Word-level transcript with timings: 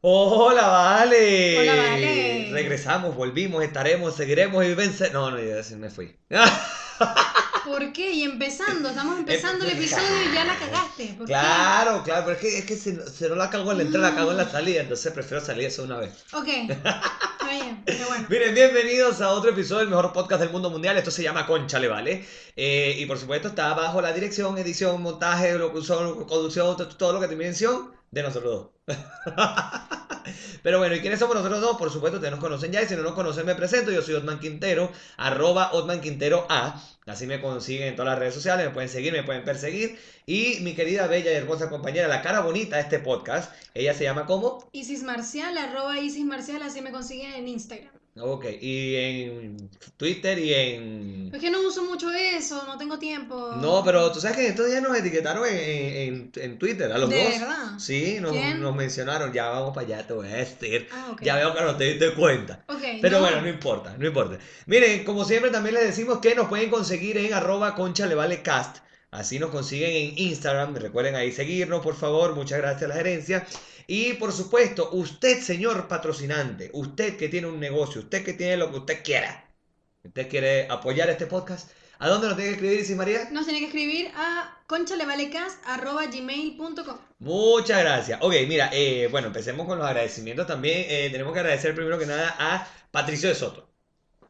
Hola, 0.00 0.68
vale. 0.68 1.58
Hola, 1.58 1.74
Vale. 1.76 2.48
Regresamos, 2.52 3.14
volvimos, 3.14 3.62
estaremos, 3.62 4.16
seguiremos 4.16 4.64
y 4.64 4.74
vence. 4.74 5.10
No, 5.10 5.30
no, 5.30 5.38
ya 5.38 5.76
me 5.76 5.90
fui. 5.90 6.16
¿Por 7.64 7.92
qué? 7.92 8.12
Y 8.12 8.22
empezando, 8.24 8.90
estamos 8.90 9.18
empezando 9.18 9.64
el 9.64 9.72
episodio 9.72 10.22
y 10.30 10.34
ya 10.34 10.44
la 10.44 10.56
cagaste. 10.58 11.14
¿Por 11.16 11.26
claro, 11.26 12.02
claro, 12.02 12.24
pero 12.26 12.36
es 12.36 12.40
que, 12.42 12.58
es 12.58 12.64
que 12.64 12.76
se, 12.76 13.08
se 13.10 13.28
no 13.28 13.34
la 13.36 13.48
cago 13.50 13.72
en 13.72 13.78
la 13.78 13.84
entrada, 13.84 14.10
la 14.10 14.16
cago 14.16 14.30
en 14.32 14.36
la 14.36 14.50
salida, 14.50 14.82
entonces 14.82 15.12
prefiero 15.12 15.44
salir 15.44 15.66
eso 15.66 15.82
una 15.84 15.98
vez. 15.98 16.10
qué? 16.30 16.36
Ok, 16.36 16.48
está 16.70 17.48
bien, 17.50 17.82
pero 17.84 18.06
bueno. 18.08 18.26
Miren, 18.30 18.54
bienvenidos 18.54 19.20
a 19.20 19.30
otro 19.30 19.50
episodio 19.50 19.80
del 19.80 19.88
mejor 19.88 20.12
podcast 20.12 20.40
del 20.42 20.50
mundo 20.50 20.70
mundial. 20.70 20.96
Esto 20.98 21.10
se 21.10 21.22
llama 21.22 21.46
Conchale, 21.46 21.88
¿vale? 21.88 22.26
Eh, 22.56 22.96
y 22.98 23.06
por 23.06 23.18
supuesto 23.18 23.48
está 23.48 23.72
bajo 23.74 24.00
la 24.02 24.12
dirección, 24.12 24.56
edición, 24.58 25.00
montaje, 25.02 25.54
locución, 25.58 26.24
conducción, 26.26 26.76
to- 26.76 26.88
todo 26.96 27.14
lo 27.14 27.20
que 27.20 27.28
tiene 27.28 27.44
mención 27.44 27.92
de 28.14 28.22
nosotros 28.22 28.70
dos. 28.86 28.96
Pero 30.62 30.78
bueno, 30.78 30.94
¿y 30.94 31.00
quiénes 31.00 31.18
somos 31.18 31.36
nosotros 31.36 31.60
dos? 31.60 31.76
Por 31.76 31.90
supuesto, 31.90 32.16
ustedes 32.16 32.32
nos 32.32 32.40
conocen 32.40 32.72
ya 32.72 32.80
y 32.80 32.86
si 32.86 32.96
no 32.96 33.02
nos 33.02 33.12
conocen 33.12 33.44
me 33.44 33.54
presento. 33.54 33.90
Yo 33.90 34.00
soy 34.00 34.14
Otman 34.14 34.40
Quintero, 34.40 34.90
arroba 35.16 35.70
Otman 35.72 36.00
Quintero 36.00 36.46
A. 36.48 36.82
Así 37.06 37.26
me 37.26 37.40
consiguen 37.40 37.88
en 37.88 37.96
todas 37.96 38.12
las 38.12 38.18
redes 38.18 38.34
sociales, 38.34 38.66
me 38.66 38.72
pueden 38.72 38.88
seguir, 38.88 39.12
me 39.12 39.22
pueden 39.22 39.44
perseguir. 39.44 39.98
Y 40.24 40.60
mi 40.60 40.74
querida, 40.74 41.06
bella 41.06 41.30
y 41.32 41.34
hermosa 41.34 41.68
compañera, 41.68 42.08
la 42.08 42.22
cara 42.22 42.40
bonita 42.40 42.76
de 42.76 42.82
este 42.82 42.98
podcast, 42.98 43.52
ella 43.74 43.92
se 43.92 44.04
llama 44.04 44.24
como... 44.24 44.66
Isis 44.72 45.02
Marcial, 45.02 45.58
arroba 45.58 45.98
Isis 45.98 46.24
Marcial, 46.24 46.62
así 46.62 46.80
me 46.80 46.92
consiguen 46.92 47.34
en 47.34 47.48
Instagram. 47.48 48.03
Ok, 48.16 48.44
y 48.60 48.94
en 48.94 49.68
Twitter 49.96 50.38
y 50.38 50.54
en... 50.54 51.30
Es 51.34 51.40
que 51.40 51.50
no 51.50 51.60
uso 51.66 51.82
mucho 51.82 52.12
eso, 52.12 52.64
no 52.64 52.78
tengo 52.78 52.96
tiempo. 52.96 53.56
No, 53.60 53.82
pero 53.84 54.12
tú 54.12 54.20
sabes 54.20 54.36
que 54.36 54.46
estos 54.46 54.68
días 54.68 54.80
nos 54.80 54.96
etiquetaron 54.96 55.44
en, 55.48 55.56
en- 55.56 56.32
en 56.36 56.58
Twitter, 56.58 56.92
a 56.92 56.98
los 56.98 57.10
¿De 57.10 57.16
dos. 57.24 57.40
verdad? 57.40 57.78
Sí, 57.78 58.18
nos, 58.20 58.30
¿Quién? 58.30 58.60
nos 58.62 58.76
mencionaron, 58.76 59.32
ya 59.32 59.48
vamos 59.48 59.74
para 59.74 59.86
allá, 59.88 60.06
te 60.06 60.12
voy 60.12 60.28
a 60.28 60.36
decir. 60.36 60.86
Ah, 60.92 61.08
ok. 61.10 61.22
Ya 61.22 61.34
veo 61.34 61.54
que 61.56 61.60
no 61.62 61.76
te 61.76 61.84
diste 61.86 62.14
cuenta. 62.14 62.64
Ok, 62.68 62.82
Pero 63.02 63.16
no. 63.18 63.24
bueno, 63.24 63.40
no 63.40 63.48
importa, 63.48 63.96
no 63.98 64.06
importa. 64.06 64.38
Miren, 64.66 65.02
como 65.02 65.24
siempre 65.24 65.50
también 65.50 65.74
les 65.74 65.84
decimos 65.84 66.20
que 66.20 66.36
nos 66.36 66.46
pueden 66.46 66.70
conseguir 66.70 67.18
en 67.18 67.34
arroba 67.34 67.74
concha 67.74 68.06
le 68.06 68.14
vale 68.14 68.42
cast. 68.42 68.76
Así 69.10 69.38
nos 69.40 69.50
consiguen 69.50 69.90
en 69.90 70.18
Instagram. 70.18 70.74
Recuerden 70.76 71.14
ahí 71.16 71.30
seguirnos, 71.32 71.82
por 71.82 71.96
favor. 71.96 72.34
Muchas 72.34 72.58
gracias 72.58 72.82
a 72.84 72.88
la 72.88 72.94
gerencia. 72.94 73.46
Y 73.86 74.14
por 74.14 74.32
supuesto, 74.32 74.90
usted, 74.92 75.40
señor 75.40 75.86
patrocinante, 75.88 76.70
usted 76.72 77.16
que 77.16 77.28
tiene 77.28 77.46
un 77.48 77.60
negocio, 77.60 78.00
usted 78.00 78.24
que 78.24 78.32
tiene 78.32 78.56
lo 78.56 78.70
que 78.70 78.78
usted 78.78 79.02
quiera, 79.04 79.54
usted 80.02 80.28
quiere 80.28 80.66
apoyar 80.70 81.10
este 81.10 81.26
podcast, 81.26 81.70
¿a 81.98 82.08
dónde 82.08 82.28
nos 82.28 82.36
tiene 82.36 82.50
que 82.50 82.56
escribir, 82.56 82.80
Isis 82.80 82.96
María? 82.96 83.28
Nos 83.30 83.44
tiene 83.44 83.60
que 83.60 83.66
escribir 83.66 84.10
a 84.16 84.62
conchalevalecast.gmail.com 84.66 86.98
Muchas 87.18 87.80
gracias. 87.80 88.18
Ok, 88.22 88.34
mira, 88.46 88.70
eh, 88.72 89.08
bueno, 89.10 89.26
empecemos 89.28 89.66
con 89.66 89.78
los 89.78 89.86
agradecimientos 89.86 90.46
también. 90.46 90.84
Eh, 90.88 91.08
tenemos 91.10 91.32
que 91.32 91.40
agradecer 91.40 91.74
primero 91.74 91.98
que 91.98 92.06
nada 92.06 92.34
a 92.38 92.68
Patricio 92.90 93.28
de 93.28 93.34
Soto, 93.34 93.73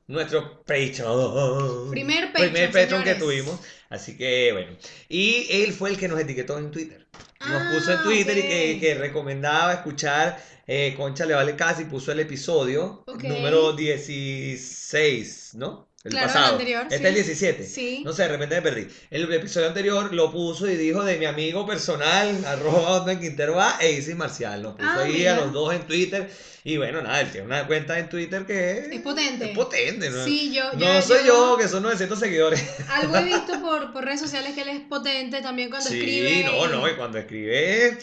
nuestro 0.06 0.62
Patreon. 0.64 1.90
Primer 1.90 2.32
Patreon, 2.32 2.52
Primer 2.52 2.70
Patreon 2.72 3.04
que 3.04 3.14
tuvimos. 3.14 3.60
Así 3.88 4.16
que 4.16 4.52
bueno. 4.52 4.76
Y 5.08 5.46
él 5.50 5.72
fue 5.72 5.90
el 5.90 5.98
que 5.98 6.08
nos 6.08 6.18
etiquetó 6.20 6.58
en 6.58 6.70
Twitter. 6.70 7.06
Nos 7.40 7.62
Ah, 7.62 7.70
puso 7.74 7.92
en 7.92 8.02
Twitter 8.02 8.38
y 8.38 8.42
que, 8.42 8.78
que 8.80 8.94
recomendaba 8.94 9.74
escuchar 9.74 10.42
eh, 10.66 10.94
Concha 10.96 11.26
le 11.26 11.34
vale 11.34 11.56
casi. 11.56 11.84
Puso 11.84 12.12
el 12.12 12.20
episodio 12.20 13.04
número 13.22 13.72
16, 13.74 15.54
¿no? 15.54 15.88
El 16.04 16.10
Claro, 16.10 16.26
el 16.26 16.32
pasado. 16.34 16.52
anterior, 16.52 16.82
Este 16.90 16.98
sí. 16.98 17.02
es 17.02 17.08
el 17.08 17.14
17. 17.14 17.64
Sí. 17.66 18.02
No 18.04 18.12
sé, 18.12 18.22
de 18.24 18.28
repente 18.28 18.54
me 18.56 18.62
perdí. 18.62 18.86
El 19.10 19.32
episodio 19.32 19.68
anterior 19.68 20.12
lo 20.12 20.30
puso 20.30 20.68
y 20.68 20.76
dijo 20.76 21.02
de 21.02 21.16
mi 21.16 21.24
amigo 21.24 21.64
personal, 21.66 22.44
arroba 22.44 22.90
Otman 22.90 23.18
Quintero 23.20 23.58
A, 23.58 23.78
e 23.80 23.92
Isis 23.92 24.14
Marcial. 24.14 24.62
Nos 24.62 24.74
puso 24.74 24.86
Ah, 24.86 25.02
ahí 25.04 25.12
mira. 25.14 25.32
a 25.32 25.40
los 25.40 25.52
dos 25.54 25.72
en 25.74 25.86
Twitter. 25.86 26.30
Y 26.62 26.76
bueno, 26.76 27.00
nada, 27.02 27.22
él 27.22 27.30
tiene 27.30 27.46
una 27.46 27.66
cuenta 27.66 27.98
en 27.98 28.08
Twitter 28.10 28.44
que 28.44 28.80
Es 28.92 29.00
potente. 29.00 29.50
Es 29.50 29.56
potente, 29.56 30.10
¿no? 30.10 30.24
Sí, 30.26 30.52
yo, 30.54 30.72
no 30.74 30.78
ya- 30.78 31.00
soy 31.02 31.26
yo, 31.26 31.56
que 31.58 31.68
son 31.68 31.82
900 31.82 32.18
seguidores. 32.18 32.62
Algo 32.90 33.16
he 33.16 33.24
visto 33.24 33.58
por, 33.62 33.90
por 33.94 34.04
redes 34.04 34.20
sociales 34.20 34.52
que 34.54 34.60
él 34.62 34.68
es 34.68 34.80
potente 34.80 35.40
también 35.40 35.70
cuando 35.70 35.88
sí, 35.88 35.98
escribe. 35.98 36.44
no, 36.44 36.66
no, 36.68 36.86
y 36.88 36.94
cuando 36.96 37.16
escribe. 37.16 37.98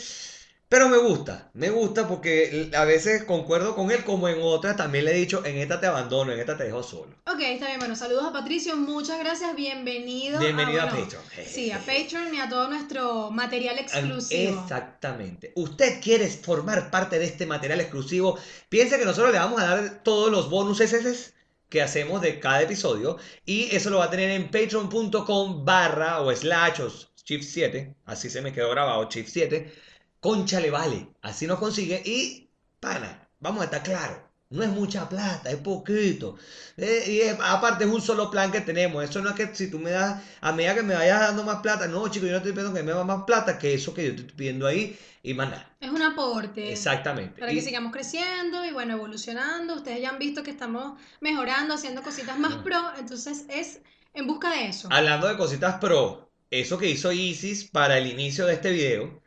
Pero 0.72 0.88
me 0.88 1.00
gusta, 1.00 1.50
me 1.54 1.70
gusta 1.70 2.08
porque 2.08 2.72
a 2.74 2.86
veces 2.86 3.26
concuerdo 3.26 3.76
con 3.76 3.92
él, 3.92 4.06
como 4.06 4.30
en 4.30 4.38
otras 4.42 4.78
también 4.78 5.04
le 5.04 5.12
he 5.12 5.16
dicho, 5.16 5.46
en 5.46 5.58
esta 5.58 5.82
te 5.82 5.88
abandono, 5.88 6.32
en 6.32 6.40
esta 6.40 6.56
te 6.56 6.64
dejo 6.64 6.82
solo. 6.82 7.14
Ok, 7.26 7.42
está 7.42 7.66
bien. 7.66 7.80
Bueno, 7.80 7.94
saludos 7.98 8.24
a 8.24 8.32
Patricio. 8.32 8.78
Muchas 8.78 9.20
gracias. 9.20 9.54
Bienvenido. 9.54 10.40
Bienvenido 10.40 10.84
a 10.84 10.86
bueno, 10.86 11.02
Patreon. 11.02 11.24
Sí, 11.46 11.72
a 11.72 11.80
Patreon 11.80 12.34
y 12.34 12.40
a 12.40 12.48
todo 12.48 12.70
nuestro 12.70 13.32
material 13.32 13.80
exclusivo. 13.80 14.62
Exactamente. 14.62 15.52
Usted 15.58 16.02
quiere 16.02 16.30
formar 16.30 16.90
parte 16.90 17.20
de 17.20 17.26
este 17.26 17.46
material 17.46 17.82
exclusivo, 17.82 18.40
piensa 18.70 18.98
que 18.98 19.04
nosotros 19.04 19.34
le 19.34 19.40
vamos 19.40 19.60
a 19.60 19.76
dar 19.76 20.04
todos 20.04 20.32
los 20.32 20.50
bonus 20.50 20.80
SS 20.80 21.34
que 21.68 21.82
hacemos 21.82 22.22
de 22.22 22.40
cada 22.40 22.62
episodio 22.62 23.18
y 23.46 23.76
eso 23.76 23.90
lo 23.90 23.98
va 23.98 24.06
a 24.06 24.10
tener 24.10 24.32
en 24.32 24.50
patreon.com 24.50 25.66
barra 25.66 26.22
o 26.22 26.34
slash 26.34 26.80
o 26.80 26.90
shift 27.26 27.44
7, 27.44 27.94
así 28.06 28.30
se 28.30 28.42
me 28.42 28.54
quedó 28.54 28.70
grabado, 28.70 29.10
shift 29.10 29.30
7, 29.30 29.91
concha 30.22 30.60
le 30.62 30.70
vale, 30.72 31.10
así 31.22 31.48
nos 31.48 31.60
consigue 31.60 32.02
y 32.06 32.50
pana, 32.80 33.28
vamos 33.42 33.62
a 33.62 33.66
estar 33.66 33.84
claros. 33.84 34.18
No 34.50 34.64
es 34.64 34.70
mucha 34.70 35.08
plata, 35.08 35.50
es 35.50 35.56
poquito. 35.58 36.36
Eh, 36.76 37.06
y 37.08 37.20
es- 37.22 37.38
aparte 37.42 37.86
es 37.86 37.90
un 37.90 38.02
solo 38.02 38.30
plan 38.30 38.52
que 38.52 38.60
tenemos. 38.60 39.02
Eso 39.02 39.22
no 39.22 39.30
es 39.30 39.36
que 39.36 39.56
si 39.56 39.72
tú 39.72 39.80
me 39.80 39.92
das, 39.92 40.22
a 40.42 40.52
medida 40.52 40.76
que 40.76 40.84
me 40.84 40.94
vayas 40.94 41.22
dando 41.22 41.44
más 41.46 41.62
plata, 41.62 41.88
no, 41.88 42.06
chicos, 42.10 42.28
yo 42.28 42.32
no 42.34 42.38
estoy 42.40 42.52
pidiendo 42.52 42.74
que 42.74 42.84
me 42.84 42.92
das 42.92 43.06
más 43.06 43.24
plata 43.24 43.58
que 43.58 43.74
eso 43.74 43.94
que 43.94 44.06
yo 44.08 44.14
te 44.16 44.22
estoy 44.24 44.36
pidiendo 44.36 44.68
ahí 44.68 45.00
y 45.24 45.34
más 45.34 45.52
nada. 45.52 45.74
Es 45.80 45.90
un 45.90 46.02
aporte. 46.02 46.70
Exactamente. 46.70 47.40
Para 47.40 47.54
Y- 47.54 47.56
que 47.56 47.62
sigamos 47.62 47.94
creciendo 47.94 48.66
y 48.66 48.74
bueno, 48.74 48.96
evolucionando. 48.96 49.76
Ustedes 49.76 50.02
ya 50.02 50.10
han 50.10 50.20
visto 50.20 50.44
que 50.44 50.52
estamos 50.52 51.00
mejorando, 51.22 51.74
haciendo 51.76 52.02
cositas 52.04 52.38
más 52.38 52.56
pro. 52.58 52.92
Entonces 53.00 53.46
es 53.48 53.80
en 54.14 54.28
busca 54.28 54.52
de 54.52 54.68
eso. 54.68 54.90
Hablando 54.92 55.28
de 55.30 55.38
cositas 55.38 55.76
pro, 55.80 56.30
eso 56.50 56.78
que 56.78 56.90
hizo 56.90 57.14
Isis 57.14 57.64
para 57.70 57.98
el 57.98 58.06
inicio 58.08 58.46
de 58.48 58.56
este 58.56 58.72
video, 58.72 59.22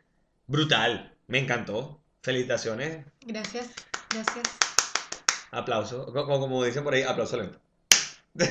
brutal, 0.47 1.13
me 1.27 1.39
encantó. 1.39 2.01
Felicitaciones, 2.23 3.05
Gracias, 3.21 3.67
gracias. 4.09 4.43
aplauso, 5.51 6.05
co- 6.07 6.25
co- 6.25 6.39
como 6.39 6.63
dicen 6.63 6.83
por 6.83 6.93
ahí, 6.95 7.03
aplauso 7.03 7.37
lento. 7.37 7.59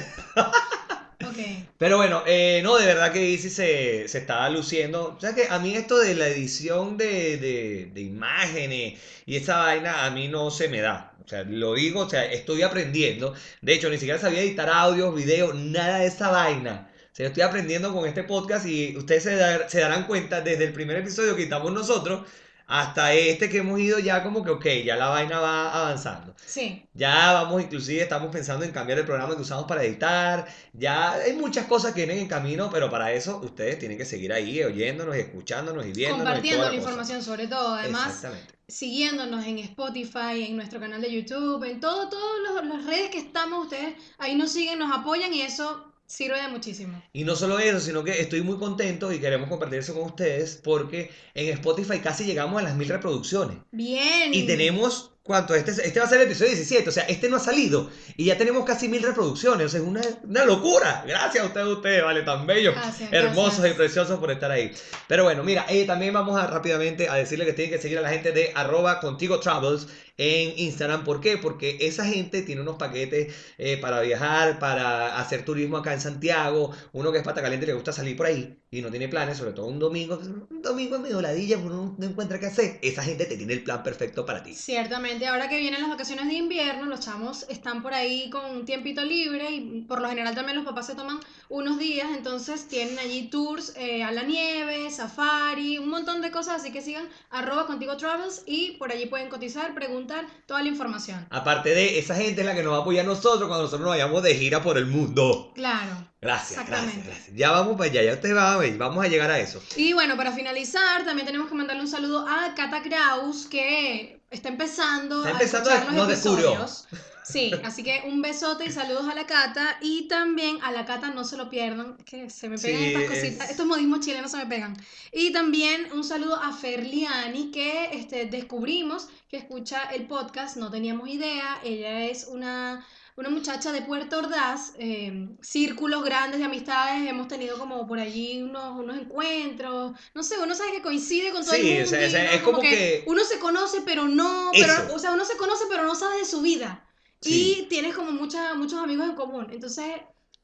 Ok. 1.25 1.39
Pero 1.79 1.97
bueno, 1.97 2.23
eh, 2.27 2.61
no, 2.63 2.77
de 2.77 2.87
verdad 2.87 3.11
que 3.13 3.25
Isis 3.31 3.55
se, 3.55 4.09
se 4.09 4.19
estaba 4.19 4.49
luciendo. 4.51 5.15
O 5.17 5.21
sea 5.21 5.35
que 5.35 5.49
a 5.49 5.59
mí 5.59 5.75
esto 5.75 5.99
de 5.99 6.15
la 6.15 6.27
edición 6.29 6.97
de, 6.99 7.39
de, 7.39 7.91
de 7.95 8.01
imágenes 8.03 9.01
y 9.25 9.37
esa 9.37 9.57
vaina 9.59 10.05
a 10.05 10.11
mí 10.11 10.29
no 10.29 10.51
se 10.51 10.69
me 10.69 10.81
da. 10.81 11.15
O 11.25 11.29
sea, 11.29 11.45
lo 11.45 11.75
digo, 11.75 12.01
o 12.01 12.11
sea, 12.11 12.25
estoy 12.27 12.63
aprendiendo. 12.63 13.35
De 13.63 13.73
hecho, 13.75 13.89
ni 13.89 13.97
siquiera 13.99 14.19
sabía 14.21 14.41
editar 14.43 14.69
audios, 14.69 15.15
videos, 15.15 15.55
nada 15.55 15.99
de 16.01 16.07
esa 16.07 16.31
vaina. 16.31 16.91
Sea, 17.15 17.27
yo 17.27 17.29
estoy 17.29 17.43
aprendiendo 17.45 17.93
con 17.95 18.07
este 18.09 18.25
podcast 18.25 18.67
y 18.67 18.97
ustedes 18.97 19.23
se, 19.23 19.37
dar- 19.37 19.71
se 19.71 19.79
darán 19.81 20.07
cuenta 20.09 20.41
desde 20.41 20.65
el 20.65 20.73
primer 20.73 20.97
episodio 20.97 21.37
que 21.37 21.45
estamos 21.45 21.71
nosotros 21.73 22.23
hasta 22.67 23.13
este 23.13 23.49
que 23.49 23.59
hemos 23.59 23.79
ido 23.79 23.99
ya 24.01 24.23
como 24.25 24.43
que, 24.43 24.51
ok, 24.51 24.67
ya 24.85 24.97
la 24.97 25.09
vaina 25.11 25.39
va 25.39 25.71
avanzando. 25.71 26.35
Sí. 26.45 26.89
Ya 26.95 27.33
vamos, 27.35 27.63
inclusive 27.63 28.03
estamos 28.03 28.33
pensando 28.33 28.65
en 28.65 28.73
cambiar 28.73 28.99
el 28.99 29.05
programa 29.05 29.37
que 29.37 29.43
usamos 29.43 29.67
para 29.67 29.85
editar. 29.85 30.47
Ya 30.73 31.13
hay 31.13 31.35
muchas 31.35 31.67
cosas 31.67 31.93
que 31.93 32.05
vienen 32.05 32.19
en 32.23 32.27
camino, 32.27 32.69
pero 32.73 32.91
para 32.91 33.13
eso 33.13 33.39
ustedes 33.45 33.79
tienen 33.79 33.97
que 33.97 34.05
seguir 34.07 34.33
ahí 34.33 34.63
oyéndonos 34.65 35.15
escuchándonos 35.15 35.87
y 35.87 35.93
viéndonos. 35.93 36.23
y 36.23 36.25
Compartiendo 36.25 36.61
toda 36.63 36.71
la 36.71 36.77
información 36.79 37.23
sobre 37.23 37.47
todo. 37.47 37.75
Además, 37.75 38.07
Exactamente. 38.09 38.55
siguiéndonos 38.67 39.45
en 39.47 39.59
Spotify, 39.61 40.47
en 40.49 40.57
nuestro 40.57 40.81
canal 40.81 41.01
de 41.01 41.13
YouTube, 41.13 41.63
en 41.65 41.79
todo, 41.79 42.09
todas 42.09 42.65
las 42.65 42.85
redes 42.87 43.11
que 43.11 43.19
estamos, 43.19 43.65
ustedes 43.67 43.95
ahí 44.19 44.35
nos 44.35 44.51
siguen, 44.51 44.79
nos 44.81 44.91
apoyan 44.97 45.33
y 45.33 45.43
eso 45.43 45.94
sirve 46.07 46.41
de 46.41 46.49
muchísimo. 46.49 47.03
Y 47.13 47.25
no 47.25 47.37
solo 47.37 47.59
eso, 47.59 47.81
sino 47.81 48.05
que 48.05 48.21
estoy 48.21 48.43
muy 48.43 48.59
contento 48.59 49.13
y 49.13 49.21
queremos 49.21 49.49
compartir 49.49 49.79
eso 49.79 49.95
con 49.95 50.05
ustedes 50.05 50.61
porque 50.63 51.11
en 51.35 51.49
Spotify 51.55 52.01
casi 52.01 52.25
llegamos 52.25 52.61
a 52.61 52.65
las 52.65 52.77
mil 52.77 52.89
reproducciones. 52.89 53.59
Bien. 53.73 54.33
Y 54.33 54.47
tenemos 54.47 55.15
¿Cuánto? 55.25 55.55
Este, 55.55 55.71
este 55.71 55.99
va 55.99 56.05
a 56.05 56.09
ser 56.09 56.21
el 56.21 56.27
episodio 56.27 56.51
17, 56.51 56.87
o 56.87 56.93
sea, 56.93 57.05
este 57.05 57.31
no 57.31 57.37
ha 57.37 57.41
salido 57.41 57.89
y 58.19 58.27
ya 58.27 58.37
tenemos 58.37 58.63
casi 58.67 58.89
mil 58.89 59.03
reproducciones, 59.03 59.65
o 59.65 59.69
sea, 59.71 59.81
es 59.81 59.87
una, 59.87 60.03
una 60.23 60.45
locura. 60.45 61.03
Gracias 61.07 61.43
a 61.43 61.47
ustedes, 61.47 61.67
ustedes, 61.67 62.05
vale, 62.05 62.21
tan 62.25 62.47
bellos, 62.47 62.75
Gracias, 62.75 63.11
hermosos 63.11 63.61
gracias. 63.61 63.73
y 63.73 63.79
preciosos 63.79 64.21
por 64.21 64.31
estar 64.31 64.51
ahí. 64.51 64.71
Pero 65.09 65.25
bueno, 65.25 65.43
mira, 65.43 65.65
eh, 65.71 65.87
también 65.87 66.13
vamos 66.13 66.39
a 66.39 66.47
rápidamente 66.47 67.09
a 67.09 67.15
decirle 67.15 67.47
que 67.47 67.55
tienen 67.55 67.75
que 67.75 67.81
seguir 67.81 67.97
a 67.97 68.03
la 68.03 68.11
gente 68.11 68.33
de 68.33 68.53
arroba 68.55 69.01
contigo 69.01 69.41
travels 69.41 69.89
en 70.17 70.59
Instagram. 70.59 71.05
¿Por 71.05 71.21
qué? 71.21 71.39
Porque 71.39 71.79
esa 71.81 72.05
gente 72.05 72.43
tiene 72.43 72.61
unos 72.61 72.77
paquetes 72.77 73.35
eh, 73.59 73.77
para 73.79 74.01
viajar, 74.01 74.59
para 74.59 75.19
hacer 75.19 75.45
turismo 75.45 75.77
acá 75.77 75.93
en 75.93 76.01
Santiago. 76.01 76.73
Uno 76.93 77.13
que 77.13 77.19
es 77.19 77.25
pata 77.25 77.43
caliente 77.43 77.67
le 77.67 77.75
gusta 77.75 77.93
salir 77.93 78.17
por 78.17 78.27
ahí 78.27 78.57
y 78.71 78.83
no 78.83 78.91
tiene 78.91 79.09
planes, 79.09 79.39
sobre 79.39 79.53
todo 79.53 79.67
un 79.67 79.79
domingo. 79.79 80.17
Un 80.17 80.63
domingo 80.63 80.97
es 80.97 81.03
medio 81.03 81.21
ladilla, 81.21 81.59
uno 81.59 81.95
no 81.99 82.07
encuentra 82.07 82.39
qué 82.39 82.47
hacer. 82.47 82.79
Esa 82.83 83.03
gente 83.03 83.27
te 83.27 83.37
tiene 83.37 83.55
el 83.55 83.63
plan 83.63 83.83
perfecto 83.83 84.25
para 84.25 84.43
ti. 84.43 84.55
Ciertamente, 84.55 85.27
ahora 85.27 85.49
que 85.49 85.59
vienen 85.59 85.81
las 85.81 85.91
vacaciones 85.91 86.27
de 86.29 86.35
invierno, 86.35 86.87
los 86.87 87.01
chamos 87.01 87.47
están 87.49 87.83
por 87.83 87.95
ahí 87.95 88.31
con 88.31 88.45
un 88.45 88.65
tiempito 88.65 89.05
libre 89.05 89.51
y 89.51 89.83
por 89.83 90.01
lo 90.01 90.09
general 90.09 90.35
también 90.35 90.57
los 90.57 90.65
papás 90.65 90.87
se 90.87 90.95
toman 90.95 91.21
unos 91.49 91.79
días, 91.79 92.09
entonces 92.17 92.67
tienen 92.69 92.99
allí 92.99 93.29
tours 93.29 93.75
eh, 93.77 94.03
a 94.03 94.11
la 94.11 94.23
nieve, 94.23 94.91
safari, 94.91 95.79
un 95.79 95.89
montón 95.89 96.21
de 96.21 96.31
cosas, 96.31 96.61
así 96.61 96.73
que 96.73 96.83
sigan 96.83 97.09
arroba 97.31 97.67
contigo 97.67 97.97
travels 97.97 98.43
y 98.47 98.73
por 98.73 98.91
allí 98.91 99.07
pueden 99.07 99.29
cotizar, 99.29 99.75
preguntar 99.75 100.04
toda 100.47 100.63
la 100.63 100.69
información. 100.69 101.27
Aparte 101.31 101.71
de 101.75 101.99
esa 101.99 102.15
gente 102.15 102.41
es 102.41 102.47
la 102.47 102.55
que 102.55 102.63
nos 102.63 102.73
va 102.73 102.79
a 102.79 102.81
apoyar 102.81 103.05
a 103.05 103.09
nosotros 103.09 103.41
cuando 103.49 103.63
nosotros 103.65 103.81
nos 103.81 103.91
vayamos 103.91 104.23
de 104.23 104.35
gira 104.35 104.63
por 104.63 104.79
el 104.79 104.87
mundo. 104.87 105.53
Claro. 105.55 106.09
Gracias, 106.21 106.53
Exactamente. 106.53 107.07
gracias. 107.07 107.37
Ya 107.37 107.51
vamos 107.51 107.77
para 107.77 107.91
allá, 107.91 108.03
ya 108.03 108.13
ustedes 108.15 108.35
van 108.35 108.55
a 108.55 108.57
ver, 108.57 108.77
vamos 108.79 109.05
a 109.05 109.09
llegar 109.09 109.31
a 109.31 109.39
eso. 109.39 109.63
Y 109.77 109.93
bueno, 109.93 110.17
para 110.17 110.33
finalizar, 110.33 111.05
también 111.05 111.27
tenemos 111.27 111.49
que 111.49 111.55
mandarle 111.55 111.83
un 111.83 111.89
saludo 111.89 112.27
a 112.27 112.55
Cata 112.55 112.83
Kraus, 112.83 113.47
que 113.47 114.21
está 114.31 114.49
empezando, 114.49 115.19
Está 115.19 115.31
empezando 115.33 115.71
a 115.71 115.73
a- 115.73 115.77
escuchar 115.77 115.95
los 115.97 116.09
nos 116.09 116.09
descubrió. 116.09 116.67
Sí, 117.25 117.53
así 117.65 117.83
que 117.83 118.03
un 118.07 118.21
besote 118.23 118.67
y 118.67 118.71
saludos 118.71 119.09
a 119.09 119.15
la 119.15 119.27
Cata. 119.27 119.79
Y 119.81 120.09
también 120.09 120.59
a 120.63 120.71
la 120.73 120.85
Cata 120.85 121.11
no 121.11 121.25
se 121.25 121.37
lo 121.37 121.49
pierdan, 121.49 121.97
que 122.05 122.29
se 122.31 122.49
me 122.49 122.59
pegan 122.59 122.81
Sí, 122.81 122.87
estas 122.89 123.03
es- 123.03 123.09
cositas, 123.11 123.51
estos 123.51 123.67
modismos 123.67 124.01
chilenos 124.01 124.31
se 124.31 124.37
me 124.37 124.47
pegan. 124.47 124.77
Y 125.13 125.33
también 125.33 125.89
un 125.93 126.05
saludo 126.05 126.37
a 126.37 126.53
Ferliani, 126.53 127.51
que 127.51 127.91
este, 127.93 128.27
descubrimos 128.27 129.09
que 129.29 129.37
escucha 129.39 129.85
el 129.95 130.07
podcast, 130.07 130.57
no 130.57 130.71
teníamos 130.71 131.09
idea. 131.09 131.61
Ella 131.65 132.05
es 132.05 132.27
una 132.29 132.85
una 133.17 133.31
muchacha 133.31 133.71
de 133.71 133.81
Puerto 133.81 134.19
Ordaz, 134.19 134.73
eh, 134.77 135.29
círculos 135.41 136.05
grandes 136.05 136.41
de 136.41 136.47
amistades, 136.47 137.09
hemos 137.09 137.29
tenido 137.29 137.57
como 137.61 137.87
por 137.87 138.01
allí 138.01 138.43
unos, 138.43 138.77
unos 138.77 138.97
encuentros, 138.99 139.93
no 140.15 140.23
sé, 140.25 140.35
uno 140.43 140.53
sabe 140.57 140.73
que 140.73 140.83
coincide 140.83 141.31
con 141.31 141.45
todo 141.45 141.55
Sí, 141.55 141.71
el 141.77 141.85
o 141.85 141.87
sea, 141.87 142.01
mundo, 142.01 142.09
o 142.09 142.11
sea, 142.11 142.33
y 142.33 142.37
es 142.37 142.43
como 142.43 142.59
que- 142.61 143.05
uno 143.07 143.23
se 143.23 143.39
conoce 143.39 143.83
pero 143.83 144.09
no, 144.09 144.51
pero, 144.53 144.73
Eso. 144.73 144.95
o 144.97 144.99
sea, 144.99 145.13
uno 145.13 145.25
se 145.25 145.37
conoce 145.37 145.63
pero 145.71 145.85
no 145.85 145.95
sabe 145.95 146.19
de 146.19 146.25
su 146.25 146.41
vida 146.43 146.84
Sí. 147.25 147.59
y 147.61 147.69
tienes 147.69 147.95
como 147.95 148.13
mucha, 148.13 148.55
muchos 148.55 148.79
amigos 148.83 149.09
en 149.09 149.15
común, 149.17 149.47
entonces 149.51 149.85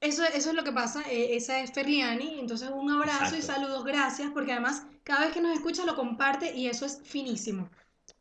eso, 0.01 0.25
eso 0.25 0.49
es 0.51 0.55
lo 0.57 0.65
que 0.65 0.73
pasa, 0.73 1.03
eh, 1.11 1.37
esa 1.37 1.61
es 1.61 1.73
Ferliani, 1.73 2.39
entonces 2.41 2.71
un 2.73 2.91
abrazo 2.91 3.37
y 3.37 3.43
saludos, 3.43 3.85
gracias, 3.85 4.31
porque 4.33 4.53
además 4.53 4.85
cada 5.05 5.27
vez 5.27 5.33
que 5.35 5.41
nos 5.43 5.53
escucha 5.55 5.85
lo 5.85 5.95
comparte 5.95 6.55
y 6.57 6.69
eso 6.69 6.87
es 6.87 7.01
finísimo. 7.05 7.69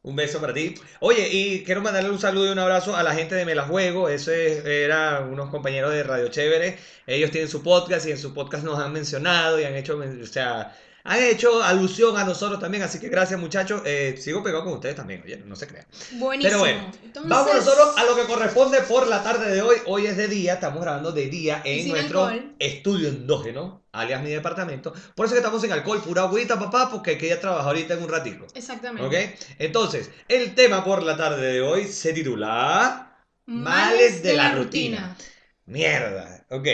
Un 0.01 0.15
beso 0.15 0.39
para 0.39 0.53
ti. 0.53 0.75
Oye, 1.01 1.27
y 1.29 1.63
quiero 1.63 1.81
mandarle 1.81 2.09
un 2.09 2.19
saludo 2.19 2.47
y 2.47 2.51
un 2.51 2.59
abrazo 2.59 2.95
a 2.95 3.03
la 3.03 3.13
gente 3.13 3.35
de 3.35 3.43
Me 3.43 3.53
la 3.53 3.63
Juego. 3.65 4.07
Eso 4.07 4.31
es- 4.31 4.63
era 4.65 5.21
unos 5.21 5.49
compañeros 5.49 5.91
de 5.91 6.03
Radio 6.03 6.29
Chévere. 6.29 6.77
Ellos 7.05 7.31
tienen 7.31 7.49
su 7.49 7.61
podcast 7.63 8.07
y 8.07 8.11
en 8.11 8.17
su 8.17 8.33
podcast 8.33 8.63
nos 8.63 8.79
han 8.79 8.93
mencionado 8.93 9.59
y 9.59 9.65
han 9.65 9.75
hecho, 9.75 9.97
o 9.97 10.25
sea, 10.25 10.73
han 11.09 11.23
hecho 11.23 11.63
alusión 11.63 12.15
a 12.17 12.23
nosotros 12.23 12.59
también. 12.59 12.83
Así 12.83 12.99
que 12.99 13.09
gracias, 13.09 13.39
muchachos. 13.39 13.81
Eh, 13.83 14.15
sigo 14.21 14.43
pegado 14.43 14.63
con 14.63 14.73
ustedes 14.73 14.95
también, 14.95 15.23
oye, 15.23 15.37
no 15.37 15.55
se 15.55 15.65
crean. 15.65 15.87
Buenísimo. 16.11 16.49
Pero 16.49 16.59
bueno, 16.59 16.91
Entonces, 17.03 17.29
Vamos 17.29 17.55
nosotros 17.55 17.97
a 17.97 18.03
lo 18.03 18.15
que 18.15 18.25
corresponde 18.25 18.81
por 18.81 19.07
la 19.07 19.23
tarde 19.23 19.51
de 19.51 19.61
hoy. 19.63 19.77
Hoy 19.87 20.05
es 20.05 20.17
de 20.17 20.27
día, 20.27 20.53
estamos 20.53 20.81
grabando 20.81 21.11
de 21.11 21.25
día 21.25 21.63
en 21.65 21.87
nuestro 21.87 22.25
alcohol. 22.25 22.55
estudio 22.59 23.09
endógeno, 23.09 23.81
alias 23.91 24.21
mi 24.21 24.29
departamento. 24.29 24.93
Por 25.15 25.25
eso 25.25 25.33
que 25.33 25.39
estamos 25.39 25.61
sin 25.63 25.71
alcohol, 25.71 25.99
pura 26.03 26.21
agüita, 26.21 26.59
papá, 26.59 26.91
porque 26.91 27.11
hay 27.11 27.17
que 27.17 27.25
ir 27.25 27.33
a 27.33 27.39
trabajar 27.39 27.65
ahorita 27.69 27.95
en 27.95 28.03
un 28.03 28.09
ratico. 28.09 28.45
Exactamente. 28.53 29.07
¿Ok? 29.07 29.39
Entonces, 29.57 30.11
el 30.27 30.53
tema 30.53 30.83
por 30.83 31.01
la 31.01 31.17
tarde 31.17 31.53
de 31.53 31.61
hoy 31.61 31.87
se 31.87 32.13
titula 32.13 33.25
Males 33.47 34.21
de 34.21 34.33
la 34.33 34.53
rutina. 34.53 35.17
Mierda. 35.65 36.45
Ok. 36.51 36.67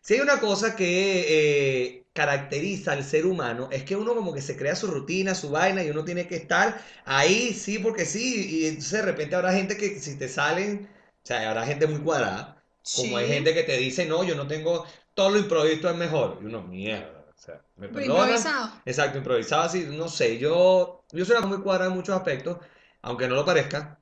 Si 0.00 0.14
hay 0.14 0.20
una 0.20 0.38
cosa 0.38 0.76
que 0.76 1.24
eh, 1.28 2.03
caracteriza 2.14 2.92
al 2.92 3.04
ser 3.04 3.26
humano 3.26 3.68
es 3.72 3.82
que 3.82 3.96
uno 3.96 4.14
como 4.14 4.32
que 4.32 4.40
se 4.40 4.56
crea 4.56 4.76
su 4.76 4.86
rutina, 4.86 5.34
su 5.34 5.50
vaina 5.50 5.82
y 5.82 5.90
uno 5.90 6.04
tiene 6.04 6.26
que 6.28 6.36
estar 6.36 6.80
ahí, 7.04 7.52
sí, 7.52 7.78
porque 7.80 8.06
sí. 8.06 8.60
Y 8.60 8.66
entonces 8.66 8.92
de 8.92 9.02
repente 9.02 9.34
habrá 9.36 9.52
gente 9.52 9.76
que 9.76 9.98
si 9.98 10.16
te 10.16 10.28
salen, 10.28 10.88
o 11.22 11.26
sea, 11.26 11.50
habrá 11.50 11.66
gente 11.66 11.86
muy 11.86 12.00
cuadrada. 12.00 12.62
Como 12.96 13.16
hay 13.16 13.28
gente 13.28 13.52
que 13.52 13.64
te 13.64 13.76
dice, 13.78 14.06
no, 14.06 14.24
yo 14.24 14.34
no 14.36 14.46
tengo, 14.46 14.86
todo 15.14 15.30
lo 15.30 15.38
improvisto 15.38 15.90
es 15.90 15.96
mejor. 15.96 16.38
Y 16.40 16.46
uno, 16.46 16.62
mierda. 16.62 17.24
O 17.36 17.40
sea, 17.40 17.60
me 17.76 17.86
improvisado. 17.86 18.70
Exacto, 18.86 19.18
improvisado 19.18 19.62
así, 19.62 19.86
no 19.90 20.08
sé, 20.08 20.38
yo, 20.38 21.04
yo 21.10 21.24
soy 21.24 21.42
muy 21.46 21.58
cuadrada 21.60 21.90
en 21.90 21.96
muchos 21.96 22.16
aspectos, 22.16 22.58
aunque 23.02 23.26
no 23.28 23.34
lo 23.34 23.44
parezca. 23.44 23.98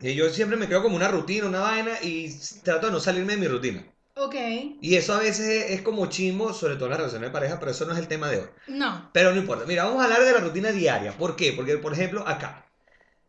Y 0.00 0.14
yo 0.14 0.28
siempre 0.28 0.58
me 0.58 0.66
creo 0.66 0.82
como 0.82 0.96
una 0.96 1.08
rutina, 1.08 1.46
una 1.46 1.60
vaina, 1.60 1.92
y 2.02 2.38
trato 2.62 2.86
de 2.86 2.92
no 2.92 3.00
salirme 3.00 3.34
de 3.34 3.40
mi 3.40 3.48
rutina. 3.48 3.86
Ok. 4.18 4.34
Y 4.80 4.96
eso 4.96 5.12
a 5.14 5.18
veces 5.18 5.70
es, 5.70 5.82
como 5.82 6.06
chimbo, 6.06 6.54
sobre 6.54 6.76
todo 6.76 6.86
en 6.86 6.90
las 6.92 6.98
relaciones 7.00 7.28
de 7.28 7.32
pareja, 7.32 7.60
pero 7.60 7.70
eso 7.70 7.84
no 7.84 7.92
es 7.92 7.98
el 7.98 8.08
tema 8.08 8.28
de 8.28 8.38
hoy. 8.38 8.48
No. 8.68 9.10
Pero 9.12 9.32
no 9.32 9.40
importa. 9.40 9.66
Mira, 9.66 9.84
vamos 9.84 10.00
a 10.00 10.04
hablar 10.04 10.22
de 10.24 10.32
la 10.32 10.40
rutina 10.40 10.72
diaria. 10.72 11.12
¿Por 11.12 11.36
qué? 11.36 11.52
Porque, 11.52 11.76
por 11.76 11.92
ejemplo, 11.92 12.26
acá, 12.26 12.66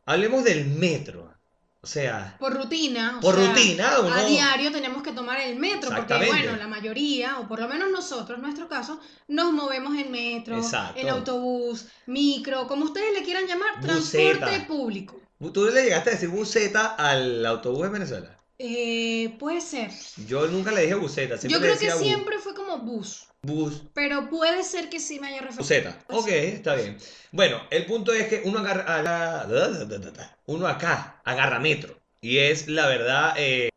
hablemos 0.06 0.46
del 0.46 0.66
metro. 0.66 1.34
O 1.82 1.88
sea, 1.88 2.36
Por 2.40 2.56
rutina. 2.56 3.18
o 3.18 3.22
por 3.22 3.36
sea, 3.36 3.50
rutina, 3.50 4.00
uno... 4.00 4.14
A 4.14 4.24
diario 4.26 4.72
tenemos 4.72 5.04
que 5.04 5.12
tomar 5.12 5.40
el 5.40 5.58
metro, 5.58 5.92
porque 5.96 6.16
bueno, 6.16 6.56
la 6.56 6.68
mayoría, 6.68 7.40
o 7.40 7.48
por 7.48 7.60
lo 7.60 7.68
menos 7.68 7.92
nosotros, 7.92 8.38
en 8.38 8.44
nuestro 8.44 8.68
caso, 8.68 9.00
nos 9.28 9.54
movemos 9.54 9.96
en 9.96 10.12
metro, 10.12 10.58
Exacto. 10.58 11.00
en 11.00 11.10
autobús, 11.10 11.86
micro, 12.08 12.68
como 12.68 12.86
ustedes 12.86 13.14
le 13.14 13.24
quieran 13.24 13.46
llamar, 13.46 13.80
transporte 13.80 14.66
público. 14.68 15.20
¿Tú 15.54 15.66
le 15.66 15.84
llegaste 15.84 16.10
a 16.10 16.14
decir 16.14 16.30
buseta 16.30 16.96
al 16.96 17.46
autobús 17.46 17.86
en 17.86 17.94
Venezuela? 17.94 18.37
Eh, 18.60 19.36
puede 19.40 19.62
ser. 19.62 19.92
Yo 20.26 20.48
nunca 20.48 20.72
le 20.72 20.82
dije 20.82 20.96
buseta, 20.96 21.38
siempre 21.38 21.60
Yo 21.60 21.66
le 21.66 21.78
creo 21.78 21.80
que 21.80 21.96
bu- 21.96 22.04
siempre 22.04 22.40
fue 22.40 22.56
como 22.56 22.80
bus, 22.80 23.28
bus. 23.44 23.84
pero 23.94 24.30
puede 24.30 24.64
ser 24.64 24.90
que 24.90 25.00
sí 25.00 25.20
me 25.20 25.28
haya 25.28 25.42
referido. 25.42 25.60
Buseta. 25.62 26.00
Pues 26.08 26.20
Ok, 26.20 26.28
está 26.30 26.74
bien. 26.76 26.98
Bueno, 27.32 27.62
el 27.70 27.86
punto 27.86 28.14
es 28.14 28.28
que 28.28 28.42
uno 28.46 28.60
agarra, 28.60 28.96
agarra- 28.98 30.38
uno 30.48 30.68
acá 30.68 31.22
agarra 31.24 31.60
metro. 31.60 32.00
Y 32.20 32.40
es 32.40 32.68
la 32.68 32.88
verdad, 32.88 33.36
eh, 33.38 33.70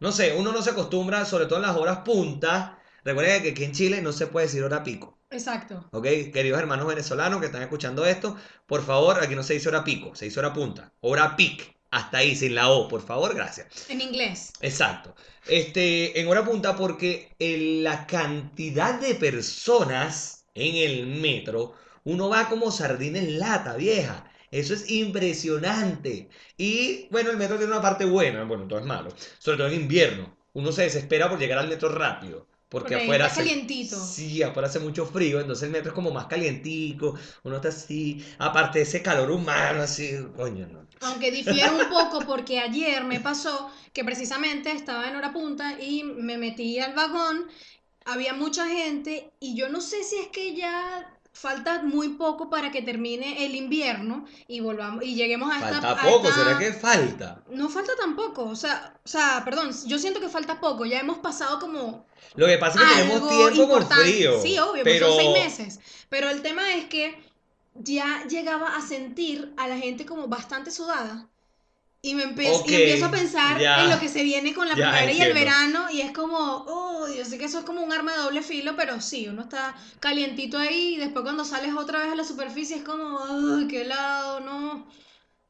no 0.00 0.10
sé, 0.10 0.34
uno 0.36 0.50
no 0.50 0.62
se 0.62 0.70
acostumbra, 0.70 1.24
sobre 1.24 1.46
todo 1.46 1.60
en 1.60 1.66
las 1.66 1.76
horas 1.76 1.98
puntas. 1.98 2.72
Recuerden 3.04 3.40
que 3.44 3.50
aquí 3.50 3.62
en 3.62 3.72
Chile 3.72 4.02
no 4.02 4.12
se 4.12 4.26
puede 4.26 4.46
decir 4.46 4.64
hora 4.64 4.82
pico. 4.82 5.16
Exacto. 5.30 5.88
¿Ok? 5.92 6.04
Queridos 6.32 6.58
hermanos 6.58 6.88
venezolanos 6.88 7.38
que 7.38 7.46
están 7.46 7.62
escuchando 7.62 8.04
esto, 8.04 8.36
por 8.66 8.84
favor, 8.84 9.22
aquí 9.22 9.36
no 9.36 9.44
se 9.44 9.54
dice 9.54 9.68
hora 9.68 9.84
pico, 9.84 10.14
se 10.16 10.24
dice 10.24 10.40
hora 10.40 10.52
punta. 10.52 10.92
Hora 11.00 11.36
pic. 11.36 11.75
Hasta 11.90 12.18
ahí, 12.18 12.34
sin 12.34 12.54
la 12.54 12.70
O, 12.70 12.88
por 12.88 13.04
favor, 13.04 13.34
gracias. 13.34 13.88
En 13.88 14.00
inglés. 14.00 14.52
Exacto. 14.60 15.14
Este, 15.46 16.20
en 16.20 16.28
hora 16.28 16.44
punta 16.44 16.76
porque 16.76 17.34
en 17.38 17.84
la 17.84 18.06
cantidad 18.06 18.98
de 19.00 19.14
personas 19.14 20.44
en 20.54 20.74
el 20.74 21.06
metro, 21.06 21.74
uno 22.04 22.28
va 22.28 22.48
como 22.48 22.70
sardina 22.70 23.18
en 23.18 23.38
lata, 23.38 23.76
vieja. 23.76 24.30
Eso 24.50 24.74
es 24.74 24.90
impresionante. 24.90 26.28
Y 26.56 27.08
bueno, 27.10 27.30
el 27.30 27.36
metro 27.36 27.56
tiene 27.58 27.72
una 27.72 27.82
parte 27.82 28.04
buena, 28.04 28.44
bueno, 28.44 28.66
todo 28.66 28.78
es 28.78 28.86
malo, 28.86 29.12
sobre 29.38 29.58
todo 29.58 29.68
en 29.68 29.74
invierno. 29.82 30.36
Uno 30.54 30.72
se 30.72 30.82
desespera 30.82 31.28
por 31.28 31.38
llegar 31.38 31.58
al 31.58 31.68
metro 31.68 31.90
rápido. 31.90 32.46
Porque 32.68 32.94
Porque 32.94 32.96
afuera 32.96 33.26
hace, 33.26 33.50
calientito. 33.50 34.00
sí, 34.02 34.42
afuera 34.42 34.68
hace 34.68 34.80
mucho 34.80 35.06
frío, 35.06 35.40
entonces 35.40 35.64
el 35.64 35.70
metro 35.72 35.90
es 35.90 35.94
como 35.94 36.10
más 36.10 36.26
calientico, 36.26 37.14
uno 37.44 37.56
está 37.56 37.68
así, 37.68 38.24
aparte 38.38 38.80
de 38.80 38.84
ese 38.84 39.02
calor 39.02 39.30
humano, 39.30 39.82
así, 39.82 40.16
coño, 40.36 40.66
no. 40.68 40.86
Aunque 41.00 41.30
difiere 41.30 41.70
un 41.70 41.86
poco 41.88 42.24
porque 42.26 42.58
ayer 42.58 43.04
me 43.04 43.20
pasó 43.20 43.70
que 43.92 44.04
precisamente 44.04 44.72
estaba 44.72 45.08
en 45.08 45.16
hora 45.16 45.32
punta 45.32 45.78
y 45.80 46.02
me 46.04 46.38
metí 46.38 46.78
al 46.78 46.94
vagón, 46.94 47.46
había 48.04 48.32
mucha 48.34 48.66
gente 48.68 49.32
y 49.40 49.56
yo 49.56 49.68
no 49.68 49.80
sé 49.80 50.04
si 50.04 50.16
es 50.16 50.28
que 50.28 50.54
ya 50.54 51.15
falta 51.40 51.82
muy 51.82 52.10
poco 52.10 52.48
para 52.48 52.70
que 52.70 52.80
termine 52.82 53.44
el 53.44 53.54
invierno 53.54 54.24
y 54.48 54.60
volvamos 54.60 55.04
y 55.04 55.14
lleguemos 55.14 55.50
a 55.52 55.56
esta 55.56 55.82
Falta 55.82 55.90
a 55.92 56.02
poco, 56.10 56.28
esta- 56.28 56.44
¿será 56.44 56.58
que 56.58 56.72
falta? 56.72 57.42
no 57.50 57.68
falta 57.68 57.92
tampoco, 57.98 58.44
o 58.44 58.56
sea, 58.56 58.94
o 59.04 59.08
sea, 59.08 59.42
perdón, 59.44 59.70
yo 59.86 59.98
siento 59.98 60.18
que 60.20 60.28
falta 60.28 60.60
poco, 60.60 60.84
ya 60.86 60.98
hemos 61.00 61.18
pasado 61.18 61.58
como 61.60 62.06
Lo 62.36 62.46
que 62.46 62.58
pasa 62.58 62.80
es 62.82 62.88
que 62.88 63.02
tenemos 63.02 63.28
tiempo 63.28 63.68
con 63.68 63.82
importante. 63.82 64.04
frío. 64.04 64.40
Sí, 64.42 64.58
obvio, 64.58 64.82
pero 64.82 65.08
son 65.08 65.16
seis 65.18 65.30
meses. 65.32 65.80
Pero 66.08 66.28
el 66.30 66.40
tema 66.42 66.74
es 66.74 66.86
que 66.86 67.22
ya 67.74 68.24
llegaba 68.28 68.74
a 68.76 68.80
sentir 68.80 69.52
a 69.56 69.68
la 69.68 69.76
gente 69.76 70.06
como 70.06 70.28
bastante 70.28 70.70
sudada. 70.70 71.28
Y 72.06 72.14
me 72.14 72.22
y 72.22 72.26
empiezo 72.26 73.06
a 73.06 73.10
pensar 73.10 73.60
ya. 73.60 73.82
en 73.82 73.90
lo 73.90 73.98
que 73.98 74.08
se 74.08 74.22
viene 74.22 74.54
con 74.54 74.68
la 74.68 74.74
primavera 74.74 75.10
y 75.10 75.20
el 75.20 75.32
verano. 75.32 75.90
Y 75.90 76.02
es 76.02 76.12
como, 76.12 76.38
oh, 76.38 77.08
yo 77.08 77.24
sé 77.24 77.36
que 77.36 77.46
eso 77.46 77.58
es 77.58 77.64
como 77.64 77.82
un 77.82 77.92
arma 77.92 78.12
de 78.12 78.18
doble 78.18 78.42
filo, 78.42 78.74
pero 78.76 79.00
sí, 79.00 79.26
uno 79.26 79.42
está 79.42 79.74
calientito 79.98 80.56
ahí. 80.56 80.94
Y 80.94 80.98
después 80.98 81.24
cuando 81.24 81.44
sales 81.44 81.74
otra 81.74 81.98
vez 81.98 82.12
a 82.12 82.14
la 82.14 82.22
superficie 82.22 82.76
es 82.76 82.84
como, 82.84 83.18
ay, 83.18 83.66
qué 83.66 83.82
helado, 83.82 84.38
no. 84.38 84.86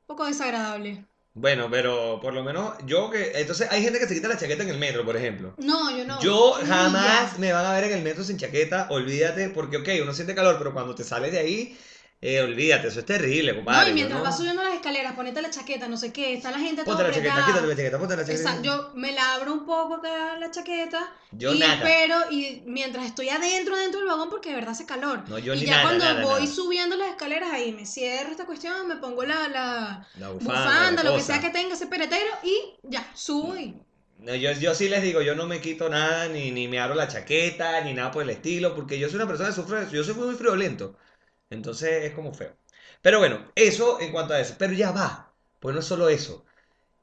poco 0.06 0.24
desagradable. 0.24 1.04
Bueno, 1.34 1.68
pero 1.70 2.18
por 2.22 2.32
lo 2.32 2.42
menos 2.42 2.72
yo 2.86 3.10
que... 3.10 3.32
Entonces 3.34 3.68
hay 3.70 3.82
gente 3.82 3.98
que 3.98 4.08
se 4.08 4.14
quita 4.14 4.28
la 4.28 4.38
chaqueta 4.38 4.62
en 4.62 4.70
el 4.70 4.78
metro, 4.78 5.04
por 5.04 5.14
ejemplo. 5.14 5.52
No, 5.58 5.94
yo 5.94 6.06
no. 6.06 6.18
Yo 6.22 6.52
jamás 6.66 7.38
me 7.38 7.52
van 7.52 7.66
a 7.66 7.74
ver 7.74 7.84
en 7.84 7.98
el 7.98 8.02
metro 8.02 8.24
sin 8.24 8.38
chaqueta, 8.38 8.86
olvídate, 8.88 9.50
porque 9.50 9.76
ok, 9.76 9.88
uno 10.02 10.14
siente 10.14 10.34
calor, 10.34 10.56
pero 10.56 10.72
cuando 10.72 10.94
te 10.94 11.04
sales 11.04 11.32
de 11.32 11.38
ahí, 11.38 11.78
eh, 12.20 12.40
olvídate, 12.40 12.88
eso 12.88 13.00
es 13.00 13.06
terrible, 13.06 13.52
No, 13.52 13.56
compadre. 13.56 13.90
y 13.90 13.94
mientras 13.94 14.22
vas 14.22 14.36
subiendo 14.38 14.62
las 14.62 14.74
escaleras, 14.74 15.12
ponete 15.14 15.42
la 15.42 15.50
chaqueta, 15.50 15.86
no 15.86 15.96
sé 15.96 16.12
qué, 16.12 16.32
está 16.34 16.50
la 16.50 16.58
gente 16.58 16.82
Ponte 16.82 17.02
toda 17.02 17.08
la 17.08 17.14
chaqueta, 17.14 17.44
quítate 17.44 17.66
la 17.66 17.76
chaqueta, 17.76 17.98
ponte 17.98 18.16
la 18.16 18.24
chaqueta. 18.24 18.50
Exacto, 18.50 18.62
yo 18.62 18.90
me 18.94 19.12
la 19.12 19.34
abro 19.34 19.52
un 19.52 19.66
poco 19.66 19.94
acá 19.96 20.36
la 20.38 20.50
chaqueta 20.50 21.12
Yo 21.30 21.54
y 21.54 21.58
nada. 21.58 21.74
espero 21.74 22.16
y 22.30 22.62
mientras 22.66 23.04
estoy 23.06 23.28
adentro 23.28 23.76
dentro 23.76 24.00
del 24.00 24.08
vagón 24.08 24.30
porque 24.30 24.48
de 24.48 24.54
verdad 24.56 24.70
hace 24.72 24.86
calor. 24.86 25.24
No, 25.28 25.38
yo 25.38 25.54
y 25.54 25.60
ni 25.60 25.66
ya 25.66 25.72
nada, 25.72 25.82
cuando 25.82 26.04
nada, 26.06 26.22
voy 26.22 26.46
subiendo 26.46 26.96
las 26.96 27.10
escaleras 27.10 27.50
ahí 27.52 27.72
me 27.72 27.84
cierro 27.86 28.30
esta 28.30 28.46
cuestión, 28.46 28.88
me 28.88 28.96
pongo 28.96 29.22
la, 29.24 29.48
la 29.48 30.08
La 30.18 30.30
bufanda, 30.30 30.64
bufanda, 30.64 31.02
la 31.04 31.10
lo 31.10 31.16
que 31.16 31.22
sea 31.22 31.40
que 31.40 31.50
tenga 31.50 31.74
ese 31.74 31.86
peretero 31.86 32.30
y 32.42 32.56
ya, 32.82 33.06
subo 33.14 33.56
y 33.56 33.74
No, 34.20 34.34
yo, 34.34 34.52
yo 34.52 34.74
sí 34.74 34.88
les 34.88 35.02
digo, 35.02 35.20
yo 35.20 35.34
no 35.34 35.46
me 35.46 35.60
quito 35.60 35.88
nada, 35.90 36.28
ni, 36.28 36.50
ni 36.50 36.66
me 36.68 36.80
abro 36.80 36.94
la 36.94 37.08
chaqueta, 37.08 37.82
ni 37.82 37.92
nada 37.92 38.10
por 38.10 38.22
el 38.22 38.30
estilo, 38.30 38.74
porque 38.74 38.98
yo 38.98 39.08
soy 39.08 39.16
una 39.16 39.26
persona 39.28 39.50
que 39.50 39.54
sufre, 39.54 39.86
yo 39.92 40.02
soy 40.02 40.14
muy 40.14 40.34
friolento. 40.34 40.96
Entonces 41.50 42.04
es 42.04 42.12
como 42.14 42.34
feo. 42.34 42.56
Pero 43.02 43.18
bueno, 43.18 43.50
eso 43.54 44.00
en 44.00 44.12
cuanto 44.12 44.34
a 44.34 44.40
eso. 44.40 44.54
Pero 44.58 44.72
ya 44.72 44.90
va, 44.92 45.32
pues 45.60 45.74
no 45.74 45.80
es 45.80 45.86
solo 45.86 46.08
eso. 46.08 46.44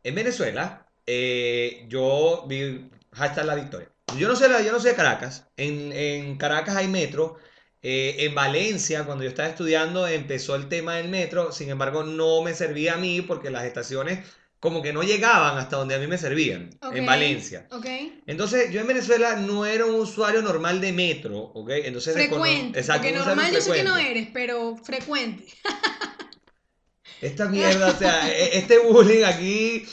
En 0.03 0.15
Venezuela, 0.15 0.87
eh, 1.05 1.85
yo 1.89 2.45
vi 2.47 2.89
hashtag 3.13 3.45
la 3.45 3.55
victoria. 3.55 3.89
Yo 4.17 4.27
no 4.27 4.35
la- 4.47 4.61
yo 4.61 4.71
no 4.71 4.79
soy 4.79 4.91
de 4.91 4.95
Caracas. 4.97 5.47
En, 5.57 5.91
en 5.93 6.37
Caracas 6.37 6.75
hay 6.75 6.87
metro. 6.87 7.37
Eh, 7.81 8.17
en 8.25 8.35
Valencia, 8.35 9.05
cuando 9.05 9.23
yo 9.23 9.29
estaba 9.29 9.49
estudiando, 9.49 10.07
empezó 10.07 10.55
el 10.55 10.69
tema 10.69 10.95
del 10.95 11.09
metro. 11.09 11.51
Sin 11.51 11.69
embargo, 11.69 12.03
no 12.03 12.41
me 12.41 12.53
servía 12.53 12.95
a 12.95 12.97
mí 12.97 13.21
porque 13.21 13.49
las 13.51 13.65
estaciones 13.65 14.25
como 14.63 14.81
que 14.81 14.93
no 14.93 15.03
llegaban 15.03 15.57
hasta 15.57 15.75
donde 15.75 15.93
a 15.93 15.99
mí 15.99 16.07
me 16.07 16.17
servían. 16.17 16.69
En 16.93 17.05
Valencia. 17.05 17.67
Entonces, 18.25 18.71
yo 18.71 18.79
en 18.79 18.87
Venezuela 18.87 19.35
no 19.35 19.65
era 19.65 19.85
un 19.85 19.95
usuario 19.95 20.41
normal 20.41 20.79
de 20.79 20.93
metro, 20.93 21.37
¿ok? 21.37 21.69
Entonces, 21.83 22.13
Frecuente, 22.13 22.79
Exacto, 22.79 23.01
porque 23.03 23.19
normal 23.19 23.51
yo 23.51 23.59
sé 23.59 23.73
que 23.73 23.83
no 23.83 23.97
eres, 23.97 24.29
pero 24.31 24.77
frecuente. 24.77 25.43
Esta 27.19 27.49
mierda, 27.49 27.87
o 27.89 27.97
sea, 27.97 28.31
e- 28.31 28.57
este 28.57 28.79
bullying 28.79 29.25
aquí. 29.25 29.85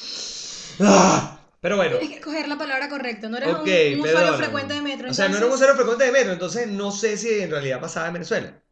¡Ah! 0.78 1.40
Pero 1.60 1.74
bueno, 1.74 1.98
Tienes 1.98 2.18
que 2.18 2.22
coger 2.22 2.46
la 2.46 2.56
palabra 2.56 2.88
correcta, 2.88 3.28
no 3.28 3.38
eres 3.38 3.48
un, 3.48 3.68
un 3.68 4.00
usuario 4.08 4.34
frecuente 4.34 4.74
de 4.74 4.82
metro. 4.82 5.10
O 5.10 5.14
sea, 5.14 5.28
no 5.28 5.36
era 5.36 5.46
un 5.46 5.52
usuario 5.52 5.74
frecuente 5.74 6.04
de 6.04 6.12
metro, 6.12 6.32
entonces 6.32 6.68
no 6.68 6.92
sé 6.92 7.16
si 7.16 7.40
en 7.40 7.50
realidad 7.50 7.80
pasaba 7.80 8.06
en 8.06 8.12
Venezuela. 8.12 8.62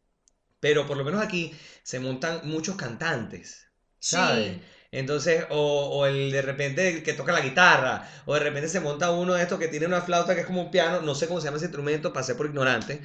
Pero 0.61 0.87
por 0.87 0.95
lo 0.95 1.03
menos 1.03 1.21
aquí 1.21 1.53
se 1.83 1.99
montan 1.99 2.39
muchos 2.45 2.77
cantantes, 2.77 3.67
¿sabes? 3.99 4.53
Sí. 4.53 4.61
Entonces, 4.91 5.45
o, 5.51 5.89
o 5.99 6.05
el 6.07 6.31
de 6.31 6.41
repente 6.41 6.89
el 6.89 7.03
que 7.03 7.13
toca 7.13 7.31
la 7.31 7.41
guitarra, 7.41 8.07
o 8.25 8.33
de 8.33 8.39
repente 8.39 8.67
se 8.69 8.79
monta 8.79 9.11
uno 9.11 9.33
de 9.35 9.43
estos 9.43 9.59
que 9.59 9.67
tiene 9.67 9.85
una 9.85 10.01
flauta 10.01 10.33
que 10.35 10.41
es 10.41 10.47
como 10.47 10.61
un 10.63 10.71
piano, 10.71 11.01
no 11.01 11.13
sé 11.15 11.27
cómo 11.27 11.39
se 11.41 11.45
llama 11.45 11.57
ese 11.57 11.67
instrumento, 11.67 12.11
pasé 12.13 12.35
por 12.35 12.47
ignorante. 12.47 13.01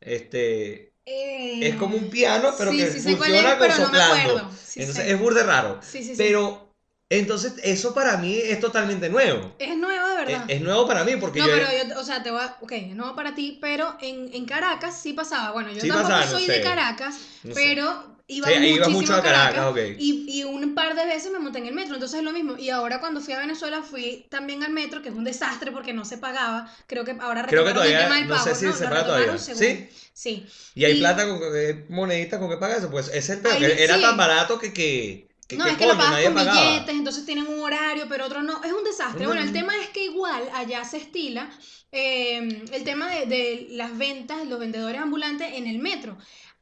Este, 0.00 0.94
Eh, 1.06 1.70
es 1.70 1.76
como 1.76 1.96
un 1.96 2.10
piano, 2.10 2.54
pero 2.58 2.70
sí, 2.70 2.76
que 2.76 2.90
sí 2.90 3.00
funciona 3.00 3.52
es, 3.52 3.58
con 3.58 3.72
pero 3.72 3.78
no 3.78 3.90
me 3.90 3.98
soplando. 3.98 4.30
acuerdo. 4.30 4.50
Sí 4.52 4.82
Entonces 4.82 5.06
sé. 5.06 5.12
es 5.12 5.18
burde 5.18 5.42
raro. 5.44 5.80
Pero, 6.16 6.67
entonces, 7.10 7.54
eso 7.62 7.94
para 7.94 8.18
mí 8.18 8.36
es 8.36 8.60
totalmente 8.60 9.08
nuevo. 9.08 9.54
Es 9.58 9.76
nuevo 9.76 10.08
de 10.08 10.16
verdad. 10.16 10.44
es 10.48 10.60
nuevo 10.60 10.86
para 10.86 11.04
mí 11.04 11.16
porque 11.16 11.38
no, 11.40 11.46
yo... 11.46 11.52
pero 11.54 11.66
yo, 11.88 11.98
o 12.00 12.04
sea, 12.04 12.22
te 12.22 12.30
voy 12.30 12.40
a, 12.42 12.56
ok, 12.60 12.72
es 12.72 12.94
nuevo 12.96 13.14
para 13.16 13.34
ti, 13.34 13.58
pero 13.60 13.96
en, 14.02 14.28
en 14.34 14.44
Caracas 14.44 15.00
sí 15.00 15.14
pasaba. 15.14 15.52
Bueno, 15.52 15.70
yo 15.72 15.80
Sí 15.80 15.88
tampoco 15.88 16.10
pasaba, 16.10 16.26
no 16.26 16.38
soy 16.38 16.46
sé. 16.46 16.52
de 16.52 16.60
Caracas, 16.60 17.16
No 17.44 17.54
sé. 17.54 17.60
pero 17.60 18.18
iba 18.30 18.46
Sí, 18.48 18.54
muchísimo 18.58 18.88
mucho 18.90 19.14
a 19.14 19.22
Caracas, 19.22 19.66
ok. 19.68 19.78
Y, 19.98 20.26
y 20.40 20.44
un 20.44 20.74
par 20.74 20.94
de 20.94 21.06
veces 21.06 21.32
me 21.32 21.38
monté 21.38 21.60
en 21.60 21.66
el 21.68 21.74
metro, 21.74 21.94
entonces 21.94 22.18
es 22.18 22.24
lo 22.24 22.32
mismo. 22.32 22.56
Y 22.58 22.68
ahora 22.68 23.00
cuando 23.00 23.22
fui 23.22 23.32
a 23.32 23.38
Venezuela 23.38 23.82
fui 23.82 24.26
también 24.28 24.62
al 24.62 24.72
metro, 24.72 25.00
que 25.00 25.08
es 25.08 25.14
un 25.14 25.24
desastre 25.24 25.72
porque 25.72 25.94
no 25.94 26.04
se 26.04 26.18
pagaba. 26.18 26.70
Creo 26.86 27.06
que 27.06 27.12
ahora 27.20 27.46
Creo 27.46 27.64
que 27.64 27.70
retomaron 27.70 27.70
el 27.70 27.74
todavía, 27.74 28.00
tema 28.02 28.16
del 28.16 28.28
no 28.28 28.34
pago, 28.34 28.44
sé 28.48 28.54
si 28.54 28.66
¿no? 28.66 28.72
se 28.74 28.84
paga 28.84 29.06
todavía. 29.06 29.38
según- 29.38 29.58
¿Sí? 29.60 29.88
Sí. 30.12 30.46
Y 30.74 30.84
hay 30.84 30.96
Y- 30.96 31.00
plata 31.00 31.26
con 31.26 31.40
eh, 31.56 31.86
moneditas 31.88 32.38
con 32.38 32.50
que 32.50 32.58
pagas 32.58 32.80
eso. 32.80 32.90
Pues 32.90 33.08
ese 33.08 33.32
es 33.34 33.44
el 33.44 33.58
que 33.58 33.82
era 33.82 33.94
sí. 33.96 34.02
tan 34.02 34.16
barato 34.18 34.58
que, 34.58 34.74
que, 34.74 35.27
que, 35.48 35.56
No, 35.56 35.64
que 35.64 35.70
es 35.72 35.76
que 35.76 35.86
lo 35.86 35.96
coño, 35.96 35.98
pagas 35.98 36.12
nadie 36.12 36.26
con 36.26 36.34
pagaba. 36.34 36.60
billetes, 36.60 36.94
entonces 36.94 37.24
tienen 37.24 37.46
un 37.46 37.60
horario, 37.60 38.06
pero 38.08 38.26
otro 38.26 38.42
no. 38.42 38.62
Es 38.62 38.72
un 38.72 38.84
desastre. 38.84 39.24
No, 39.24 39.30
Bueno, 39.30 39.40
el 39.42 39.50
no. 39.50 39.52
tema 39.52 39.72
es 39.82 39.88
que 39.88 40.04
igual 40.04 40.42
allá 40.54 40.84
se 40.84 40.98
estila 40.98 41.50
eh, 41.90 42.38
el 42.72 42.84
tema 42.84 43.10
de, 43.10 43.26
de 43.26 43.66
las 43.70 43.96
ventas, 43.96 44.46
los 44.46 44.58
vendedores 44.60 45.00
ambulantes 45.00 45.48
en 45.54 45.66
el 45.66 45.78
metro. 45.78 46.18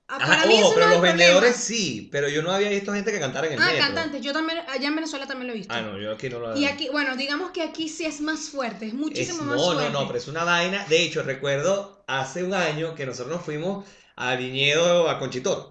Ah, 0.09 0.23
Ajá, 0.23 0.27
Para 0.27 0.47
mí 0.47 0.55
ojo, 0.55 0.69
eso 0.69 0.75
pero 0.75 0.87
no 0.87 0.95
los 0.95 1.03
vendedores 1.03 1.57
sí, 1.57 2.09
pero 2.13 2.29
yo 2.29 2.43
no 2.43 2.53
había 2.53 2.71
visto 2.71 2.93
gente 2.93 3.13
que 3.13 3.21
cantara 3.21 3.49
en 3.49 3.55
el 3.55 3.59
Ah, 3.59 3.65
metro. 3.65 3.87
cantantes. 3.87 4.23
Yo 4.23 4.33
también, 4.33 4.59
allá 4.69 4.89
en 4.89 4.95
Venezuela 4.95 5.27
también 5.27 5.49
lo 5.49 5.53
he 5.55 5.57
visto. 5.57 5.75
Ah, 5.75 5.81
no, 5.83 5.99
yo 5.99 6.13
aquí 6.13 6.29
no 6.29 6.39
lo 6.41 6.55
Y 6.55 6.65
aquí, 6.67 6.89
bueno, 6.91 7.17
digamos 7.17 7.51
que 7.51 7.63
aquí 7.63 7.89
sí 7.89 8.05
es 8.07 8.21
más 8.21 8.51
fuerte, 8.51 8.87
es 8.87 8.95
Es- 9.13 9.29
muchísimo 9.29 9.43
no, 9.43 9.55
más 9.55 9.57
no, 9.57 9.73
fuerte. 9.73 9.91
no, 9.91 10.07
pero 10.07 10.19
es 10.19 10.29
una 10.29 10.45
vaina. 10.45 10.85
De 10.87 11.03
hecho, 11.03 11.23
recuerdo 11.23 12.05
hace 12.07 12.45
un 12.45 12.55
año 12.55 12.95
que 12.95 13.07
nosotros 13.07 13.35
nos 13.37 13.45
fuimos 13.45 13.85
a 14.17 14.35
Viñedo, 14.37 15.09
a 15.09 15.19
Conchitor. 15.19 15.71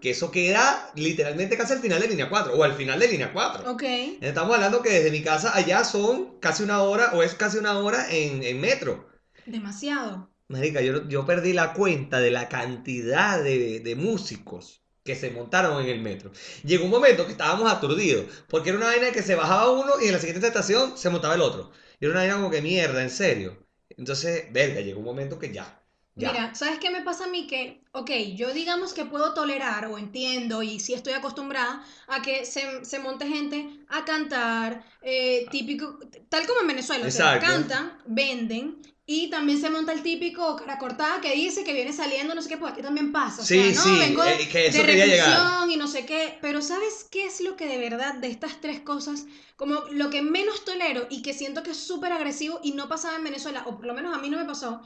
Que 0.00 0.10
eso 0.10 0.30
queda 0.30 0.90
literalmente 0.96 1.56
casi 1.56 1.72
al 1.72 1.78
final 1.80 2.00
de 2.00 2.08
línea 2.08 2.28
4, 2.28 2.54
o 2.54 2.62
al 2.64 2.74
final 2.74 2.98
de 2.98 3.08
línea 3.08 3.32
4. 3.32 3.70
Ok. 3.70 3.84
Estamos 4.20 4.54
hablando 4.54 4.82
que 4.82 4.90
desde 4.90 5.10
mi 5.10 5.22
casa 5.22 5.56
allá 5.56 5.84
son 5.84 6.38
casi 6.40 6.62
una 6.62 6.82
hora, 6.82 7.12
o 7.14 7.22
es 7.22 7.34
casi 7.34 7.58
una 7.58 7.78
hora 7.78 8.10
en, 8.10 8.42
en 8.42 8.60
metro. 8.60 9.08
Demasiado. 9.46 10.30
Marica, 10.48 10.82
yo, 10.82 11.08
yo 11.08 11.24
perdí 11.24 11.52
la 11.52 11.72
cuenta 11.72 12.20
de 12.20 12.30
la 12.30 12.48
cantidad 12.48 13.42
de, 13.42 13.80
de 13.80 13.96
músicos 13.96 14.82
que 15.02 15.14
se 15.16 15.30
montaron 15.30 15.82
en 15.82 15.88
el 15.88 16.00
metro. 16.00 16.32
Llegó 16.64 16.84
un 16.84 16.90
momento 16.90 17.26
que 17.26 17.32
estábamos 17.32 17.70
aturdidos, 17.70 18.26
porque 18.48 18.70
era 18.70 18.78
una 18.78 18.86
vaina 18.88 19.10
que 19.12 19.22
se 19.22 19.34
bajaba 19.34 19.70
uno 19.70 19.92
y 20.02 20.06
en 20.06 20.12
la 20.12 20.18
siguiente 20.18 20.46
estación 20.46 20.96
se 20.98 21.10
montaba 21.10 21.34
el 21.34 21.42
otro. 21.42 21.70
Y 22.00 22.06
era 22.06 22.12
una 22.12 22.20
vaina 22.20 22.36
como 22.36 22.50
que 22.50 22.62
mierda, 22.62 23.02
en 23.02 23.10
serio. 23.10 23.66
Entonces, 23.90 24.52
verga, 24.52 24.80
llegó 24.80 24.98
un 24.98 25.04
momento 25.06 25.38
que 25.38 25.52
ya. 25.52 25.83
Ya. 26.16 26.30
Mira, 26.32 26.54
¿sabes 26.54 26.78
qué 26.78 26.90
me 26.90 27.02
pasa 27.02 27.24
a 27.24 27.26
mí? 27.28 27.46
Que, 27.48 27.82
ok, 27.92 28.10
yo 28.36 28.52
digamos 28.54 28.94
que 28.94 29.04
puedo 29.04 29.34
tolerar 29.34 29.86
o 29.86 29.98
entiendo 29.98 30.62
y 30.62 30.78
sí 30.78 30.94
estoy 30.94 31.12
acostumbrada 31.12 31.84
a 32.06 32.22
que 32.22 32.44
se, 32.46 32.84
se 32.84 32.98
monte 33.00 33.26
gente 33.26 33.68
a 33.88 34.04
cantar, 34.04 34.84
eh, 35.02 35.48
típico, 35.50 35.98
tal 36.28 36.46
como 36.46 36.60
en 36.60 36.68
Venezuela, 36.68 37.06
o 37.06 37.10
sea, 37.10 37.38
cantan, 37.40 37.98
venden 38.06 38.80
y 39.06 39.28
también 39.28 39.60
se 39.60 39.70
monta 39.70 39.92
el 39.92 40.02
típico 40.02 40.56
cara 40.56 40.78
cortada 40.78 41.20
que 41.20 41.32
dice 41.34 41.64
que 41.64 41.72
viene 41.72 41.92
saliendo, 41.92 42.34
no 42.34 42.42
sé 42.42 42.48
qué, 42.48 42.56
pues 42.58 42.72
aquí 42.72 42.82
también 42.82 43.10
pasa, 43.12 43.42
o 43.42 43.44
Sí, 43.44 43.72
sea, 43.72 43.82
sí, 43.82 43.90
¿no? 43.90 43.98
Vengo 43.98 44.22
eh, 44.24 44.48
que 44.50 44.66
eso 44.68 44.78
de 44.78 44.86
quería 44.86 45.06
llegar. 45.06 45.68
y 45.68 45.76
no 45.76 45.88
sé 45.88 46.06
qué, 46.06 46.38
pero 46.40 46.62
¿sabes 46.62 47.06
qué 47.10 47.26
es 47.26 47.40
lo 47.40 47.56
que 47.56 47.66
de 47.66 47.78
verdad 47.78 48.14
de 48.14 48.28
estas 48.28 48.60
tres 48.60 48.80
cosas, 48.80 49.26
como 49.56 49.80
lo 49.90 50.10
que 50.10 50.22
menos 50.22 50.64
tolero 50.64 51.06
y 51.10 51.22
que 51.22 51.34
siento 51.34 51.62
que 51.62 51.72
es 51.72 51.76
súper 51.76 52.12
agresivo 52.12 52.60
y 52.62 52.72
no 52.72 52.88
pasaba 52.88 53.16
en 53.16 53.24
Venezuela, 53.24 53.64
o 53.66 53.76
por 53.76 53.86
lo 53.86 53.94
menos 53.94 54.16
a 54.16 54.20
mí 54.20 54.30
no 54.30 54.38
me 54.38 54.44
pasó? 54.46 54.80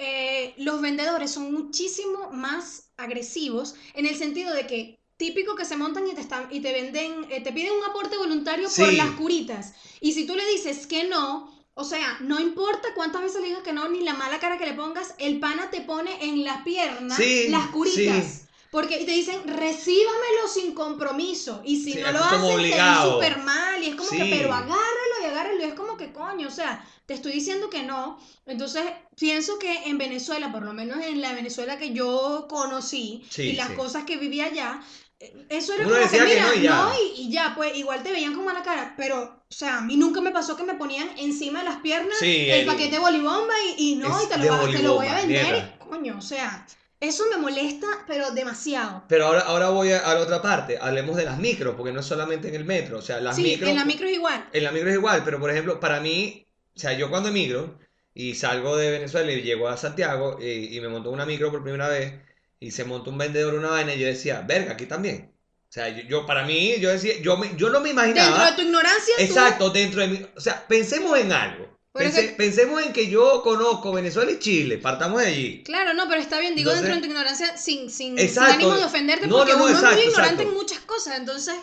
Eh, 0.00 0.54
los 0.56 0.80
vendedores 0.80 1.30
son 1.30 1.52
muchísimo 1.52 2.30
más 2.32 2.90
agresivos 2.96 3.74
en 3.94 4.06
el 4.06 4.16
sentido 4.16 4.52
de 4.54 4.66
que 4.66 5.00
típico 5.18 5.54
que 5.54 5.66
se 5.66 5.76
montan 5.76 6.08
y 6.08 6.14
te 6.14 6.22
están 6.22 6.48
y 6.50 6.60
te 6.60 6.72
venden, 6.72 7.26
eh, 7.30 7.42
te 7.42 7.52
piden 7.52 7.72
un 7.74 7.84
aporte 7.84 8.16
voluntario 8.16 8.68
por 8.74 8.92
las 8.94 9.10
curitas. 9.12 9.74
Y 10.00 10.12
si 10.12 10.26
tú 10.26 10.34
le 10.34 10.46
dices 10.50 10.86
que 10.86 11.04
no, 11.04 11.52
o 11.74 11.84
sea, 11.84 12.18
no 12.20 12.40
importa 12.40 12.88
cuántas 12.94 13.22
veces 13.22 13.42
le 13.42 13.48
digas 13.48 13.62
que 13.62 13.74
no, 13.74 13.88
ni 13.88 14.00
la 14.00 14.14
mala 14.14 14.38
cara 14.38 14.56
que 14.56 14.66
le 14.66 14.72
pongas, 14.72 15.14
el 15.18 15.38
pana 15.38 15.70
te 15.70 15.82
pone 15.82 16.24
en 16.24 16.44
las 16.44 16.62
piernas 16.62 17.18
Sí, 17.18 17.48
las 17.48 17.66
curitas. 17.66 18.24
sí. 18.26 18.46
Porque 18.70 18.98
te 19.04 19.10
dicen, 19.10 19.40
recíbamelo 19.46 20.46
sin 20.52 20.74
compromiso. 20.74 21.60
Y 21.64 21.76
si 21.82 21.94
Sí, 21.94 21.98
no 22.00 22.12
lo 22.12 22.20
como 22.20 22.24
hacen, 22.30 22.40
te 22.40 22.46
ven 22.46 22.60
obligado. 22.60 23.14
súper 23.14 23.38
mal. 23.38 23.82
Y 23.82 23.88
es 23.88 23.94
como 23.96 24.10
que, 24.10 24.16
Sí. 24.18 24.30
pero 24.30 24.52
agárralo 24.52 25.14
y 25.22 25.24
agárralo. 25.26 25.60
Y 25.60 25.64
es 25.68 25.74
como 25.74 25.96
que, 25.96 26.12
coño, 26.12 26.46
o 26.48 26.50
sea, 26.52 26.84
te 27.06 27.14
estoy 27.14 27.32
diciendo 27.32 27.68
que 27.68 27.82
no. 27.82 28.18
Entonces, 28.46 28.84
pienso 29.16 29.58
que 29.58 29.72
en 29.88 29.98
Venezuela, 29.98 30.52
por 30.52 30.62
lo 30.62 30.72
menos 30.72 31.04
en 31.04 31.20
la 31.20 31.32
Venezuela 31.32 31.78
que 31.78 31.92
yo 31.92 32.46
conocí 32.48 33.24
Sí, 33.28 33.42
y 33.42 33.52
las 33.54 33.70
cosas 33.70 34.04
que 34.04 34.16
vivía 34.18 34.46
allá, 34.46 34.80
eh, 35.18 35.46
eso 35.50 35.72
era 35.74 35.84
Uno 35.86 35.96
como 35.96 36.08
que, 36.10 36.18
decía 36.18 36.26
que 36.26 36.34
mira, 36.34 36.46
no 36.46 36.54
y 36.54 36.62
ya. 36.62 36.76
no, 36.76 36.92
y, 36.94 37.22
y 37.22 37.30
ya, 37.32 37.54
pues 37.56 37.76
igual 37.76 38.02
te 38.02 38.12
veían 38.12 38.34
con 38.34 38.44
mala 38.44 38.62
cara. 38.62 38.94
Pero, 38.96 39.22
o 39.48 39.52
sea, 39.52 39.78
a 39.78 39.80
mí 39.80 39.96
nunca 39.96 40.20
me 40.20 40.30
pasó 40.30 40.56
que 40.56 40.62
me 40.64 40.74
ponían 40.74 41.10
encima 41.18 41.58
de 41.60 41.64
las 41.66 41.78
piernas 41.80 42.22
el, 42.22 42.28
el- 42.50 42.66
paquete 42.66 42.92
de 42.92 42.98
bolibomba 43.00 43.54
y, 43.76 43.92
y 43.92 43.94
no, 43.96 44.22
y 44.22 44.26
te 44.28 44.38
lo, 44.38 44.68
te 44.70 44.82
lo 44.82 44.94
voy 44.94 45.06
a 45.08 45.14
vender. 45.16 45.56
Y, 45.56 45.88
coño, 45.88 46.16
o 46.18 46.22
sea, 46.22 46.66
eso 47.00 47.24
me 47.30 47.38
molesta, 47.38 47.86
pero 48.06 48.30
demasiado. 48.32 49.04
Pero 49.08 49.26
ahora, 49.26 49.40
ahora 49.40 49.70
voy 49.70 49.90
a, 49.92 50.00
a 50.00 50.14
la 50.14 50.20
otra 50.20 50.42
parte. 50.42 50.78
Hablemos 50.80 51.16
de 51.16 51.24
las 51.24 51.38
micros, 51.38 51.74
porque 51.76 51.92
no 51.92 52.00
es 52.00 52.06
solamente 52.06 52.48
en 52.48 52.54
el 52.54 52.64
metro. 52.64 52.98
O 52.98 53.02
sea, 53.02 53.20
las 53.20 53.36
sí, 53.36 53.42
micros. 53.42 53.70
en 53.70 53.76
la 53.76 53.84
micro 53.84 54.06
es 54.06 54.14
igual. 54.14 54.48
En 54.52 54.64
la 54.64 54.70
micro 54.72 54.90
es 54.90 54.96
igual, 54.96 55.22
pero 55.24 55.40
por 55.40 55.50
ejemplo, 55.50 55.80
para 55.80 56.00
mí, 56.00 56.46
o 56.76 56.78
sea, 56.78 56.92
yo 56.92 57.08
cuando 57.10 57.30
emigro 57.30 57.78
y 58.14 58.34
salgo 58.34 58.76
de 58.76 58.90
Venezuela 58.90 59.32
y 59.32 59.40
llego 59.42 59.68
a 59.68 59.76
Santiago 59.76 60.38
y, 60.40 60.76
y 60.76 60.80
me 60.80 60.88
monto 60.88 61.10
una 61.10 61.24
micro 61.26 61.50
por 61.50 61.62
primera 61.62 61.88
vez 61.88 62.14
y 62.58 62.70
se 62.72 62.84
montó 62.84 63.10
un 63.10 63.18
vendedor 63.18 63.54
una 63.54 63.70
vaina 63.70 63.94
y 63.94 63.98
yo 64.00 64.06
decía, 64.06 64.42
verga, 64.46 64.72
aquí 64.72 64.84
también. 64.86 65.32
O 65.68 65.72
sea, 65.72 65.88
yo, 65.88 66.02
yo- 66.02 66.26
para 66.26 66.44
mí, 66.44 66.74
yo 66.80 66.90
decía, 66.90 67.14
yo, 67.22 67.36
me, 67.38 67.56
yo 67.56 67.70
no 67.70 67.80
me 67.80 67.90
Dentro 67.94 68.04
imaginaba. 68.12 68.50
de 68.50 68.56
tu 68.56 68.62
ignorancia, 68.62 69.14
tú- 69.16 69.22
Exacto, 69.22 69.70
dentro 69.70 70.00
de 70.02 70.08
mi. 70.08 70.26
O 70.36 70.40
sea, 70.40 70.66
pensemos 70.66 71.16
en 71.18 71.32
algo. 71.32 71.78
Pense- 71.92 72.34
Pensemos 72.36 72.82
en 72.82 72.92
que 72.92 73.08
yo 73.08 73.42
conozco 73.42 73.92
Venezuela 73.92 74.30
y 74.30 74.38
Chile, 74.38 74.78
partamos 74.78 75.20
de 75.22 75.26
allí. 75.26 75.62
Claro, 75.64 75.92
no, 75.94 76.08
pero 76.08 76.20
está 76.20 76.38
bien, 76.38 76.54
digo 76.54 76.70
Entonces- 76.70 76.88
dentro 76.88 77.00
de 77.02 77.06
tu 77.08 77.12
ignorancia 77.12 77.56
sin, 77.56 77.90
sin, 77.90 78.16
sin 78.16 78.38
ánimo 78.42 78.76
de 78.76 78.84
ofenderte, 78.84 79.26
No, 79.26 79.38
porque 79.38 79.52
no, 79.52 79.58
no, 79.58 79.64
uno 79.64 79.72
exacto, 79.74 79.96
es 79.96 79.96
muy 79.96 80.04
ignorante 80.12 80.34
exacto. 80.42 80.50
en 80.52 80.54
muchas 80.56 80.78
cosas, 80.80 81.18
entonces... 81.18 81.54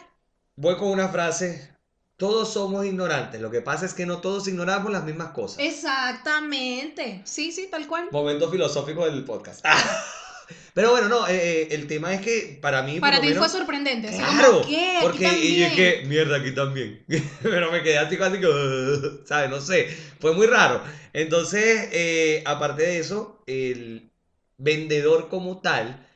voy 0.58 0.76
con 0.78 0.90
una 0.90 1.08
frase. 1.10 1.74
Todos 2.18 2.52
somos 2.52 2.84
ignorantes. 2.84 3.40
Lo 3.40 3.52
que 3.52 3.62
pasa 3.62 3.86
es 3.86 3.94
que 3.94 4.08
no 4.08 4.22
todos 4.22 4.48
ignoramos 4.48 4.92
las 4.92 5.04
mismas 5.04 5.30
cosas. 5.34 5.60
Exactamente. 5.60 7.22
Sí, 7.26 7.52
sí, 7.52 7.68
tal 7.70 7.86
cual. 7.88 8.10
Momento 8.12 8.50
filosófico 8.50 9.06
del 9.06 9.24
podcast. 9.24 9.64
Pero 10.74 10.92
bueno, 10.92 11.10
no, 11.10 11.28
eh, 11.28 11.62
eh, 11.62 11.68
el 11.72 11.88
tema 11.88 12.14
es 12.14 12.22
que 12.22 12.60
para 12.62 12.82
mí. 12.84 13.00
Para 13.00 13.20
ti 13.20 13.28
fue 13.28 13.36
menos- 13.36 13.52
sorprendente. 13.52 14.08
así 14.08 14.18
Claro, 14.18 14.62
¿qué? 14.66 14.98
Aquí 14.98 15.08
porque 15.08 15.40
y 15.40 15.64
es 15.64 15.74
que, 15.74 16.04
mierda, 16.06 16.38
aquí 16.38 16.52
también. 16.54 17.04
Pero 17.42 17.72
me 17.72 17.84
quedé 17.84 17.98
así 17.98 18.18
casi 18.18 18.40
que, 18.40 18.48
¿sabes? 19.26 19.50
No 19.50 19.60
sé, 19.62 19.88
fue 20.20 20.34
muy 20.34 20.48
raro. 20.48 20.82
Entonces, 21.14 21.90
eh, 21.92 22.44
aparte 22.46 22.84
de 22.84 23.00
eso, 23.00 23.44
el 23.48 24.12
vendedor 24.58 25.30
como 25.30 25.62
tal, 25.62 26.08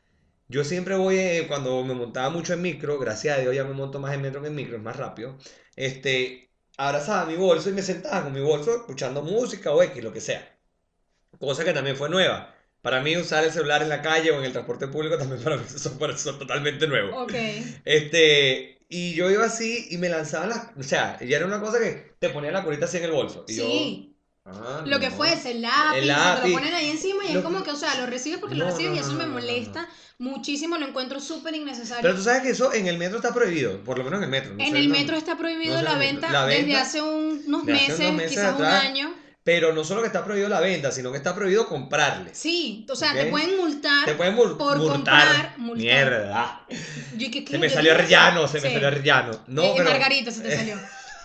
yo 0.48 0.64
siempre 0.64 0.96
voy, 0.96 1.18
eh, 1.18 1.44
cuando 1.48 1.82
me 1.84 1.94
montaba 1.94 2.30
mucho 2.30 2.52
en 2.54 2.62
micro, 2.62 2.98
gracias 2.98 3.38
a 3.38 3.40
Dios 3.40 3.54
ya 3.54 3.64
me 3.64 3.72
monto 3.74 3.98
más 4.00 4.14
en 4.14 4.22
metro 4.22 4.42
que 4.42 4.48
en 4.48 4.54
micro, 4.54 4.76
es 4.76 4.82
más 4.82 4.96
rápido, 4.96 5.38
este, 5.76 6.50
abrazaba 6.76 7.24
mi 7.26 7.36
bolso 7.36 7.70
y 7.70 7.72
me 7.72 7.82
sentaba 7.82 8.24
con 8.24 8.32
mi 8.32 8.40
bolso 8.40 8.74
escuchando 8.76 9.22
música 9.22 9.70
o 9.72 9.82
X, 9.82 10.02
lo 10.02 10.12
que 10.12 10.20
sea. 10.20 10.48
Cosa 11.38 11.64
que 11.64 11.72
también 11.72 11.96
fue 11.96 12.08
nueva. 12.08 12.54
Para 12.82 13.00
mí 13.00 13.16
usar 13.16 13.44
el 13.44 13.52
celular 13.52 13.82
en 13.82 13.88
la 13.88 14.02
calle 14.02 14.30
o 14.32 14.38
en 14.38 14.44
el 14.44 14.52
transporte 14.52 14.88
público 14.88 15.16
también 15.18 15.42
para 15.42 15.56
mí 15.56 15.62
eso 15.74 15.90
fue 15.98 16.12
eso 16.12 16.34
totalmente 16.36 16.86
nuevo. 16.86 17.22
Ok. 17.22 17.32
Este, 17.84 18.78
y 18.88 19.14
yo 19.14 19.30
iba 19.30 19.44
así 19.46 19.86
y 19.90 19.98
me 19.98 20.08
lanzaban 20.08 20.50
las, 20.50 20.68
o 20.78 20.82
sea, 20.82 21.18
ya 21.20 21.36
era 21.38 21.46
una 21.46 21.60
cosa 21.60 21.78
que 21.78 22.14
te 22.18 22.30
ponía 22.30 22.50
la 22.52 22.62
curita 22.64 22.84
así 22.86 22.98
en 22.98 23.04
el 23.04 23.12
bolso. 23.12 23.44
Y 23.48 23.56
yo, 23.56 23.64
Sí. 23.64 24.16
ah, 24.44 24.82
Lo 24.86 24.98
que 25.00 25.10
no. 25.10 25.16
fuese, 25.16 25.52
el 25.52 25.62
lápiz, 25.62 25.98
El 25.98 26.08
lápiz. 26.08 26.48
lo 26.48 26.54
ponen 26.54 26.74
ahí 26.74 26.90
encima 26.90 27.24
y 27.24 27.32
Lo- 27.32 27.38
es 27.38 27.44
como 27.44 27.62
que, 27.62 27.70
o 27.70 27.76
sea, 27.76 27.94
lo 28.00 28.06
recibes 28.06 28.38
porque 28.40 28.54
lo 28.56 28.64
No, 28.66 28.70
recibes 28.70 28.96
y 28.96 28.98
eso 29.00 29.12
me 29.14 29.26
molesta 29.26 29.88
muchísimo, 30.18 30.76
lo 30.78 30.86
encuentro 30.86 31.20
súper 31.20 31.54
innecesario. 31.54 32.02
Pero 32.02 32.14
tú 32.16 32.22
sabes 32.22 32.42
que 32.42 32.50
eso 32.50 32.72
en 32.74 32.86
el 32.86 32.98
metro 32.98 33.16
está 33.18 33.32
prohibido, 33.32 33.82
por 33.84 33.98
lo 33.98 34.04
menos 34.04 34.18
en 34.18 34.24
el 34.24 34.30
metro. 34.30 34.54
no 34.54 34.62
en 34.64 34.72
sé, 34.72 34.78
el 34.78 34.88
metro 34.88 35.16
está 35.16 35.36
prohibido 35.36 35.80
la 35.82 35.96
venta, 35.96 36.46
desde 36.46 36.76
hace 36.76 37.00
un- 37.02 37.42
unos 37.46 37.62
hace 37.62 37.72
meses, 37.72 37.98
unos 38.00 38.12
meses 38.14 38.30
quizás 38.30 38.58
un 38.58 38.64
año. 38.64 39.14
Pero 39.44 39.72
no 39.72 39.82
solo 39.82 40.02
que 40.02 40.06
está 40.06 40.24
prohibido 40.24 40.48
la 40.48 40.60
venta, 40.60 40.92
sino 40.92 41.10
que 41.10 41.16
está 41.18 41.34
prohibido 41.34 41.66
comprarles. 41.66 42.38
Sí, 42.38 42.86
o 42.88 42.94
sea, 42.94 43.12
te 43.12 43.26
pueden 43.26 43.56
multar. 43.56 44.04
Te 44.04 44.14
pueden 44.14 44.36
mul- 44.36 44.56
por 44.56 44.78
multar. 44.78 45.26
comprar, 45.26 45.58
multar. 45.58 45.84
Mierda. 45.84 46.66
Yo, 47.16 47.28
¿qué- 47.30 47.44
qué? 47.44 47.50
Se 47.52 47.58
me 47.58 47.66
¿Qué 47.68 47.74
salió 47.74 47.94
rellano, 47.94 48.46
se 48.46 48.60
me 48.60 48.70
salió 48.72 48.88
rellano. 48.90 49.32
No, 49.48 49.64
Eh, 49.64 49.72
pero 49.76 49.90
Margarita 49.90 50.30
se 50.30 50.42
te 50.42 50.56
salió. 50.56 50.76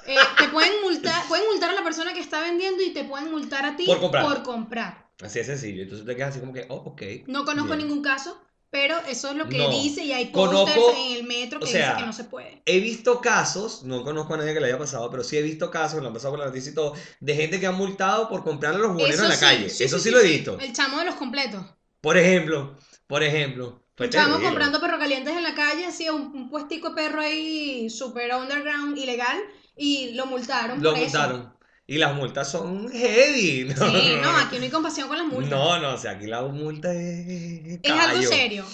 Eh, 0.07 0.15
te 0.39 0.47
pueden 0.47 0.71
multar, 0.81 1.27
pueden 1.27 1.45
multar 1.47 1.69
a 1.69 1.73
la 1.73 1.83
persona 1.83 2.13
que 2.13 2.21
está 2.21 2.39
vendiendo 2.41 2.81
y 2.81 2.91
te 2.91 3.03
pueden 3.03 3.29
multar 3.29 3.65
a 3.65 3.75
ti 3.75 3.85
Por 3.85 3.99
comprar. 3.99 4.23
por 4.23 4.41
comprar. 4.41 5.05
así 5.21 5.39
es 5.39 5.45
sencillo. 5.47 5.83
Entonces 5.83 6.05
te 6.07 6.15
quedas 6.15 6.29
así 6.29 6.39
como 6.39 6.53
que, 6.53 6.65
oh, 6.69 6.75
ok. 6.75 7.01
No 7.27 7.43
conozco 7.45 7.75
bien. 7.75 7.87
ningún 7.87 8.01
caso, 8.01 8.41
pero 8.69 8.97
eso 9.07 9.29
es 9.29 9.35
lo 9.35 9.47
que 9.49 9.57
No. 9.57 9.69
dice 9.69 10.03
y 10.03 10.11
hay 10.11 10.25
posters 10.27 10.97
en 10.97 11.13
el 11.13 11.23
metro 11.23 11.59
que 11.59 11.65
o 11.65 11.67
sea, 11.67 11.89
dice 11.89 11.99
que 11.99 12.05
no 12.05 12.13
se 12.13 12.23
puede. 12.25 12.61
He 12.65 12.79
visto 12.79 13.21
casos, 13.21 13.83
no 13.83 14.03
conozco 14.03 14.33
a 14.33 14.37
nadie 14.37 14.53
que 14.53 14.59
le 14.59 14.67
haya 14.67 14.77
pasado, 14.77 15.09
pero 15.09 15.23
sí 15.23 15.37
he 15.37 15.41
visto 15.41 15.71
casos, 15.71 16.01
lo 16.01 16.07
han 16.07 16.13
pasado 16.13 16.33
por 16.33 16.39
la 16.39 16.45
noticia 16.47 16.71
y 16.71 16.75
todo, 16.75 16.93
de 17.19 17.35
gente 17.35 17.59
que 17.59 17.67
han 17.67 17.75
multado 17.75 18.27
por 18.29 18.43
comprarle 18.43 18.79
a 18.79 18.83
los 18.83 18.93
buhoneros 18.93 19.21
en 19.23 19.29
la 19.29 19.35
sí, 19.35 19.45
calle. 19.45 19.65
Eso 19.79 19.99
sí, 19.99 20.11
lo 20.11 20.19
he 20.19 20.23
visto. 20.23 20.57
El 20.59 20.73
chamo 20.73 20.99
de 20.99 21.05
los 21.05 21.15
completos. 21.15 21.65
Por 22.01 22.17
ejemplo, 22.17 22.77
por 23.07 23.23
ejemplo. 23.23 23.83
terrible. 23.95 24.43
comprando 24.43 24.79
perro 24.79 24.99
calientes 24.99 25.35
en 25.35 25.43
la 25.43 25.55
calle, 25.55 25.85
hacía 25.85 26.13
un, 26.13 26.35
un 26.35 26.49
puestico 26.49 26.89
de 26.89 26.95
perro 26.95 27.21
ahí 27.21 27.89
super 27.89 28.33
underground, 28.35 28.97
ilegal, 28.97 29.37
y 29.75 30.11
lo 30.13 30.25
multaron 30.25 30.81
Lo 30.81 30.91
por 30.91 30.99
eso. 30.99 31.56
Y 31.87 31.97
las 31.97 32.13
multas 32.13 32.51
son 32.51 32.89
heavy. 32.91 33.73
No, 33.75 33.89
Sí, 33.89 34.17
no, 34.21 34.37
aquí 34.37 34.57
no 34.57 34.63
hay 34.63 34.69
compasión 34.69 35.07
con 35.07 35.17
las 35.17 35.25
multas. 35.25 35.49
No, 35.49 35.79
no, 35.79 35.93
o 35.93 35.97
sea, 35.97 36.11
aquí 36.11 36.27
la 36.27 36.41
multa 36.43 36.93
es. 36.93 37.79
es 37.81 37.91
algo 37.91 38.21
serio. 38.23 38.65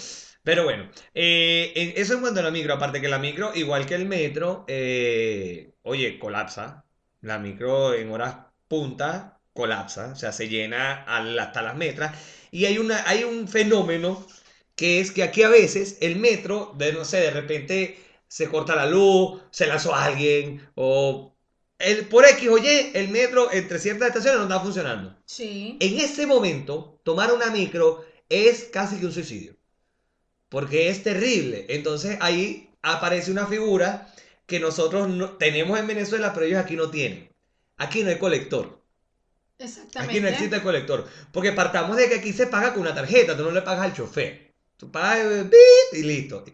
Pero 0.42 0.64
bueno, 0.64 0.90
eh, 1.14 1.94
eso 1.96 2.14
en 2.14 2.20
cuanto 2.20 2.40
a 2.40 2.42
la 2.42 2.50
micro, 2.50 2.74
aparte 2.74 3.00
que 3.00 3.08
la 3.08 3.18
micro, 3.18 3.52
igual 3.54 3.86
que 3.86 3.94
el 3.94 4.06
metro, 4.06 4.64
eh, 4.68 5.74
oye, 5.82 6.18
colapsa. 6.18 6.84
La 7.22 7.38
micro 7.38 7.94
en 7.94 8.10
horas 8.10 8.36
punta 8.68 9.40
colapsa, 9.54 10.12
o 10.12 10.16
sea, 10.16 10.32
se 10.32 10.48
llena 10.48 11.04
hasta 11.04 11.62
las 11.62 11.76
metras. 11.76 12.18
Y 12.50 12.66
hay, 12.66 12.78
una, 12.78 13.08
hay 13.08 13.24
un 13.24 13.48
fenómeno 13.48 14.26
que 14.76 15.00
es 15.00 15.12
que 15.12 15.22
aquí 15.22 15.42
a 15.42 15.48
veces 15.48 15.98
el 16.00 16.16
metro, 16.16 16.74
de 16.76 16.92
no 16.92 17.04
sé, 17.04 17.18
de 17.20 17.30
repente 17.30 17.98
se 18.28 18.48
corta 18.48 18.76
la 18.76 18.86
luz, 18.86 19.42
se 19.50 19.66
lanzó 19.66 19.94
alguien, 19.94 20.68
o 20.74 21.33
el, 21.78 22.06
por 22.08 22.24
X 22.24 22.48
o 22.48 22.58
Y, 22.58 22.90
el 22.94 23.08
metro 23.08 23.52
entre 23.52 23.78
ciertas 23.78 24.08
estaciones 24.08 24.38
no 24.38 24.44
está 24.44 24.60
funcionando. 24.60 25.16
Sí. 25.26 25.76
En 25.80 25.98
ese 25.98 26.26
momento, 26.26 27.00
tomar 27.04 27.32
una 27.32 27.50
micro 27.50 28.04
es 28.28 28.64
casi 28.64 28.98
que 28.98 29.06
un 29.06 29.12
suicidio. 29.12 29.56
Porque 30.48 30.88
es 30.88 31.02
terrible. 31.02 31.66
Entonces 31.68 32.16
ahí 32.20 32.70
aparece 32.82 33.30
una 33.30 33.46
figura 33.46 34.12
que 34.46 34.60
nosotros 34.60 35.08
no- 35.08 35.36
tenemos 35.36 35.78
en 35.78 35.86
Venezuela, 35.86 36.32
pero 36.32 36.46
ellos 36.46 36.60
aquí 36.60 36.76
no 36.76 36.90
tienen. 36.90 37.30
Aquí 37.76 38.02
no 38.04 38.10
hay 38.10 38.18
colector. 38.18 38.80
Exactamente. 39.58 40.12
Aquí 40.12 40.20
no 40.20 40.28
existe 40.28 40.62
colector. 40.62 41.06
Porque 41.32 41.52
partamos 41.52 41.96
de 41.96 42.08
que 42.08 42.16
aquí 42.16 42.32
se 42.32 42.46
paga 42.46 42.72
con 42.72 42.82
una 42.82 42.94
tarjeta, 42.94 43.36
tú 43.36 43.42
no 43.44 43.50
le 43.50 43.62
pagas 43.62 43.84
al 43.86 43.94
chofer. 43.94 44.52
Tú 44.76 44.90
pagas 44.90 45.18
eh, 45.26 45.50
y 45.92 46.02
listo. 46.02 46.44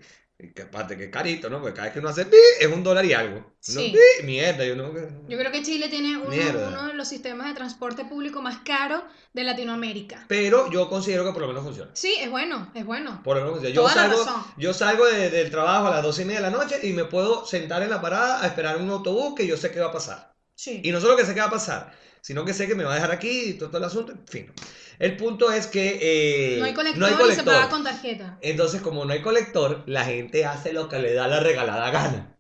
Y 0.43 0.53
que 0.55 0.63
aparte 0.63 0.97
que 0.97 1.05
es 1.05 1.11
carito, 1.11 1.51
¿no? 1.51 1.61
Porque 1.61 1.75
cada 1.75 1.85
vez 1.85 1.93
que 1.93 1.99
uno 1.99 2.09
hace 2.09 2.25
bip, 2.25 2.35
es 2.61 2.67
un 2.67 2.83
dólar 2.83 3.05
y 3.05 3.13
algo. 3.13 3.37
Uno, 3.39 3.53
Sí. 3.61 3.93
bip, 3.93 4.25
mierda, 4.27 4.65
yo 4.65 4.75
no. 4.75 4.91
Yo 5.29 5.39
creo 5.39 5.53
que 5.53 5.63
Chile 5.63 5.89
tiene 5.89 6.17
uno, 6.17 6.29
uno 6.69 6.87
de 6.89 6.95
los 6.95 7.07
sistemas 7.09 7.49
de 7.49 7.55
transporte 7.55 8.05
público 8.07 8.41
más 8.41 8.59
caros 8.65 9.03
de 9.35 9.45
Latinoamérica. 9.45 10.25
Pero 10.29 10.71
yo 10.71 10.89
considero 10.89 11.25
que 11.25 11.33
por 11.33 11.43
lo 11.43 11.49
menos 11.49 11.63
funciona. 11.65 11.91
Sí, 11.95 12.15
es 12.21 12.31
bueno, 12.31 12.71
es 12.75 12.87
bueno. 12.87 13.21
Por 13.23 13.37
lo 13.37 13.43
menos 13.43 13.57
funciona. 13.59 13.75
Yo 13.75 13.83
Toda 13.83 13.95
la 13.95 14.03
salgo, 14.03 14.25
razón. 14.25 14.45
yo 14.57 14.73
salgo 14.73 15.07
de- 15.07 15.31
del 15.31 15.51
trabajo 15.51 15.89
a 15.89 15.91
las 15.91 16.03
doce 16.03 16.23
y 16.23 16.25
media 16.25 16.41
de 16.41 16.51
la 16.51 16.57
noche 16.57 16.81
y 16.83 16.93
me 16.95 17.05
puedo 17.05 17.45
sentar 17.45 17.83
en 17.83 17.91
la 17.91 18.01
parada 18.01 18.43
a 18.43 18.47
esperar 18.47 18.79
un 18.79 18.89
autobús 18.91 19.35
que 19.37 19.47
yo 19.47 19.57
sé 19.59 19.71
que 19.71 19.81
va 19.81 19.89
a 19.89 19.93
pasar. 19.93 20.33
Sí. 20.55 20.81
Y 20.85 20.91
no 20.91 21.01
solo 21.01 21.17
que 21.17 21.25
sé 21.27 21.35
que 21.35 21.41
va 21.41 21.47
a 21.47 21.51
pasar, 21.51 21.93
sino 22.21 22.45
que 22.45 22.55
sé 22.55 22.67
que 22.67 22.75
me 22.75 22.85
va 22.85 22.93
a 22.93 22.97
dejar 22.97 23.11
aquí 23.11 23.51
y 23.51 23.55
todo, 23.55 23.69
todo 23.69 23.79
el 23.79 23.85
asunto. 23.85 24.13
En 24.13 24.27
fin. 24.27 24.53
El 24.99 25.17
punto 25.17 25.51
es 25.51 25.67
que 25.67 25.99
eh, 26.03 26.59
no 26.59 26.67
hay 26.67 26.75
colector 26.75 27.01
no 27.01 27.07
hay 27.07 27.33
y 27.33 27.35
se 27.35 27.43
paga 27.43 27.69
con 27.71 27.83
tarjeta. 27.83 28.39
Entonces, 28.43 28.83
como 28.83 29.05
no 29.05 29.13
hay 29.15 29.23
colector, 29.23 29.83
la 29.87 30.05
gente 30.05 30.45
hace 30.45 30.75
lo 30.75 30.89
que 30.89 30.99
le 30.99 31.15
da 31.15 31.27
la 31.27 31.41
regalada 31.41 31.91
gana. 31.91 32.37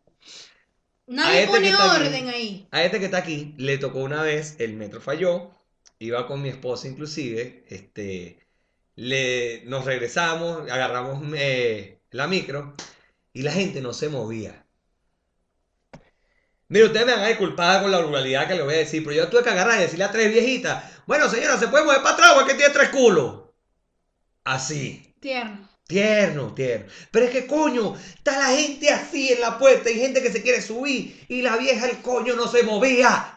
Nadie 1.06 1.44
este 1.44 1.52
pone 1.52 1.72
aquí. 1.72 1.82
orden 1.82 2.28
ahí. 2.28 2.68
A 2.70 2.84
este 2.84 2.98
que 2.98 3.06
está 3.06 3.18
aquí 3.18 3.54
le 3.56 3.78
tocó 3.78 4.00
una 4.00 4.22
vez, 4.22 4.56
el 4.58 4.74
metro 4.74 5.00
falló, 5.00 5.50
iba 5.98 6.26
con 6.26 6.42
mi 6.42 6.50
esposa 6.50 6.86
inclusive, 6.86 7.64
este, 7.68 8.46
le, 8.94 9.64
nos 9.64 9.86
regresamos, 9.86 10.70
agarramos 10.70 11.20
eh, 11.36 11.98
la 12.10 12.28
micro 12.28 12.74
y 13.32 13.42
la 13.42 13.52
gente 13.52 13.80
no 13.80 13.92
se 13.92 14.08
movía. 14.08 14.59
Mire, 16.70 16.86
ustedes 16.86 17.04
me 17.04 17.12
van 17.12 17.24
a 17.24 17.28
disculpar 17.28 17.82
con 17.82 17.90
la 17.90 18.00
ruralidad 18.00 18.46
que 18.48 18.54
le 18.54 18.62
voy 18.62 18.74
a 18.74 18.78
decir, 18.78 19.02
pero 19.04 19.14
yo 19.16 19.28
tuve 19.28 19.42
que 19.42 19.50
agarrar 19.50 19.76
y 19.78 19.82
decirle 19.82 20.04
a 20.04 20.10
tres 20.10 20.32
viejitas, 20.32 20.84
bueno 21.06 21.28
señora, 21.28 21.58
¿se 21.58 21.68
puede 21.68 21.84
mover 21.84 22.00
para 22.00 22.14
atrás 22.14 22.32
o 22.36 22.40
es 22.40 22.46
que 22.46 22.54
tiene 22.54 22.72
tres 22.72 22.88
culos? 22.90 23.40
Así. 24.44 25.14
Tierno. 25.20 25.68
Tierno, 25.86 26.54
tierno. 26.54 26.86
Pero 27.10 27.26
es 27.26 27.32
que 27.32 27.46
coño, 27.48 27.96
está 28.14 28.38
la 28.38 28.56
gente 28.56 28.88
así 28.90 29.32
en 29.32 29.40
la 29.40 29.58
puerta, 29.58 29.88
hay 29.88 29.98
gente 29.98 30.22
que 30.22 30.30
se 30.30 30.42
quiere 30.42 30.62
subir 30.62 31.26
y 31.28 31.42
la 31.42 31.56
vieja 31.56 31.86
el 31.86 32.00
coño 32.00 32.36
no 32.36 32.46
se 32.46 32.62
movía. 32.62 33.36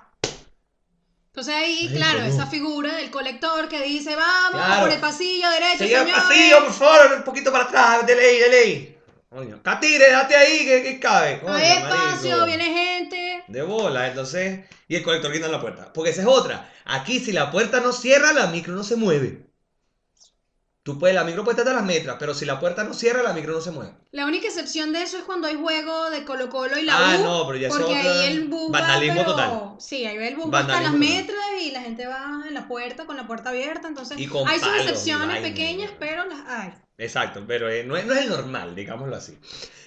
Entonces 1.27 1.55
ahí, 1.55 1.89
claro, 1.91 2.21
esa 2.21 2.45
figura 2.45 2.95
del 2.97 3.09
colector 3.09 3.67
que 3.67 3.81
dice, 3.81 4.15
vamos 4.15 4.61
Claro. 4.63 4.81
por 4.83 4.91
el 4.91 4.99
pasillo 4.99 5.49
derecho, 5.49 5.79
Señor 5.79 6.01
señores. 6.05 6.23
pasillo, 6.23 6.63
por 6.65 6.73
favor, 6.73 7.17
un 7.17 7.23
poquito 7.23 7.51
para 7.51 7.63
atrás, 7.63 8.05
de 8.05 8.15
ley, 8.15 8.37
de 8.39 8.49
ley. 8.49 8.97
Coño, 9.29 9.59
Catire, 9.63 10.11
date 10.11 10.35
ahí 10.35 10.59
que, 10.63 10.83
que 10.83 10.99
cabe. 10.99 11.39
Coño, 11.39 11.55
Hay 11.55 11.71
espacio, 11.71 12.45
viene 12.45 12.65
gente. 12.65 13.02
De 13.47 13.61
bola, 13.61 14.07
entonces. 14.07 14.65
Y 14.87 14.95
el 14.95 15.03
colector 15.03 15.31
guinda 15.31 15.47
en 15.47 15.53
la 15.53 15.61
puerta. 15.61 15.91
Porque 15.93 16.11
esa 16.11 16.21
es 16.21 16.27
otra. 16.27 16.71
Aquí, 16.85 17.19
si 17.19 17.31
la 17.31 17.51
puerta 17.51 17.79
no 17.79 17.91
cierra, 17.93 18.33
la 18.33 18.47
micro 18.47 18.73
no 18.73 18.83
se 18.83 18.95
mueve. 18.95 19.47
Tú 20.83 20.99
puedes, 20.99 21.15
la 21.15 21.23
micro 21.23 21.45
puede 21.45 21.57
estar 21.57 21.73
a 21.73 21.77
las 21.77 21.85
metras, 21.85 22.17
pero 22.19 22.33
si 22.33 22.43
la 22.43 22.59
puerta 22.59 22.83
no 22.83 22.93
cierra, 22.93 23.23
la 23.23 23.31
micro 23.31 23.53
no 23.53 23.61
se 23.61 23.71
mueve. 23.71 23.93
La 24.11 24.25
única 24.25 24.47
excepción 24.47 24.91
de 24.91 25.01
eso 25.01 25.17
es 25.17 25.23
cuando 25.23 25.47
hay 25.47 25.55
juego 25.55 26.09
de 26.09 26.25
Colo 26.25 26.49
Colo 26.49 26.77
y 26.77 26.81
la 26.83 27.13
Ah, 27.13 27.17
U. 27.19 27.23
no, 27.23 27.47
pero 27.47 27.57
ya 27.57 27.69
Porque 27.69 27.97
es 27.97 28.05
ahí 28.05 28.27
el 28.33 28.49
bus 28.49 28.67
va, 28.73 28.81
vandalismo 28.81 29.21
pero- 29.21 29.31
total. 29.31 29.75
Sí, 29.79 30.05
ahí 30.05 30.17
el 30.17 30.35
bus 30.35 30.53
va 30.53 30.59
hasta 30.59 30.81
las 30.81 30.91
metras 30.91 31.39
y 31.61 31.71
la 31.71 31.81
gente 31.81 32.05
va 32.05 32.43
en 32.45 32.53
la 32.53 32.67
puerta 32.67 33.05
con 33.05 33.15
la 33.15 33.25
puerta 33.25 33.51
abierta. 33.51 33.87
Entonces, 33.87 34.19
Y 34.19 34.27
con 34.27 34.45
hay 34.45 34.59
sus 34.59 34.75
excepciones 34.75 35.39
pequeñas, 35.41 35.91
¿no? 35.91 35.97
pero 36.01 36.25
las 36.25 36.39
hay. 36.49 36.73
Exacto, 36.97 37.45
pero 37.47 37.69
eh, 37.69 37.85
no, 37.85 37.95
es, 37.95 38.05
no 38.05 38.13
es 38.13 38.19
el 38.23 38.29
normal, 38.29 38.75
digámoslo 38.75 39.15
así. 39.15 39.37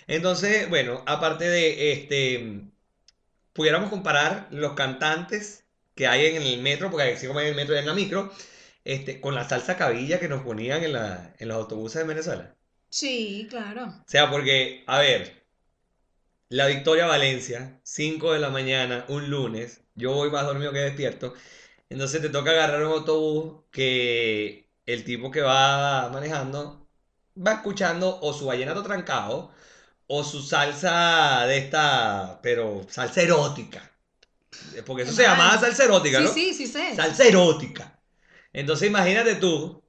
Entonces, 0.06 0.66
bueno, 0.70 1.02
aparte 1.04 1.46
de 1.46 1.92
este, 1.92 2.62
pudiéramos 3.56 3.90
comparar 3.90 4.48
los 4.50 4.74
cantantes 4.74 5.64
que 5.94 6.06
hay 6.06 6.26
en 6.26 6.42
el 6.42 6.60
metro, 6.62 6.90
porque 6.90 7.12
así 7.14 7.26
como 7.26 7.40
hay 7.40 7.46
en 7.46 7.52
el 7.52 7.56
metro 7.56 7.74
y 7.74 7.78
en 7.78 7.86
la 7.86 7.94
micro, 7.94 8.32
este, 8.84 9.20
con 9.20 9.34
la 9.34 9.48
salsa 9.48 9.76
cabilla 9.76 10.20
que 10.20 10.28
nos 10.28 10.42
ponían 10.42 10.84
en, 10.84 10.92
la, 10.92 11.34
en 11.38 11.48
los 11.48 11.56
autobuses 11.56 12.02
de 12.02 12.08
Venezuela. 12.08 12.54
Sí, 12.90 13.46
claro. 13.50 13.86
O 13.86 14.04
sea, 14.06 14.30
porque, 14.30 14.84
a 14.86 14.98
ver, 15.00 15.44
la 16.48 16.66
Victoria 16.66 17.06
Valencia, 17.06 17.80
5 17.84 18.32
de 18.32 18.40
la 18.40 18.50
mañana, 18.50 19.04
un 19.08 19.30
lunes, 19.30 19.82
yo 19.94 20.12
voy 20.12 20.30
más 20.30 20.46
dormido 20.46 20.72
que 20.72 20.78
despierto, 20.80 21.34
entonces 21.88 22.22
te 22.22 22.28
toca 22.30 22.50
agarrar 22.52 22.84
un 22.84 22.92
autobús 22.92 23.64
que 23.70 24.68
el 24.86 25.04
tipo 25.04 25.30
que 25.30 25.40
va 25.42 26.08
manejando 26.10 26.88
va 27.36 27.54
escuchando 27.54 28.18
o 28.20 28.32
su 28.32 28.46
vallenato 28.46 28.82
trancado 28.82 29.52
o 30.08 30.24
su 30.24 30.42
salsa 30.42 31.46
de 31.46 31.58
esta, 31.58 32.40
pero 32.42 32.86
salsa 32.88 33.22
erótica. 33.22 33.90
Porque 34.84 35.02
eso 35.02 35.12
se 35.12 35.22
llamaba 35.22 35.58
salsa 35.58 35.84
erótica, 35.84 36.18
Sí, 36.18 36.24
¿no? 36.24 36.30
sí, 36.32 36.54
sí 36.54 36.66
sé. 36.66 36.94
Salsa 36.94 37.24
erótica. 37.26 37.98
Entonces 38.52 38.88
imagínate 38.88 39.36
tú, 39.36 39.82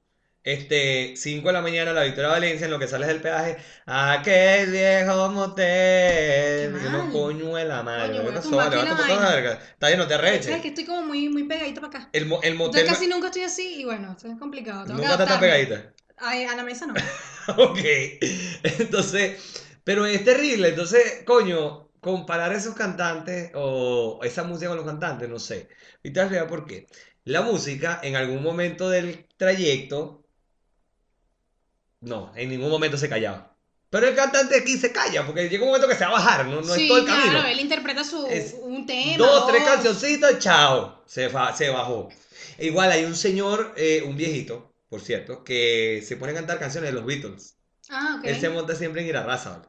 este, 0.44 1.14
5 1.16 1.48
de 1.48 1.52
la 1.54 1.62
mañana, 1.62 1.92
la 1.92 2.04
Victoria 2.04 2.30
Valencia, 2.30 2.66
en 2.66 2.70
lo 2.70 2.78
que 2.78 2.88
sales 2.88 3.08
del 3.08 3.20
peaje, 3.20 3.58
aquel 3.86 4.70
viejo 4.70 5.30
motel. 5.30 6.78
Qué 6.80 6.88
mal. 6.90 7.10
coño 7.10 7.56
de 7.56 7.64
la 7.64 7.82
madre, 7.82 8.12
Coño, 8.12 8.22
¿qué 8.22 8.28
voy 8.28 8.34
a 8.36 8.42
pasó? 8.42 8.50
tumbar 8.50 8.68
aquí 8.68 8.76
Levanta 8.76 8.88
la 8.88 8.94
un 8.94 8.96
poco 8.98 9.14
la 9.20 9.26
vaina. 9.26 9.34
verga. 9.34 9.52
Está 9.72 9.86
bien, 9.88 9.98
no 9.98 10.06
te 10.06 10.14
¿Sabes 10.14 10.28
arreches. 10.30 10.62
que 10.62 10.68
estoy 10.68 10.84
como 10.84 11.02
muy, 11.02 11.28
muy 11.28 11.44
pegadita 11.44 11.80
para 11.80 11.98
acá? 11.98 12.10
El, 12.12 12.30
el 12.42 12.54
Yo 12.54 12.56
motel 12.56 12.86
casi 12.86 13.06
nunca 13.06 13.28
estoy 13.28 13.42
así 13.42 13.80
y 13.80 13.84
bueno, 13.84 14.12
esto 14.12 14.28
es 14.28 14.38
complicado. 14.38 14.86
Tengo 14.86 14.98
nunca 14.98 15.08
que 15.08 15.12
está 15.14 15.26
tan 15.26 15.38
adaptarme. 15.38 15.40
pegadita. 15.40 15.94
Ay, 16.18 16.44
a 16.44 16.56
la 16.56 16.64
mesa 16.64 16.86
no. 16.86 16.94
Ok. 17.56 17.78
Entonces, 18.62 19.40
pero 19.88 20.04
es 20.04 20.22
terrible. 20.22 20.68
Entonces, 20.68 21.22
coño, 21.24 21.88
comparar 21.98 22.52
esos 22.52 22.74
cantantes 22.74 23.52
o 23.54 24.20
esa 24.22 24.44
música 24.44 24.68
con 24.68 24.76
los 24.76 24.84
cantantes, 24.84 25.30
no 25.30 25.38
sé. 25.38 25.70
Y 26.02 26.12
te 26.12 26.22
voy 26.22 26.36
a 26.36 26.46
por 26.46 26.66
qué. 26.66 26.86
La 27.24 27.40
música, 27.40 27.98
en 28.02 28.14
algún 28.14 28.42
momento 28.42 28.90
del 28.90 29.26
trayecto, 29.38 30.26
no, 32.02 32.30
en 32.36 32.50
ningún 32.50 32.68
momento 32.68 32.98
se 32.98 33.08
callaba. 33.08 33.56
Pero 33.88 34.08
el 34.08 34.14
cantante 34.14 34.58
aquí 34.58 34.76
se 34.76 34.92
calla, 34.92 35.24
porque 35.24 35.48
llega 35.48 35.62
un 35.62 35.70
momento 35.70 35.88
que 35.88 35.94
se 35.94 36.04
va 36.04 36.10
a 36.10 36.12
bajar, 36.12 36.44
no, 36.44 36.60
no 36.60 36.74
es 36.74 36.86
todo 36.86 36.98
el 36.98 37.04
claro, 37.06 37.22
camino. 37.22 37.46
él 37.46 37.60
interpreta 37.60 38.04
su, 38.04 38.26
Es 38.26 38.56
un 38.60 38.84
tema. 38.84 39.16
Dos, 39.16 39.46
tres 39.46 39.64
cancioncitas, 39.64 40.38
chao. 40.38 41.02
Se, 41.06 41.30
se 41.56 41.68
bajó. 41.70 42.10
E 42.58 42.66
igual 42.66 42.92
hay 42.92 43.06
un 43.06 43.16
señor, 43.16 43.72
eh, 43.78 44.02
un 44.06 44.18
viejito, 44.18 44.70
por 44.90 45.00
cierto, 45.00 45.42
que 45.42 46.04
se 46.06 46.18
pone 46.18 46.32
a 46.32 46.34
cantar 46.34 46.58
canciones 46.58 46.90
de 46.90 46.94
los 46.94 47.06
Beatles. 47.06 47.56
Ah, 47.88 48.16
ok. 48.18 48.26
Él 48.26 48.38
se 48.38 48.50
monta 48.50 48.74
siempre 48.74 49.00
en 49.00 49.08
Irarrázaval. 49.08 49.66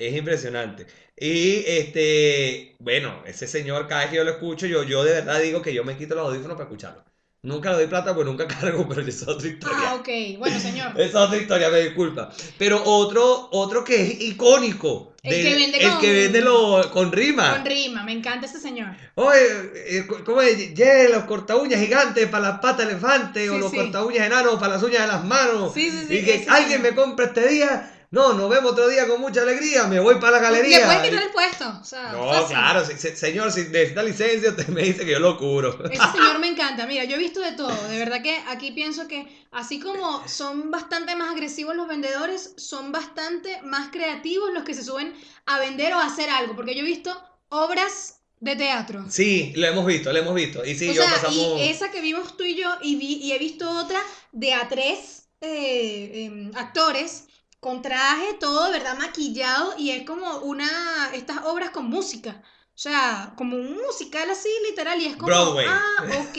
Es 0.00 0.16
impresionante. 0.16 0.86
Y 1.14 1.62
este, 1.66 2.74
bueno, 2.78 3.22
ese 3.26 3.46
señor, 3.46 3.86
cada 3.86 4.00
vez 4.00 4.10
que 4.10 4.16
yo 4.16 4.24
lo 4.24 4.30
escucho, 4.30 4.66
yo, 4.66 4.82
yo 4.82 5.04
de 5.04 5.12
verdad 5.12 5.40
digo 5.40 5.60
que 5.60 5.74
yo 5.74 5.84
me 5.84 5.94
quito 5.98 6.14
los 6.14 6.26
audífonos 6.26 6.56
para 6.56 6.64
escucharlo. 6.64 7.04
Nunca 7.42 7.70
le 7.70 7.76
doy 7.76 7.86
plata 7.86 8.14
porque 8.14 8.30
nunca 8.30 8.46
cargo, 8.60 8.86
pero 8.88 9.02
esa 9.02 9.10
es 9.24 9.28
otra 9.28 9.46
historia. 9.48 9.76
Ah, 9.78 9.94
ok. 9.96 10.08
Bueno, 10.38 10.58
señor. 10.58 10.92
Esa 10.92 11.04
es 11.04 11.14
otra 11.14 11.36
historia, 11.36 11.68
me 11.68 11.80
disculpa. 11.80 12.30
Pero 12.58 12.82
otro, 12.82 13.48
otro 13.52 13.84
que 13.84 14.00
es 14.02 14.20
icónico. 14.22 15.14
El 15.22 15.42
que 15.42 15.54
vende 15.54 15.78
el 15.78 15.90
con- 15.90 16.00
que 16.00 16.12
vende 16.14 16.40
lo, 16.40 16.90
con 16.90 17.12
rima. 17.12 17.52
Con 17.56 17.66
rima, 17.66 18.02
me 18.02 18.12
encanta 18.12 18.46
ese 18.46 18.58
señor. 18.58 18.88
Oye, 19.16 19.38
eh, 19.74 20.06
¿cómo 20.24 20.40
es? 20.40 20.72
Yeah, 20.74 21.10
los 21.10 21.24
corta 21.24 21.56
uñas 21.56 21.78
gigantes 21.78 22.26
para 22.28 22.48
las 22.48 22.60
patas 22.60 22.86
de 22.86 22.92
elefante 22.92 23.50
o 23.50 23.58
los 23.58 23.70
sí. 23.70 23.76
corta 23.76 24.02
uñas 24.02 24.26
enanos 24.26 24.54
para 24.54 24.74
las 24.74 24.82
uñas 24.82 25.02
de 25.02 25.08
las 25.08 25.24
manos. 25.26 25.74
Sí, 25.74 25.90
sí, 25.90 26.06
sí, 26.08 26.14
Y 26.16 26.24
que 26.24 26.46
alguien 26.48 26.80
me 26.80 26.94
compra 26.94 27.26
este 27.26 27.46
día. 27.48 27.99
No, 28.12 28.32
nos 28.32 28.50
vemos 28.50 28.72
otro 28.72 28.88
día 28.88 29.06
con 29.06 29.20
mucha 29.20 29.42
alegría. 29.42 29.84
Me 29.86 30.00
voy 30.00 30.16
para 30.16 30.32
la 30.32 30.38
galería. 30.40 30.78
Le 30.80 30.84
puedes 30.84 31.02
quitar 31.10 31.22
el 31.22 31.30
puesto. 31.30 31.78
O 31.80 31.84
sea, 31.84 32.10
No, 32.10 32.28
fácil. 32.28 32.56
claro, 32.56 32.84
se- 32.84 32.98
se- 32.98 33.14
señor, 33.16 33.52
si 33.52 33.60
necesita 33.68 34.02
licencia, 34.02 34.50
usted 34.50 34.66
me 34.66 34.82
dice 34.82 35.04
que 35.04 35.12
yo 35.12 35.20
lo 35.20 35.36
cubro. 35.38 35.78
Ese 35.88 36.02
señor 36.10 36.40
me 36.40 36.48
encanta. 36.48 36.86
Mira, 36.88 37.04
yo 37.04 37.14
he 37.14 37.18
visto 37.20 37.38
de 37.40 37.52
todo. 37.52 37.72
De 37.88 37.98
verdad 37.98 38.20
que 38.20 38.36
aquí 38.48 38.72
pienso 38.72 39.06
que 39.06 39.28
así 39.52 39.78
como 39.78 40.26
son 40.26 40.72
bastante 40.72 41.14
más 41.14 41.30
agresivos 41.30 41.76
los 41.76 41.86
vendedores, 41.86 42.54
son 42.56 42.90
bastante 42.90 43.62
más 43.62 43.90
creativos 43.92 44.52
los 44.52 44.64
que 44.64 44.74
se 44.74 44.82
suben 44.82 45.14
a 45.46 45.60
vender 45.60 45.94
o 45.94 45.98
a 46.00 46.06
hacer 46.06 46.30
algo. 46.30 46.56
Porque 46.56 46.74
yo 46.74 46.80
he 46.80 46.84
visto 46.84 47.16
obras 47.48 48.22
de 48.40 48.56
teatro. 48.56 49.04
Sí, 49.08 49.52
lo 49.54 49.68
hemos 49.68 49.86
visto, 49.86 50.12
lo 50.12 50.18
hemos 50.18 50.34
visto. 50.34 50.64
Y 50.64 50.74
sí, 50.74 50.88
o 50.88 50.92
yo 50.94 51.02
sea, 51.02 51.12
pasamos. 51.12 51.36
y 51.36 51.68
esa 51.68 51.92
que 51.92 52.00
vimos 52.00 52.36
tú 52.36 52.42
y 52.42 52.56
yo, 52.56 52.70
y, 52.82 52.96
vi, 52.96 53.18
y 53.22 53.30
he 53.32 53.38
visto 53.38 53.70
otra 53.70 54.00
de 54.32 54.52
a 54.54 54.68
tres 54.68 55.28
eh, 55.42 56.24
em, 56.26 56.50
actores 56.56 57.26
con 57.60 57.82
traje, 57.82 58.34
todo 58.40 58.70
verdad 58.72 58.98
maquillado, 58.98 59.74
y 59.78 59.90
es 59.90 60.04
como 60.06 60.38
una, 60.40 61.10
estas 61.14 61.44
obras 61.44 61.70
con 61.70 61.86
música. 61.88 62.42
O 62.74 62.78
sea, 62.82 63.34
como 63.36 63.56
un 63.56 63.76
musical 63.76 64.30
así, 64.30 64.48
literal, 64.68 65.00
y 65.00 65.06
es 65.06 65.16
como, 65.16 65.26
Broadway. 65.26 65.66
ah, 65.68 66.04
ok, 66.20 66.38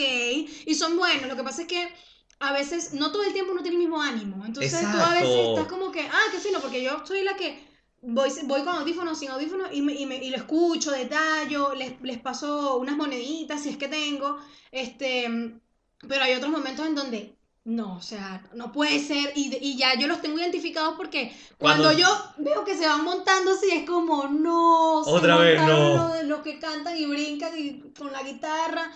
y 0.66 0.74
son 0.74 0.96
buenos. 0.96 1.28
Lo 1.28 1.36
que 1.36 1.44
pasa 1.44 1.62
es 1.62 1.68
que 1.68 1.88
a 2.40 2.52
veces, 2.52 2.92
no 2.94 3.12
todo 3.12 3.22
el 3.22 3.32
tiempo 3.32 3.52
uno 3.52 3.62
tiene 3.62 3.76
el 3.76 3.82
mismo 3.82 4.02
ánimo. 4.02 4.44
Entonces 4.44 4.90
tú 4.90 4.98
a 5.00 5.14
veces 5.14 5.46
estás 5.48 5.66
como 5.68 5.92
que, 5.92 6.00
ah, 6.02 6.24
qué 6.32 6.38
fino, 6.38 6.60
porque 6.60 6.82
yo 6.82 7.04
soy 7.06 7.22
la 7.22 7.36
que 7.36 7.64
voy, 8.00 8.30
voy 8.44 8.62
con 8.64 8.74
audífonos, 8.76 9.18
sin 9.18 9.30
audífonos, 9.30 9.68
y, 9.72 9.82
me, 9.82 9.92
y, 9.94 10.06
me- 10.06 10.16
y 10.24 10.30
lo 10.30 10.36
escucho, 10.38 10.90
detallo, 10.90 11.74
les, 11.74 12.00
les 12.02 12.18
paso 12.20 12.78
unas 12.78 12.96
moneditas 12.96 13.62
si 13.62 13.68
es 13.70 13.76
que 13.76 13.86
tengo, 13.88 14.38
este, 14.72 15.60
pero 16.08 16.24
hay 16.24 16.34
otros 16.34 16.50
momentos 16.50 16.86
en 16.86 16.94
donde 16.94 17.36
no, 17.64 17.96
o 17.96 18.02
sea, 18.02 18.42
no 18.54 18.72
puede 18.72 18.98
ser, 18.98 19.32
y, 19.36 19.50
de- 19.50 19.58
y 19.60 19.76
ya 19.76 19.94
yo 19.98 20.08
los 20.08 20.20
tengo 20.20 20.38
identificados 20.38 20.94
porque 20.96 21.32
cuando, 21.58 21.84
Cuando- 21.84 22.00
yo 22.00 22.08
veo 22.38 22.64
que 22.64 22.76
se 22.76 22.86
van 22.86 23.04
montando 23.04 23.52
así, 23.52 23.68
es 23.70 23.88
como, 23.88 24.24
no, 24.28 25.02
se 25.04 25.10
Otra 25.10 25.36
vez 25.36 25.58
montaron 25.60 25.96
no. 25.96 26.08
Lo, 26.08 26.14
de- 26.14 26.24
lo 26.24 26.42
que 26.42 26.58
cantan 26.58 26.96
y 26.96 27.06
brincan 27.06 27.52
y 27.56 27.92
con 27.96 28.10
la 28.12 28.22
guitarra, 28.24 28.90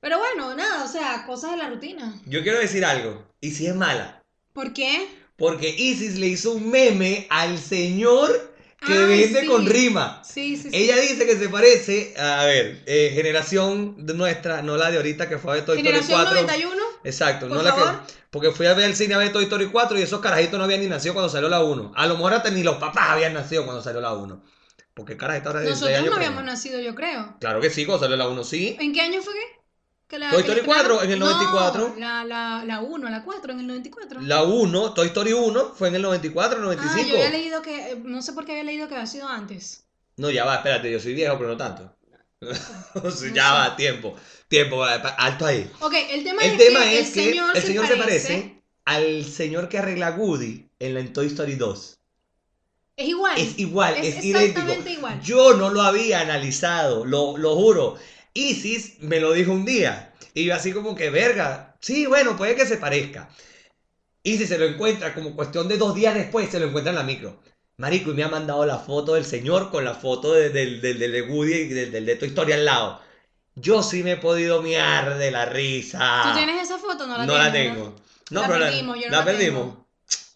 pero 0.00 0.18
bueno, 0.18 0.54
nada, 0.54 0.84
o 0.84 0.88
sea, 0.88 1.24
cosas 1.26 1.50
de 1.52 1.56
la 1.58 1.68
rutina. 1.68 2.18
Yo 2.26 2.42
quiero 2.42 2.58
decir 2.58 2.84
algo. 2.84 3.24
Y 3.40 3.50
si 3.50 3.66
es 3.66 3.74
mala. 3.74 4.22
¿Por 4.52 4.72
qué? 4.72 5.06
Porque 5.36 5.68
Isis 5.68 6.18
le 6.18 6.28
hizo 6.28 6.52
un 6.52 6.70
meme 6.70 7.26
al 7.30 7.58
señor 7.58 8.52
que 8.84 8.92
Ay, 8.94 9.04
vende 9.06 9.40
sí. 9.42 9.46
con 9.46 9.66
rima. 9.66 10.22
Sí, 10.24 10.56
sí, 10.56 10.70
sí. 10.70 10.76
Ella 10.76 10.96
dice 11.00 11.24
que 11.26 11.36
se 11.36 11.48
parece, 11.48 12.14
a 12.18 12.44
ver, 12.46 12.82
eh, 12.86 13.12
generación 13.14 14.06
de 14.06 14.14
nuestra, 14.14 14.62
no 14.62 14.76
la 14.76 14.90
de 14.90 14.96
ahorita 14.96 15.28
que 15.28 15.38
fue 15.38 15.52
a 15.52 15.54
ver 15.56 15.64
Toy 15.64 15.76
Story 15.78 15.88
Generación 15.88 16.20
4. 16.22 16.42
91. 16.42 16.81
Exacto, 17.04 17.48
por 17.48 17.56
no 17.56 17.62
la 17.62 17.74
que. 17.74 18.14
Porque 18.30 18.50
fui 18.50 18.66
a 18.66 18.74
ver 18.74 18.86
el 18.86 18.96
cine 18.96 19.14
a 19.14 19.18
ver 19.18 19.32
Toy 19.32 19.44
Story 19.44 19.66
4 19.66 19.98
y 19.98 20.02
esos 20.02 20.20
carajitos 20.20 20.58
no 20.58 20.64
habían 20.64 20.80
ni 20.80 20.86
nacido 20.86 21.14
cuando 21.14 21.28
salió 21.30 21.48
la 21.48 21.62
1. 21.62 21.92
A 21.94 22.06
lo 22.06 22.16
mejor 22.16 22.34
hasta 22.34 22.50
ni 22.50 22.62
los 22.62 22.76
papás 22.76 23.10
habían 23.10 23.34
nacido 23.34 23.64
cuando 23.64 23.82
salió 23.82 24.00
la 24.00 24.12
1. 24.14 24.42
Porque 24.94 25.16
carajito 25.16 25.48
ahora 25.48 25.60
de 25.60 25.66
16 25.66 25.90
Nosotros 25.90 26.10
no 26.10 26.16
habíamos 26.16 26.44
nacido, 26.44 26.80
yo 26.80 26.94
creo. 26.94 27.36
Claro 27.40 27.60
que 27.60 27.70
sí, 27.70 27.84
cuando 27.86 28.04
salió 28.04 28.16
la 28.16 28.28
1 28.28 28.44
sí. 28.44 28.76
¿En 28.80 28.92
qué 28.92 29.00
año 29.00 29.22
fue 29.22 29.34
que? 29.34 29.62
que 30.08 30.18
la, 30.18 30.30
Toy 30.30 30.40
Story 30.40 30.60
la 30.60 30.66
4 30.66 30.94
estrenaron? 30.94 31.04
en 31.06 31.12
el 31.12 31.18
No, 31.18 31.26
94. 31.30 31.94
la, 31.98 32.24
la, 32.24 32.64
la 32.64 32.80
1, 32.80 33.08
la 33.10 33.24
4 33.24 33.52
en 33.52 33.60
el 33.60 33.66
94. 33.66 34.20
La 34.20 34.42
1, 34.42 34.94
Toy 34.94 35.06
Story 35.08 35.32
1, 35.32 35.72
fue 35.74 35.88
en 35.88 35.94
el 35.94 36.02
94, 36.02 36.58
ah, 36.58 36.62
95. 36.62 37.08
yo 37.08 37.14
había 37.16 37.30
leído 37.30 37.62
que, 37.62 37.92
eh, 37.92 38.02
no 38.04 38.20
sé 38.20 38.34
por 38.34 38.44
qué 38.44 38.52
había 38.52 38.64
leído 38.64 38.88
que 38.88 38.94
había 38.94 39.06
sido 39.06 39.26
antes. 39.28 39.84
No, 40.18 40.30
ya 40.30 40.44
va, 40.44 40.56
espérate, 40.56 40.92
yo 40.92 41.00
soy 41.00 41.14
viejo, 41.14 41.38
pero 41.38 41.48
no 41.50 41.56
tanto. 41.56 41.96
Ya 43.34 43.52
va, 43.52 43.76
tiempo. 43.76 44.16
Tiempo, 44.48 44.82
alto 44.84 45.46
ahí. 45.46 45.70
Ok, 45.80 45.94
el 46.10 46.24
tema 46.24 46.42
El 46.42 46.52
es 46.52 46.58
tema 46.58 46.80
que 46.80 46.98
es 47.00 47.08
el 47.08 47.14
que 47.14 47.30
señor, 47.30 47.56
el 47.56 47.62
se, 47.62 47.66
señor 47.68 47.88
parece, 47.88 48.20
se 48.20 48.32
parece 48.32 48.62
al 48.84 49.24
señor 49.24 49.68
que 49.68 49.78
arregla 49.78 50.10
Woody 50.10 50.68
en 50.78 50.94
la 50.94 51.12
Toy 51.12 51.26
Story 51.26 51.54
2. 51.54 51.98
Es 52.96 53.08
igual. 53.08 53.38
Es 53.38 53.58
igual, 53.58 53.96
es, 53.96 54.16
es 54.18 54.24
idéntico. 54.24 54.88
igual. 54.88 55.20
Yo 55.22 55.54
no 55.54 55.70
lo 55.70 55.82
había 55.82 56.20
analizado, 56.20 57.04
lo, 57.04 57.38
lo 57.38 57.54
juro. 57.56 57.96
Isis 58.34 59.00
me 59.00 59.20
lo 59.20 59.32
dijo 59.32 59.52
un 59.52 59.64
día. 59.64 60.12
Y 60.34 60.44
yo 60.44 60.54
así 60.54 60.72
como 60.72 60.94
que, 60.94 61.10
verga, 61.10 61.76
sí, 61.80 62.06
bueno, 62.06 62.36
puede 62.36 62.54
que 62.54 62.66
se 62.66 62.76
parezca. 62.76 63.30
Isis 64.22 64.48
se 64.48 64.58
lo 64.58 64.66
encuentra 64.66 65.14
como 65.14 65.34
cuestión 65.34 65.68
de 65.68 65.78
dos 65.78 65.94
días 65.94 66.14
después, 66.14 66.50
se 66.50 66.60
lo 66.60 66.66
encuentra 66.66 66.90
en 66.90 66.96
la 66.98 67.02
micro. 67.04 67.40
Marico, 67.82 68.12
y 68.12 68.14
me 68.14 68.22
ha 68.22 68.28
mandado 68.28 68.64
la 68.64 68.78
foto 68.78 69.14
del 69.14 69.24
señor 69.24 69.72
con 69.72 69.84
la 69.84 69.94
foto 69.94 70.32
de- 70.32 70.50
del, 70.50 70.80
del, 70.80 71.00
del 71.00 71.10
de 71.10 71.22
Woody 71.22 71.52
y 71.52 71.66
del, 71.66 72.06
de 72.06 72.14
Toy 72.14 72.28
Story 72.28 72.52
al 72.52 72.64
lado. 72.64 73.00
Yo 73.56 73.82
sí 73.82 74.04
me 74.04 74.12
he 74.12 74.16
podido 74.16 74.62
miar 74.62 75.18
de 75.18 75.32
la 75.32 75.46
risa. 75.46 76.22
¿Tú 76.22 76.32
tienes 76.38 76.62
esa 76.62 76.78
foto? 76.78 77.08
No 77.08 77.18
la 77.18 77.26
No 77.26 77.36
la 77.36 77.50
tengo. 77.50 77.96
No, 78.30 78.42
La 78.42 78.46
pero 78.46 78.58
la, 78.60 78.66
perdimos, 78.66 78.96
yo 79.00 79.06
no 79.06 79.10
la 79.10 79.18
la 79.18 79.24
perdimos. 79.24 79.62
tengo. 79.62 79.86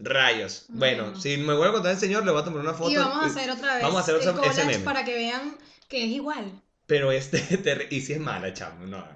Rayos. 0.01 0.65
No 0.71 0.79
Bueno, 0.81 1.21
si 1.21 1.37
me 1.37 1.55
vuelvo 1.55 1.67
a 1.67 1.73
contar 1.75 1.93
el 1.93 1.99
señor, 2.01 2.25
le 2.25 2.33
voy 2.33 2.41
a 2.43 2.45
tomar 2.45 2.61
una 2.61 2.75
foto. 2.75 2.91
Y 2.91 2.97
vamos 2.97 3.23
a 3.23 3.27
hacer 3.27 3.49
otra 3.49 3.75
vez 3.75 3.83
Vamos 3.85 3.99
a 3.99 4.01
hacer 4.03 4.15
el 4.17 4.51
ese 4.51 4.65
meme. 4.65 4.85
para 4.85 5.05
que 5.05 5.15
vean 5.15 5.57
que 5.89 6.03
es 6.05 6.11
igual. 6.11 6.51
Pero 6.87 7.13
este, 7.13 7.87
y 7.91 8.01
si 8.01 8.13
es 8.15 8.19
mala, 8.21 8.53
chamo, 8.53 8.87
no. 8.87 9.07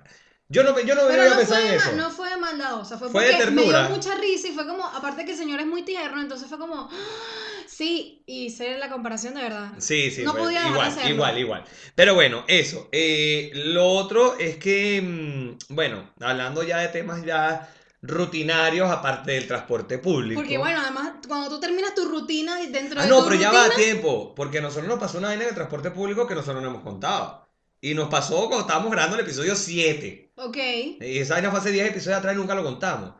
Yo 0.53 0.65
no, 0.65 0.79
yo 0.81 0.97
no 0.97 1.03
Pero 1.07 1.25
no 1.31 1.41
fue, 1.47 1.63
en 1.63 1.69
de 1.71 1.77
eso. 1.77 1.93
no 1.93 2.11
fue 2.11 2.29
de 2.29 2.37
maldadosa, 2.37 2.99
fue, 2.99 3.09
Fue 3.09 3.25
de 3.25 3.33
porque 3.35 3.51
me 3.53 3.57
ternura. 3.63 3.87
dio 3.87 3.97
mucha 3.97 4.15
risa 4.17 4.49
y 4.49 4.53
fue 4.53 4.67
como, 4.67 4.85
aparte 4.85 5.25
que 5.25 5.31
el 5.33 5.39
señor 5.39 5.61
es 5.61 5.67
muy 5.67 5.83
tierno, 5.83 6.21
entonces 6.21 6.49
fue 6.49 6.59
como, 6.59 6.89
¡ah! 6.91 6.97
sí, 7.69 8.25
y 8.27 8.47
hice 8.47 8.77
la 8.79 8.89
comparación 8.91 9.35
de 9.35 9.43
verdad. 9.43 9.71
Sí, 9.79 10.11
sí, 10.11 10.25
No 10.25 10.35
podía 10.35 10.63
de 10.63 10.69
igual, 10.71 10.89
hacerlo. 10.89 11.15
igual, 11.15 11.39
igual. 11.39 11.65
Pero 11.95 12.15
bueno, 12.15 12.45
eso. 12.49 12.89
Eh, 12.91 13.53
lo 13.55 13.87
otro 13.93 14.37
es 14.41 14.57
que, 14.57 15.01
mm, 15.01 15.75
bueno, 15.75 16.11
hablando 16.21 16.65
ya 16.65 16.79
de 16.79 16.89
temas 16.89 17.25
ya 17.25 17.73
rutinarios, 18.03 18.91
aparte 18.91 19.33
del 19.33 19.47
transporte 19.47 19.99
público. 19.99 20.41
Porque 20.41 20.59
bueno, 20.59 20.81
además, 20.81 21.13
cuando 21.29 21.49
tú 21.49 21.61
terminas 21.61 21.95
tu 21.95 22.07
rutina 22.07 22.57
dentro 22.57 22.99
Ah, 22.99 23.05
de 23.05 23.09
no, 23.09 23.19
tu 23.23 23.29
pero 23.29 23.41
ya 23.41 23.53
va 23.53 23.67
a 23.67 23.71
tiempo, 23.71 24.35
porque 24.35 24.59
a 24.59 24.63
nosotros 24.63 24.89
nos 24.89 24.99
pasó 24.99 25.19
una 25.19 25.29
vaina 25.29 25.45
en 25.45 25.51
el 25.51 25.55
transporte 25.55 25.91
público 25.93 26.27
que 26.27 26.35
nosotros 26.35 26.61
no 26.63 26.71
hemos 26.71 26.83
contado. 26.83 27.47
Y 27.81 27.95
nos 27.95 28.09
pasó 28.09 28.47
cuando 28.47 28.61
estábamos 28.61 28.93
grabando 28.93 29.17
el 29.17 29.23
episodio 29.23 29.57
7. 29.57 30.33
Ok, 30.37 30.57
Y 31.01 31.19
esa 31.19 31.35
vaina 31.35 31.51
fue 31.51 31.61
hace 31.61 31.73
10 31.73 31.91
episodios 31.91 32.19
atrás 32.19 32.35
y 32.35 32.39
nunca 32.39 32.55
lo 32.55 32.63
contamos. 32.63 33.15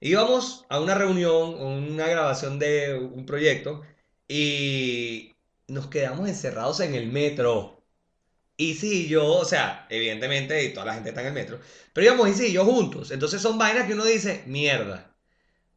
Íbamos 0.00 0.66
a 0.68 0.80
una 0.80 0.94
reunión, 0.94 1.54
una 1.54 2.06
grabación 2.06 2.58
de 2.58 2.98
un 2.98 3.24
proyecto 3.24 3.82
y 4.28 5.32
nos 5.68 5.86
quedamos 5.86 6.28
encerrados 6.28 6.80
en 6.80 6.94
el 6.94 7.06
metro. 7.10 7.82
Y 8.56 8.74
sí, 8.74 9.08
yo, 9.08 9.26
o 9.26 9.44
sea, 9.44 9.86
evidentemente, 9.90 10.64
y 10.64 10.72
toda 10.72 10.86
la 10.86 10.94
gente 10.94 11.10
está 11.10 11.22
en 11.22 11.28
el 11.28 11.32
metro, 11.32 11.58
pero 11.92 12.06
íbamos 12.06 12.28
y 12.28 12.34
sí, 12.34 12.52
yo 12.52 12.64
juntos. 12.64 13.10
Entonces 13.10 13.40
son 13.40 13.58
vainas 13.58 13.86
que 13.86 13.94
uno 13.94 14.04
dice, 14.04 14.42
mierda. 14.46 15.14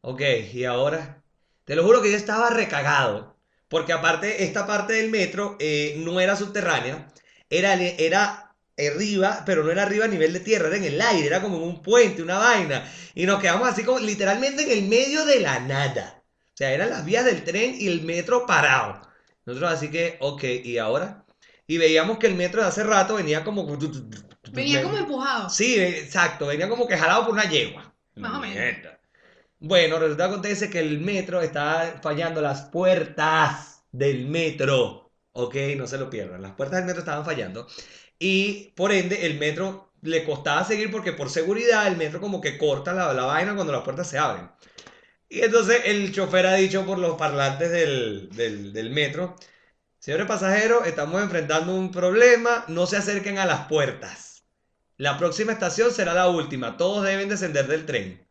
Ok, 0.01 0.21
y 0.53 0.65
ahora, 0.65 1.23
te 1.63 1.75
lo 1.75 1.83
juro 1.83 2.01
que 2.01 2.11
yo 2.11 2.17
estaba 2.17 2.49
recagado. 2.49 3.35
Porque 3.69 3.93
aparte, 3.93 4.43
esta 4.43 4.67
parte 4.67 4.93
del 4.93 5.09
metro 5.09 5.57
eh, 5.59 5.95
no 5.99 6.19
era 6.19 6.35
subterránea, 6.35 7.11
era, 7.49 7.73
era 7.73 8.55
arriba, 8.77 9.43
pero 9.45 9.63
no 9.63 9.71
era 9.71 9.83
arriba 9.83 10.05
a 10.05 10.09
nivel 10.09 10.33
de 10.33 10.39
tierra, 10.39 10.67
era 10.67 10.77
en 10.77 10.83
el 10.83 11.01
aire, 11.01 11.27
era 11.27 11.41
como 11.41 11.57
en 11.57 11.63
un 11.63 11.81
puente, 11.81 12.21
una 12.21 12.37
vaina. 12.37 12.89
Y 13.13 13.25
nos 13.25 13.39
quedamos 13.39 13.67
así 13.67 13.83
como 13.83 13.99
literalmente 13.99 14.63
en 14.63 14.71
el 14.71 14.87
medio 14.87 15.25
de 15.25 15.39
la 15.39 15.59
nada. 15.59 16.23
O 16.53 16.57
sea, 16.57 16.71
eran 16.71 16.89
las 16.89 17.05
vías 17.05 17.25
del 17.25 17.43
tren 17.43 17.75
y 17.77 17.87
el 17.87 18.03
metro 18.03 18.45
parado. 18.45 19.01
Nosotros 19.45 19.71
así 19.71 19.91
que, 19.91 20.17
ok, 20.19 20.43
¿y 20.63 20.77
ahora? 20.77 21.25
Y 21.67 21.77
veíamos 21.77 22.17
que 22.17 22.27
el 22.27 22.35
metro 22.35 22.61
de 22.61 22.67
hace 22.67 22.83
rato 22.83 23.15
venía 23.15 23.43
como... 23.43 23.65
Venía 24.51 24.83
como 24.83 24.97
empujado. 24.97 25.49
Sí, 25.49 25.79
exacto, 25.79 26.47
venía 26.47 26.69
como 26.69 26.87
que 26.87 26.97
jalado 26.97 27.25
por 27.25 27.33
una 27.33 27.49
yegua. 27.49 27.93
Más 28.15 28.33
o 28.35 28.39
menos. 28.39 28.93
Bueno, 29.59 29.97
resulta 29.99 30.25
que 30.25 30.29
acontece 30.29 30.69
que 30.69 30.79
el 30.79 30.99
metro 30.99 31.41
está 31.41 31.99
fallando 32.01 32.41
las 32.41 32.63
puertas 32.63 33.83
del 33.91 34.27
metro. 34.27 35.04
Ok, 35.37 35.55
no 35.75 35.85
se 35.85 35.97
lo 35.97 36.09
pierdan. 36.09 36.41
Las 36.41 36.53
puertas 36.53 36.77
del 36.77 36.85
metro 36.85 37.01
estaban 37.01 37.25
fallando. 37.25 37.67
Y 38.17 38.71
por 38.75 38.93
ende, 38.93 39.25
el 39.25 39.37
metro 39.37 39.91
le 40.01 40.23
costaba 40.23 40.63
seguir 40.63 40.91
porque 40.91 41.11
por 41.11 41.29
seguridad 41.29 41.87
el 41.87 41.97
metro 41.97 42.21
como 42.21 42.39
que 42.39 42.57
corta 42.57 42.93
la, 42.93 43.13
la 43.13 43.25
vaina 43.25 43.53
cuando 43.53 43.73
las 43.73 43.83
puertas 43.83 44.09
se 44.09 44.17
abren. 44.17 44.49
Y 45.27 45.41
entonces 45.41 45.81
el 45.85 46.13
chofer 46.13 46.45
ha 46.45 46.55
dicho 46.55 46.85
por 46.85 46.99
los 46.99 47.17
parlantes 47.17 47.69
del, 47.69 48.29
del, 48.31 48.89
metro, 48.91 49.35
señores 49.99 50.27
pasajeros, 50.27 50.87
estamos 50.87 51.21
enfrentando 51.21 51.75
un 51.75 51.91
problema, 51.91 52.63
no 52.69 52.85
se 52.87 52.97
acerquen 52.97 53.37
a 53.37 53.45
las 53.45 53.67
puertas. 53.67 54.45
La 54.97 55.17
próxima 55.17 55.51
estación 55.51 55.91
será 55.91 56.13
la 56.13 56.29
última, 56.29 56.77
todos 56.77 57.03
deben 57.05 57.27
descender 57.27 57.67
del 57.67 57.85
tren. 57.85 58.25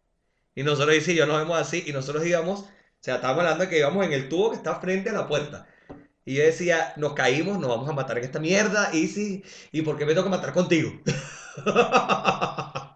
Y 0.54 0.62
nosotros, 0.62 0.96
y 0.96 1.00
si 1.02 1.14
yo 1.14 1.26
nos 1.26 1.38
vemos 1.38 1.60
así, 1.60 1.84
y 1.86 1.92
nosotros 1.92 2.24
íbamos, 2.26 2.60
o 2.60 2.68
sea, 3.00 3.16
estábamos 3.16 3.42
hablando 3.42 3.64
de 3.64 3.70
que 3.70 3.78
íbamos 3.80 4.06
en 4.06 4.14
el 4.14 4.28
tubo 4.30 4.50
que 4.50 4.56
está 4.56 4.80
frente 4.80 5.10
a 5.10 5.12
la 5.12 5.28
puerta. 5.28 5.66
Y 6.26 6.34
yo 6.36 6.42
decía, 6.42 6.92
nos 6.96 7.12
caímos, 7.14 7.58
nos 7.58 7.68
vamos 7.68 7.88
a 7.88 7.92
matar 7.92 8.18
en 8.18 8.24
esta 8.24 8.40
mierda, 8.40 8.90
y 8.94 9.08
sí, 9.08 9.42
¿y 9.72 9.82
por 9.82 9.98
qué 9.98 10.06
me 10.06 10.12
tengo 10.12 10.24
que 10.24 10.30
matar 10.30 10.52
contigo? 10.52 10.90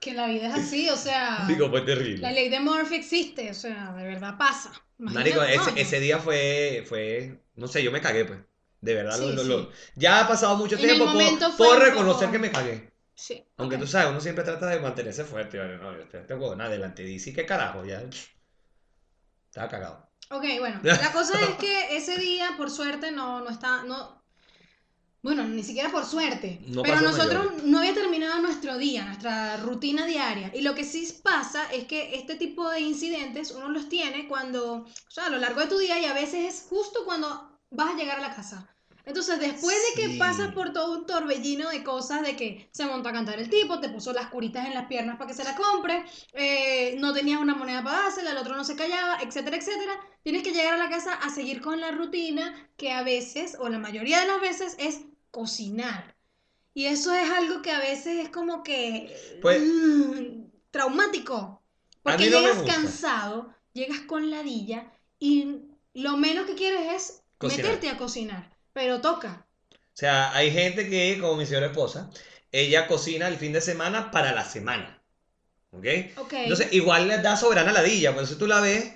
Que 0.00 0.12
la 0.12 0.26
vida 0.26 0.48
es 0.48 0.54
así, 0.54 0.90
o 0.90 0.96
sea. 0.96 1.46
Digo, 1.48 1.70
fue 1.70 1.80
La 1.80 1.86
terrible. 1.86 2.30
ley 2.32 2.50
de 2.50 2.60
Murphy 2.60 2.94
existe, 2.96 3.50
o 3.50 3.54
sea, 3.54 3.94
de 3.94 4.04
verdad 4.04 4.36
pasa. 4.36 4.70
Marico, 4.98 5.42
ese, 5.42 5.72
ese 5.80 5.98
día 5.98 6.18
fue, 6.18 6.84
fue, 6.86 7.42
no 7.54 7.66
sé, 7.68 7.82
yo 7.82 7.90
me 7.90 8.02
cagué, 8.02 8.26
pues. 8.26 8.38
De 8.82 8.94
verdad, 8.94 9.18
lo- 9.18 9.28
Sí, 9.30 9.34
lo- 9.34 9.42
sí. 9.42 9.48
lo- 9.48 9.70
ya 9.96 10.20
ha 10.20 10.28
pasado 10.28 10.56
mucho 10.56 10.74
En 10.76 10.82
tiempo, 10.82 11.10
puedo, 11.10 11.56
puedo 11.56 11.78
reconocer 11.80 12.26
poco- 12.28 12.32
que 12.32 12.38
me 12.38 12.50
cagué. 12.50 12.92
Sí. 13.14 13.42
Aunque 13.56 13.76
ok. 13.76 13.80
tú 13.82 13.86
sabes, 13.88 14.10
uno 14.10 14.20
siempre 14.20 14.44
trata 14.44 14.66
de 14.66 14.78
mantenerse 14.80 15.24
fuerte. 15.24 15.56
¿vale? 15.58 15.78
No, 15.78 15.92
yo 15.96 16.02
este, 16.02 16.18
este 16.18 16.34
huevón 16.34 16.60
adelante 16.60 17.02
dice, 17.02 17.32
¿qué 17.32 17.46
carajo? 17.46 17.82
Ya. 17.86 18.02
Estaba 19.48 19.68
cagado. 19.70 20.10
Ok, 20.30 20.44
bueno, 20.58 20.80
la 20.82 21.12
cosa 21.12 21.40
es 21.40 21.56
que 21.56 21.96
ese 21.96 22.18
día, 22.18 22.54
por 22.56 22.70
suerte, 22.70 23.10
no, 23.10 23.40
no 23.40 23.50
está, 23.50 23.82
no, 23.84 24.22
bueno, 25.24 25.44
ni 25.44 25.62
siquiera 25.62 25.90
por 25.90 26.04
suerte, 26.04 26.60
No 26.66 26.82
pero 26.82 27.00
nosotros 27.00 27.62
no 27.64 27.78
había 27.78 27.94
terminado 27.94 28.42
nuestro 28.42 28.76
día, 28.76 29.06
nuestra 29.06 29.56
rutina 29.56 30.04
diaria, 30.04 30.50
y 30.54 30.60
lo 30.60 30.74
que 30.74 30.84
sí 30.84 31.20
pasa 31.22 31.72
es 31.72 31.84
que 31.84 32.14
este 32.16 32.34
tipo 32.34 32.68
de 32.68 32.80
incidentes 32.80 33.50
uno 33.50 33.70
los 33.70 33.88
tiene 33.88 34.28
cuando, 34.28 34.84
o 34.84 35.10
sea, 35.10 35.26
a 35.26 35.30
lo 35.30 35.38
largo 35.38 35.60
de 35.60 35.68
tu 35.68 35.78
día 35.78 35.98
y 35.98 36.04
a 36.04 36.12
veces 36.12 36.54
es 36.54 36.66
justo 36.68 37.06
cuando 37.06 37.58
vas 37.70 37.94
a 37.94 37.96
llegar 37.96 38.18
a 38.18 38.22
la 38.22 38.34
casa. 38.34 38.73
Entonces, 39.06 39.38
después 39.38 39.76
de 39.94 40.02
que 40.02 40.18
pasas 40.18 40.52
por 40.54 40.72
todo 40.72 40.98
un 40.98 41.06
torbellino 41.06 41.68
de 41.68 41.82
cosas, 41.84 42.22
de 42.22 42.36
que 42.36 42.68
se 42.72 42.86
montó 42.86 43.10
a 43.10 43.12
cantar 43.12 43.38
el 43.38 43.50
tipo, 43.50 43.78
te 43.78 43.90
puso 43.90 44.12
las 44.14 44.28
curitas 44.28 44.66
en 44.66 44.72
las 44.74 44.86
piernas 44.86 45.18
para 45.18 45.28
que 45.28 45.34
se 45.34 45.44
la 45.44 45.54
compre, 45.54 46.04
eh, 46.32 46.96
no 46.98 47.12
tenías 47.12 47.40
una 47.40 47.54
moneda 47.54 47.84
para 47.84 48.04
dársela, 48.04 48.30
el 48.30 48.38
otro 48.38 48.56
no 48.56 48.64
se 48.64 48.76
callaba, 48.76 49.18
etcétera, 49.20 49.58
etcétera, 49.58 49.92
tienes 50.22 50.42
que 50.42 50.52
llegar 50.52 50.74
a 50.74 50.78
la 50.78 50.88
casa 50.88 51.14
a 51.14 51.28
seguir 51.28 51.60
con 51.60 51.80
la 51.80 51.90
rutina 51.90 52.70
que 52.76 52.92
a 52.92 53.02
veces, 53.02 53.56
o 53.60 53.68
la 53.68 53.78
mayoría 53.78 54.20
de 54.20 54.26
las 54.26 54.40
veces, 54.40 54.74
es 54.78 55.00
cocinar. 55.30 56.14
Y 56.72 56.86
eso 56.86 57.12
es 57.12 57.30
algo 57.30 57.60
que 57.62 57.72
a 57.72 57.78
veces 57.80 58.24
es 58.24 58.30
como 58.30 58.62
que 58.62 59.14
Pues- 59.42 59.62
mm, 59.62 60.44
traumático. 60.70 61.62
Porque 62.02 62.30
no 62.30 62.40
llegas 62.40 62.62
cansado, 62.62 63.54
llegas 63.74 64.00
con 64.00 64.30
ladilla 64.30 64.90
y 65.18 65.60
lo 65.94 66.16
menos 66.16 66.46
que 66.46 66.54
quieres 66.54 66.92
es 66.92 67.22
Cocinar. 67.38 67.66
meterte 67.66 67.88
a 67.90 67.96
cocinar. 67.96 68.53
Pero 68.74 69.00
toca. 69.00 69.46
O 69.72 69.96
sea, 69.96 70.34
hay 70.34 70.50
gente 70.50 70.90
que, 70.90 71.18
como 71.20 71.36
mi 71.36 71.46
señora 71.46 71.66
esposa, 71.68 72.10
ella 72.52 72.86
cocina 72.86 73.28
el 73.28 73.36
fin 73.38 73.52
de 73.54 73.60
semana 73.62 74.10
para 74.10 74.32
la 74.32 74.44
semana. 74.44 75.00
¿Ok? 75.70 75.86
Ok. 76.18 76.32
Entonces, 76.34 76.72
igual 76.72 77.08
le 77.08 77.18
da 77.18 77.36
soberana 77.36 77.72
ladilla. 77.72 78.12
Por 78.14 78.24
eso 78.24 78.36
tú 78.36 78.46
la 78.46 78.60
ves, 78.60 78.92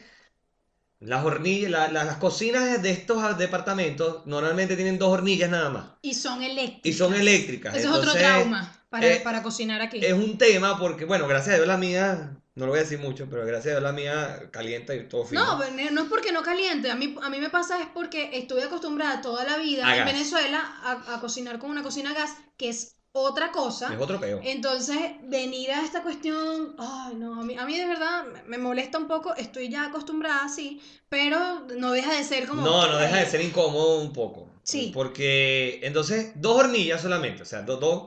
las 1.00 1.24
hornillas, 1.24 1.70
la- 1.70 1.88
la- 1.88 2.04
las 2.04 2.16
cocinas 2.16 2.82
de 2.82 2.90
estos 2.90 3.38
departamentos 3.38 4.26
normalmente 4.26 4.74
tienen 4.76 4.98
dos 4.98 5.10
hornillas 5.12 5.48
nada 5.50 5.70
más. 5.70 5.84
y 6.02 6.14
son 6.14 6.42
eléctricas. 6.42 6.84
Y 6.84 6.92
son 6.92 7.14
eléctricas. 7.14 7.74
Eso 7.76 7.88
es 7.88 7.94
otro 7.94 8.12
trauma 8.12 8.84
para, 8.90 9.06
eh, 9.06 9.20
para 9.22 9.42
cocinar 9.42 9.80
aquí. 9.80 9.98
Es 10.04 10.12
un 10.12 10.38
tema 10.38 10.78
porque, 10.78 11.04
bueno, 11.04 11.28
gracias 11.28 11.54
a 11.54 11.56
Dios 11.58 11.68
la 11.68 11.76
mía, 11.76 12.36
no 12.58 12.66
lo 12.66 12.72
voy 12.72 12.80
a 12.80 12.82
decir 12.82 12.98
mucho, 12.98 13.26
pero 13.30 13.46
gracias 13.46 13.66
a 13.66 13.78
Dios 13.78 13.82
la 13.82 13.92
mía 13.92 14.48
calienta 14.50 14.94
y 14.94 15.08
todo 15.08 15.24
fino. 15.24 15.44
No, 15.44 15.58
pero 15.58 15.90
no 15.92 16.02
es 16.02 16.08
porque 16.08 16.32
no 16.32 16.42
caliente. 16.42 16.90
A 16.90 16.96
mí, 16.96 17.16
a 17.22 17.30
mí 17.30 17.38
me 17.38 17.50
pasa 17.50 17.80
es 17.80 17.86
porque 17.94 18.30
estuve 18.34 18.64
acostumbrada 18.64 19.20
toda 19.22 19.44
la 19.44 19.56
vida 19.58 19.86
A 19.86 19.92
en 19.96 20.04
gas. 20.04 20.12
Venezuela 20.12 20.60
a, 20.82 21.14
a 21.14 21.20
cocinar 21.20 21.58
con 21.58 21.70
una 21.70 21.82
cocina 21.82 22.10
a 22.10 22.14
gas, 22.14 22.30
que 22.56 22.68
es 22.68 22.96
otra 23.12 23.50
cosa. 23.52 23.92
Es 23.94 24.00
otro 24.00 24.20
peo. 24.20 24.40
Entonces, 24.44 24.98
venir 25.22 25.70
a 25.72 25.82
esta 25.84 26.02
cuestión, 26.02 26.74
ay, 26.78 27.14
no, 27.16 27.40
a 27.40 27.44
mí, 27.44 27.56
a 27.56 27.64
mí 27.64 27.76
de 27.76 27.86
verdad 27.86 28.24
me- 28.46 28.58
molesta 28.58 28.98
un 28.98 29.08
poco, 29.08 29.34
estoy 29.36 29.68
ya 29.70 29.86
acostumbrada, 29.86 30.48
sí, 30.48 30.80
pero 31.08 31.66
no 31.78 31.90
deja 31.92 32.12
de 32.14 32.22
ser 32.24 32.46
como... 32.46 32.62
No, 32.62 32.86
no 32.86 32.98
deja 32.98 33.16
de 33.16 33.26
ser 33.26 33.40
incómodo 33.40 34.00
un 34.00 34.12
poco. 34.12 34.50
Sí. 34.62 34.90
Porque, 34.92 35.80
entonces, 35.82 36.32
dos 36.36 36.58
hornillas 36.58 37.00
solamente, 37.00 37.42
o 37.42 37.46
sea, 37.46 37.62
dos, 37.62 37.80
dos. 37.80 38.02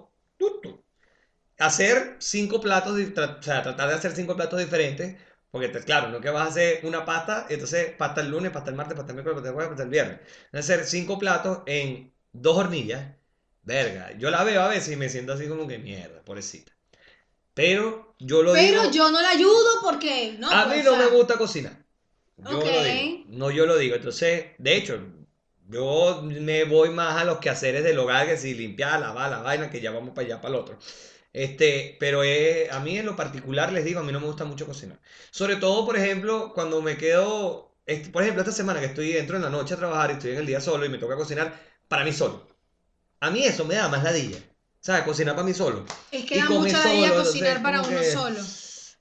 Hacer 1.61 2.15
cinco 2.19 2.59
platos, 2.61 2.93
o 2.99 3.43
sea, 3.43 3.63
tratar 3.63 3.89
de 3.89 3.95
hacer 3.95 4.13
cinco 4.15 4.35
platos 4.35 4.59
diferentes, 4.59 5.17
porque, 5.51 5.69
te- 5.69 5.83
claro, 5.83 6.09
no 6.09 6.21
que 6.21 6.29
vas 6.29 6.45
a 6.47 6.49
hacer 6.49 6.79
una 6.85 7.05
pasta, 7.05 7.45
entonces 7.49 7.93
pasta 7.97 8.21
el 8.21 8.29
lunes, 8.31 8.51
pasta 8.51 8.69
el 8.71 8.75
martes, 8.75 8.95
pasta 8.97 9.11
el 9.11 9.15
miércoles, 9.15 9.35
pasta 9.37 9.49
el 9.49 9.55
jueves, 9.55 9.69
pasta 9.69 9.83
el 9.83 9.89
viernes. 9.89 10.19
Hacer 10.53 10.85
cinco 10.85 11.19
platos 11.19 11.59
en 11.67 12.13
dos 12.33 12.57
hornillas, 12.57 13.15
verga. 13.63 14.11
Yo 14.17 14.31
la 14.31 14.43
veo 14.43 14.61
a 14.61 14.67
veces 14.69 14.93
y 14.93 14.95
me 14.97 15.09
siento 15.09 15.33
así 15.33 15.47
como 15.47 15.67
que 15.67 15.77
mierda, 15.79 16.21
pobrecita. 16.23 16.71
Pero 17.53 18.15
yo 18.19 18.43
lo 18.43 18.53
Pero 18.53 18.79
digo. 18.81 18.91
yo 18.91 19.09
no 19.11 19.19
la 19.21 19.29
ayudo 19.31 19.81
porque, 19.81 20.35
no, 20.39 20.47
A 20.49 20.65
pues, 20.65 20.77
mí 20.77 20.83
no 20.83 20.95
me 20.97 21.07
gusta 21.07 21.37
cocinar. 21.37 21.83
Yo 22.37 22.69
lo 22.69 22.83
digo. 22.83 23.09
No, 23.25 23.51
yo 23.51 23.65
lo 23.65 23.77
digo. 23.77 23.95
Entonces, 23.95 24.47
de 24.57 24.75
hecho, 24.77 24.99
yo 25.69 26.21
me 26.23 26.63
voy 26.65 26.89
más 26.89 27.17
a 27.21 27.25
los 27.25 27.39
quehaceres 27.39 27.83
del 27.83 27.99
hogar, 27.99 28.27
que 28.27 28.37
si 28.37 28.53
limpiar, 28.53 28.99
lavar, 28.99 29.31
la 29.31 29.39
vaina, 29.41 29.69
que 29.69 29.81
ya 29.81 29.91
vamos 29.91 30.13
para 30.13 30.25
allá, 30.27 30.41
para 30.41 30.55
el 30.55 30.59
otro. 30.61 30.79
Este, 31.33 31.95
pero 31.99 32.23
es- 32.23 32.71
a 32.71 32.79
mí 32.79 32.97
en 32.97 33.05
lo 33.05 33.15
particular, 33.15 33.71
les 33.71 33.85
digo, 33.85 33.99
a 33.99 34.03
mí 34.03 34.11
no 34.11 34.19
me 34.19 34.27
gusta 34.27 34.43
mucho 34.45 34.65
cocinar. 34.65 34.99
Sobre 35.31 35.55
todo, 35.55 35.85
por 35.85 35.97
ejemplo, 35.97 36.51
cuando 36.53 36.81
me 36.81 36.97
quedo, 36.97 37.75
este, 37.85 38.09
por 38.09 38.23
ejemplo, 38.23 38.41
esta 38.43 38.53
semana 38.53 38.79
que 38.79 38.87
estoy 38.87 39.13
dentro 39.13 39.37
en 39.37 39.43
la 39.43 39.49
noche 39.49 39.73
a 39.73 39.77
trabajar 39.77 40.09
y 40.11 40.13
estoy 40.13 40.31
en 40.31 40.37
el 40.39 40.45
día 40.45 40.59
solo 40.61 40.85
y 40.85 40.89
me 40.89 40.97
toca 40.97 41.15
cocinar 41.15 41.57
para 41.87 42.03
mí 42.03 42.11
solo. 42.11 42.45
A 43.21 43.29
mí 43.31 43.43
eso 43.45 43.65
me 43.65 43.75
da 43.75 43.87
más 43.87 44.03
ladilla. 44.03 44.39
¿Sabes? 44.79 45.03
Cocinar 45.03 45.35
para 45.35 45.45
mí 45.45 45.53
solo. 45.53 45.85
Es 46.11 46.25
que 46.25 46.35
y 46.37 46.39
da 46.39 46.49
mucha 46.49 46.81
solo, 46.81 47.13
cocinar 47.23 47.57
entonces, 47.57 47.59
para 47.61 47.81
uno 47.81 47.89
que- 47.99 48.11
solo. 48.11 48.39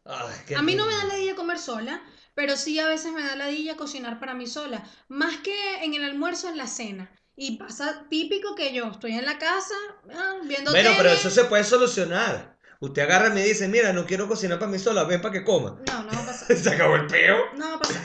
Ay, 0.05 0.55
A 0.57 0.62
mí 0.62 0.75
no 0.75 0.87
me 0.87 0.93
da 0.95 1.05
ladilla 1.05 1.35
comer 1.35 1.59
sola, 1.59 2.03
pero 2.35 2.57
sí 2.57 2.79
a 2.79 2.87
veces 2.87 3.12
me 3.12 3.23
da 3.23 3.35
ladilla 3.35 3.77
cocinar 3.79 4.21
para 4.21 4.35
mí 4.35 4.47
sola. 4.47 4.85
Más 5.09 5.38
que 5.38 5.85
en 5.85 5.95
el 5.95 6.05
almuerzo, 6.05 6.49
en 6.49 6.59
la 6.59 6.66
cena. 6.66 7.11
Y 7.42 7.57
pasa 7.57 8.05
típico 8.11 8.55
que 8.55 8.74
yo 8.74 8.90
estoy 8.90 9.12
en 9.12 9.24
la 9.24 9.38
casa 9.38 9.74
ah, 10.12 10.35
viendo 10.44 10.72
Bueno, 10.72 10.90
pero 10.98 11.09
eso 11.09 11.31
se 11.31 11.44
puede 11.46 11.64
solucionar. 11.64 12.59
Usted 12.81 13.00
agarra 13.00 13.29
y 13.29 13.33
me 13.33 13.42
dice, 13.42 13.66
mira, 13.66 13.94
no 13.94 14.05
quiero 14.05 14.29
cocinar 14.29 14.59
para 14.59 14.70
mí 14.70 14.79
sola, 14.79 15.05
ven 15.05 15.22
para 15.22 15.33
que 15.33 15.42
coma. 15.42 15.81
No, 15.87 16.03
no 16.03 16.12
va 16.12 16.18
a 16.18 16.26
pasar. 16.26 16.55
Se 16.59 16.68
acabó 16.68 16.96
el 16.96 17.07
peo. 17.07 17.38
No 17.57 17.70
va 17.70 17.74
a 17.76 17.79
pasar. 17.79 18.03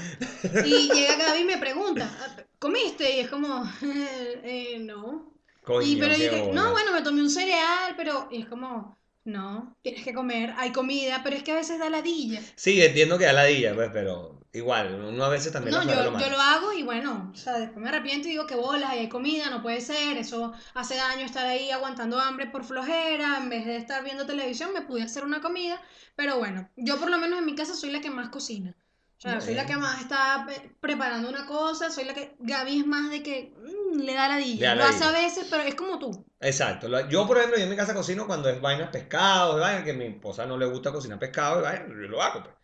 Y 0.66 0.90
llega 0.90 1.18
Gaby 1.18 1.42
y 1.42 1.44
me 1.44 1.58
pregunta, 1.58 2.10
"Ah, 2.18 2.44
¿comiste? 2.60 3.14
Y 3.14 3.20
es 3.20 3.30
como, 3.30 3.70
eh, 3.82 4.78
no. 4.80 5.34
Coño, 5.66 5.86
Y 5.86 5.98
pero 5.98 6.16
dije, 6.16 6.52
no, 6.54 6.72
bueno, 6.72 6.94
me 6.94 7.02
tomé 7.02 7.22
un 7.22 7.30
cereal, 7.30 7.94
pero 7.98 8.30
y 8.32 8.42
es 8.42 8.48
como, 8.48 8.98
no, 9.26 9.76
tienes 9.82 10.06
que 10.06 10.14
comer, 10.14 10.54
hay 10.58 10.72
comida, 10.72 11.20
pero 11.26 11.36
es 11.36 11.44
que 11.44 11.52
a 11.52 11.56
veces 11.56 11.78
da 11.78 11.90
ladilla. 11.90 12.40
Sí, 12.56 12.82
entiendo 12.82 13.18
que 13.18 13.26
da 13.26 13.34
ladilla, 13.34 13.76
pues, 13.76 13.90
pero 13.92 14.45
igual, 14.56 14.96
uno 15.04 15.24
a 15.26 15.30
veces 15.30 15.52
también 15.54 15.74
No, 15.76 15.84
la 15.84 15.86
juega 15.94 16.04
yo, 16.06 16.12
lo 16.12 16.20
yo 16.20 16.30
lo 16.30 16.40
hago 16.42 16.74
y 16.74 16.84
bueno, 16.84 17.32
o 17.34 17.36
sea, 17.38 17.54
después 17.60 17.78
me 17.82 17.90
arrepiento 17.90 18.28
y 18.28 18.32
digo 18.32 18.46
que 18.48 18.56
bolas, 18.56 18.90
ahí 18.92 19.00
hay 19.00 19.10
comida, 19.10 19.50
no 19.50 19.62
puede 19.62 19.82
ser, 19.82 20.18
eso 20.18 20.54
hace 20.74 20.96
daño 20.96 21.26
estar 21.26 21.46
ahí 21.46 21.72
aguantando 21.72 22.20
hambre 22.20 22.48
por 22.48 22.64
flojera, 22.64 23.38
en 23.38 23.50
vez 23.50 23.66
de 23.66 23.78
estar 23.78 24.04
viendo 24.04 24.26
televisión 24.26 24.74
me 24.74 24.82
pude 24.82 25.04
hacer 25.04 25.24
una 25.24 25.42
comida, 25.42 25.82
pero 26.16 26.38
bueno, 26.38 26.70
yo 26.76 26.98
por 27.00 27.10
lo 27.10 27.18
menos 27.18 27.40
en 27.40 27.46
mi 27.46 27.56
casa 27.56 27.76
soy 27.76 27.92
la 27.92 28.02
que 28.02 28.10
más 28.10 28.30
cocina. 28.30 28.76
O 29.18 29.22
sea, 29.22 29.42
soy 29.42 29.56
la 29.56 29.66
que 29.66 29.78
más 29.78 30.02
está 30.02 30.46
eh, 30.52 30.72
preparando 30.80 31.30
una 31.30 31.46
cosa, 31.48 31.90
soy 31.90 32.04
la 32.04 32.14
que... 32.14 32.36
Gaby 32.40 32.80
es 32.82 32.86
más 32.86 33.10
de 33.10 33.24
que 33.24 33.54
mm, 33.58 34.00
le 34.02 34.14
da 34.14 34.28
Le 34.28 34.36
ladilla. 34.36 34.76
da 34.76 34.76
Lo 34.76 34.84
hace 34.84 35.04
a 35.04 35.12
veces, 35.12 35.48
pero 35.50 35.64
es 35.64 35.74
como 35.76 35.98
tú. 36.00 36.26
Exacto. 36.40 36.88
lo- 36.88 37.08
Yo, 37.10 37.26
por 37.28 37.38
ejemplo, 37.38 37.58
yo 37.58 37.64
en 37.64 37.70
mi 37.70 37.76
casa 37.76 37.94
cocino 37.94 38.28
cuando 38.28 38.50
es 38.50 38.62
vainas 38.62 38.90
pescados, 38.90 39.60
vainas 39.60 39.84
que 39.84 39.92
a 39.92 39.94
mi 39.94 40.06
esposa 40.06 40.46
no 40.46 40.58
le 40.58 40.66
gusta 40.66 40.92
cocinar 40.92 41.18
pescado, 41.20 41.60
y 41.60 41.64
vaina, 41.64 41.88
yo 41.88 41.94
lo 42.08 42.22
hago, 42.22 42.44
pues. 42.44 42.56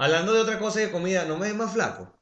Hablando 0.00 0.32
de 0.32 0.40
otra 0.40 0.58
cosa 0.58 0.80
y 0.82 0.86
de 0.86 0.90
comida, 0.90 1.24
¿no 1.26 1.36
me 1.38 1.46
ves 1.48 1.56
más 1.56 1.72
flaco? 1.72 2.12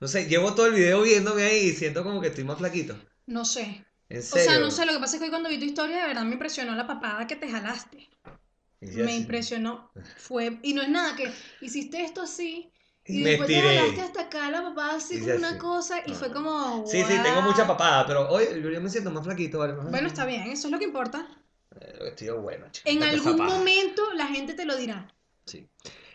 No 0.00 0.08
sé, 0.08 0.26
llevo 0.28 0.54
todo 0.54 0.66
el 0.66 0.74
video 0.74 1.02
viéndome 1.02 1.44
ahí 1.44 1.68
y 1.68 1.72
siento 1.74 2.04
como 2.04 2.20
que 2.20 2.28
estoy 2.28 2.44
más 2.44 2.58
flaquito. 2.58 2.96
No 3.26 3.44
sé. 3.44 3.84
En 4.08 4.22
O 4.22 4.24
serio. 4.24 4.44
sea, 4.44 4.58
no 4.60 4.70
sé, 4.70 4.86
lo 4.86 4.92
que 4.92 5.00
pasa 5.00 5.16
es 5.16 5.20
que 5.20 5.24
hoy 5.26 5.30
cuando 5.30 5.48
vi 5.48 5.58
tu 5.58 5.64
historia, 5.64 6.00
de 6.02 6.06
verdad 6.08 6.24
me 6.24 6.32
impresionó 6.34 6.74
la 6.74 6.86
papada 6.86 7.26
que 7.26 7.36
te 7.36 7.50
jalaste. 7.50 8.08
Me 8.80 9.02
así. 9.04 9.22
impresionó. 9.22 9.90
Fue, 10.16 10.58
y 10.62 10.74
no 10.74 10.82
es 10.82 10.88
nada 10.88 11.16
que 11.16 11.32
hiciste 11.60 12.02
esto 12.02 12.22
así. 12.22 12.70
Y 13.06 13.14
Y 13.14 13.18
me 13.18 13.30
después 13.30 13.48
te 13.48 13.60
jalaste 13.60 14.00
hasta 14.02 14.22
acá 14.22 14.50
la 14.50 14.62
papada 14.62 14.94
así 14.96 15.18
como 15.18 15.36
una 15.36 15.48
así. 15.48 15.58
cosa 15.58 16.00
y 16.06 16.10
No, 16.10 16.18
fue 16.18 16.28
no. 16.28 16.34
como. 16.34 16.86
Sí, 16.86 16.98
sí, 17.04 17.18
tengo 17.22 17.42
mucha 17.42 17.66
papada, 17.66 18.06
pero 18.06 18.28
hoy 18.30 18.44
yo 18.62 18.80
me 18.80 18.90
siento 18.90 19.10
más 19.10 19.24
flaquito, 19.24 19.58
¿vale? 19.58 19.74
Más- 19.74 19.86
Bueno, 19.90 20.08
está 20.08 20.24
bien, 20.26 20.42
eso 20.50 20.68
es 20.68 20.72
lo 20.72 20.78
que 20.78 20.84
importa. 20.86 21.26
Eh, 21.80 22.08
Estoy 22.08 22.28
bueno, 22.30 22.66
chico, 22.70 22.88
En 22.90 23.02
algún 23.02 23.44
momento 23.44 24.02
la 24.14 24.26
gente 24.28 24.54
te 24.54 24.64
lo 24.64 24.76
dirá. 24.76 25.08
Sí. 25.46 25.68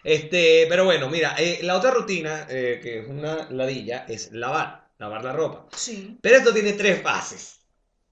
Este, 0.03 0.65
pero 0.69 0.85
bueno, 0.85 1.09
mira, 1.09 1.35
eh, 1.37 1.59
la 1.63 1.75
otra 1.77 1.91
rutina, 1.91 2.47
eh, 2.49 2.79
que 2.81 2.99
es 2.99 3.07
una 3.07 3.49
ladilla, 3.51 4.05
es 4.07 4.31
lavar, 4.31 4.87
lavar 4.97 5.23
la 5.23 5.33
ropa. 5.33 5.67
Sí. 5.75 6.17
Pero 6.21 6.37
esto 6.37 6.53
tiene 6.53 6.73
tres 6.73 7.01
fases. 7.01 7.59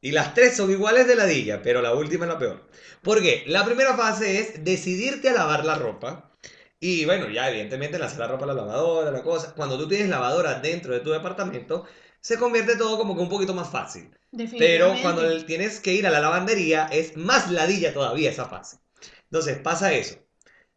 Y 0.01 0.11
las 0.11 0.33
tres 0.35 0.55
son 0.55 0.69
iguales 0.71 1.07
de 1.07 1.15
ladilla, 1.15 1.61
pero 1.61 1.81
la 1.81 1.93
última 1.93 2.25
es 2.25 2.31
la 2.31 2.37
peor. 2.39 2.67
¿Por 3.01 3.21
qué? 3.21 3.43
La 3.47 3.65
primera 3.65 3.95
fase 3.95 4.39
es 4.39 4.63
decidirte 4.63 5.29
a 5.29 5.33
lavar 5.33 5.65
la 5.65 5.75
ropa. 5.75 6.31
Y 6.79 7.05
bueno, 7.05 7.29
ya 7.29 7.49
evidentemente 7.49 7.97
lanzar 7.97 8.19
la 8.19 8.27
ropa 8.27 8.43
a 8.43 8.47
la 8.49 8.53
lavadora, 8.53 9.09
la 9.09 9.23
cosa. 9.23 9.53
Cuando 9.55 9.77
tú 9.77 9.87
tienes 9.87 10.09
lavadora 10.09 10.59
dentro 10.59 10.93
de 10.93 10.99
tu 10.99 11.09
departamento, 11.11 11.85
se 12.21 12.37
convierte 12.37 12.75
todo 12.75 12.97
como 12.97 13.15
que 13.15 13.21
un 13.21 13.29
poquito 13.29 13.53
más 13.55 13.69
fácil. 13.71 14.11
Pero 14.11 14.37
Definitivamente. 14.37 15.01
cuando 15.01 15.25
el- 15.25 15.45
tienes 15.45 15.79
que 15.79 15.93
ir 15.93 16.05
a 16.05 16.11
la 16.11 16.19
lavandería, 16.19 16.87
es 16.91 17.15
más 17.17 17.49
ladilla 17.49 17.93
todavía 17.93 18.29
esa 18.29 18.45
fase. 18.45 18.77
Entonces, 19.23 19.57
pasa 19.59 19.93
eso. 19.93 20.17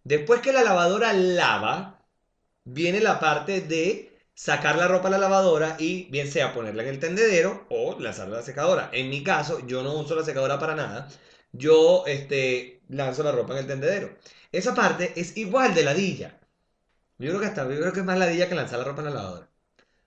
Después 0.09 0.41
que 0.41 0.55
la 0.55 0.63
lavadora 0.63 1.13
lava, 1.13 2.03
viene 2.65 2.99
la 3.01 3.21
parte 3.21 3.61
de 3.61 4.19
sacar 4.35 4.77
la 4.77 4.89
ropa 4.89 5.09
a 5.09 5.11
la 5.11 5.19
lavadora 5.19 5.77
y 5.79 6.05
bien 6.05 6.33
sea 6.33 6.55
ponerla 6.55 6.83
en 6.83 6.89
el 6.89 6.99
tendedero 6.99 7.67
o 7.69 7.95
lanzarla 8.01 8.37
a 8.37 8.41
la 8.41 8.45
secadora. 8.47 8.89
En 8.95 9.11
mi 9.11 9.23
caso, 9.23 9.67
yo 9.67 9.83
no 9.83 9.93
uso 9.93 10.15
la 10.15 10.25
secadora 10.25 10.59
para 10.59 10.75
nada. 10.75 11.09
Yo 11.53 12.05
este, 12.07 12.81
lanzo 12.89 13.23
la 13.23 13.33
ropa 13.33 13.53
en 13.53 13.59
el 13.59 13.67
tendedero. 13.67 14.17
Esa 14.51 14.75
parte 14.75 15.13
es 15.15 15.37
igual 15.37 15.75
de 15.75 15.85
ladilla. 15.85 16.41
Yo 17.19 17.29
creo 17.29 17.41
que 17.41 17.47
hasta, 17.47 17.65
yo 17.65 17.79
creo 17.79 17.93
que 17.93 18.01
es 18.01 18.07
más 18.07 18.19
ladilla 18.19 18.49
que 18.49 18.55
lanzar 18.55 18.79
la 18.79 18.87
ropa 18.87 19.03
en 19.03 19.09
la 19.09 19.15
lavadora. 19.15 19.51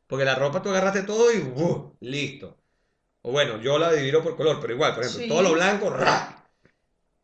Porque 0.08 0.26
la 0.26 0.34
ropa 0.34 0.64
tú 0.64 0.70
agarraste 0.70 1.04
todo 1.04 1.32
y 1.32 1.42
¡buh! 1.42 1.96
listo. 2.00 2.58
O 3.22 3.32
bueno, 3.32 3.62
yo 3.62 3.78
la 3.78 3.92
divido 3.94 4.24
por 4.24 4.36
color, 4.36 4.58
pero 4.60 4.74
igual, 4.74 4.96
por 4.96 5.04
ejemplo, 5.04 5.22
Sí. 5.22 5.30
todo 5.30 5.44
lo 5.44 5.54
blanco, 5.54 5.92
¡ra! 5.92 6.41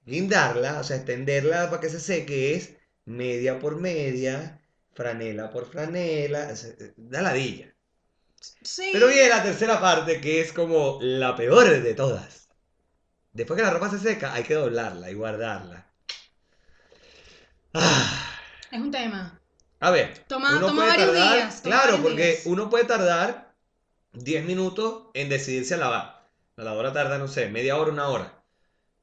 Guindarla, 0.08 0.80
o 0.80 0.84
sea, 0.84 0.98
extenderla 0.98 1.70
para 1.70 1.82
que 1.82 1.90
se 1.90 2.00
seque 2.00 2.56
es 2.56 2.72
media 3.06 3.60
por 3.60 3.80
media, 3.80 4.62
franela 4.94 5.50
por 5.52 5.70
franela, 5.70 6.52
da 6.98 7.22
ladilla. 7.22 7.74
Sí. 8.64 8.90
Pero 8.94 9.08
viene 9.08 9.30
la 9.30 9.44
tercera 9.44 9.80
parte 9.80 10.22
que 10.22 10.42
es 10.42 10.54
como 10.54 11.00
la 11.02 11.36
peor 11.36 11.70
de 11.82 11.94
todas. 11.94 12.48
Después 13.34 13.58
que 13.58 13.64
la 13.64 13.72
ropa 13.72 13.90
se 13.90 14.00
seca, 14.00 14.34
hay 14.34 14.44
que 14.44 14.56
doblarla 14.56 15.12
y 15.12 15.14
guardarla. 15.14 15.86
Ah, 17.74 18.32
Es 18.72 18.80
un 18.80 18.92
tema. 18.92 19.40
A 19.80 19.92
ver, 19.92 20.24
Toma- 20.28 20.58
uno 20.58 20.68
toma 20.68 20.86
puede 20.86 20.90
varios 20.98 21.08
tardar, 21.16 21.36
días, 21.36 21.62
toma 21.62 21.76
claro, 21.76 21.92
varios 21.94 22.08
porque 22.10 22.28
días. 22.32 22.46
uno 22.46 22.70
puede 22.70 22.86
tardar 22.86 23.54
10 24.14 24.44
minutos 24.46 25.04
en 25.14 25.30
decidirse 25.30 25.76
a 25.76 25.78
lavar. 25.78 26.28
La 26.56 26.64
lavadora 26.64 26.94
tarda, 26.94 27.18
no 27.20 27.28
sé, 27.28 27.50
media 27.50 27.76
hora, 27.78 27.92
una 27.92 28.08
hora. 28.10 28.44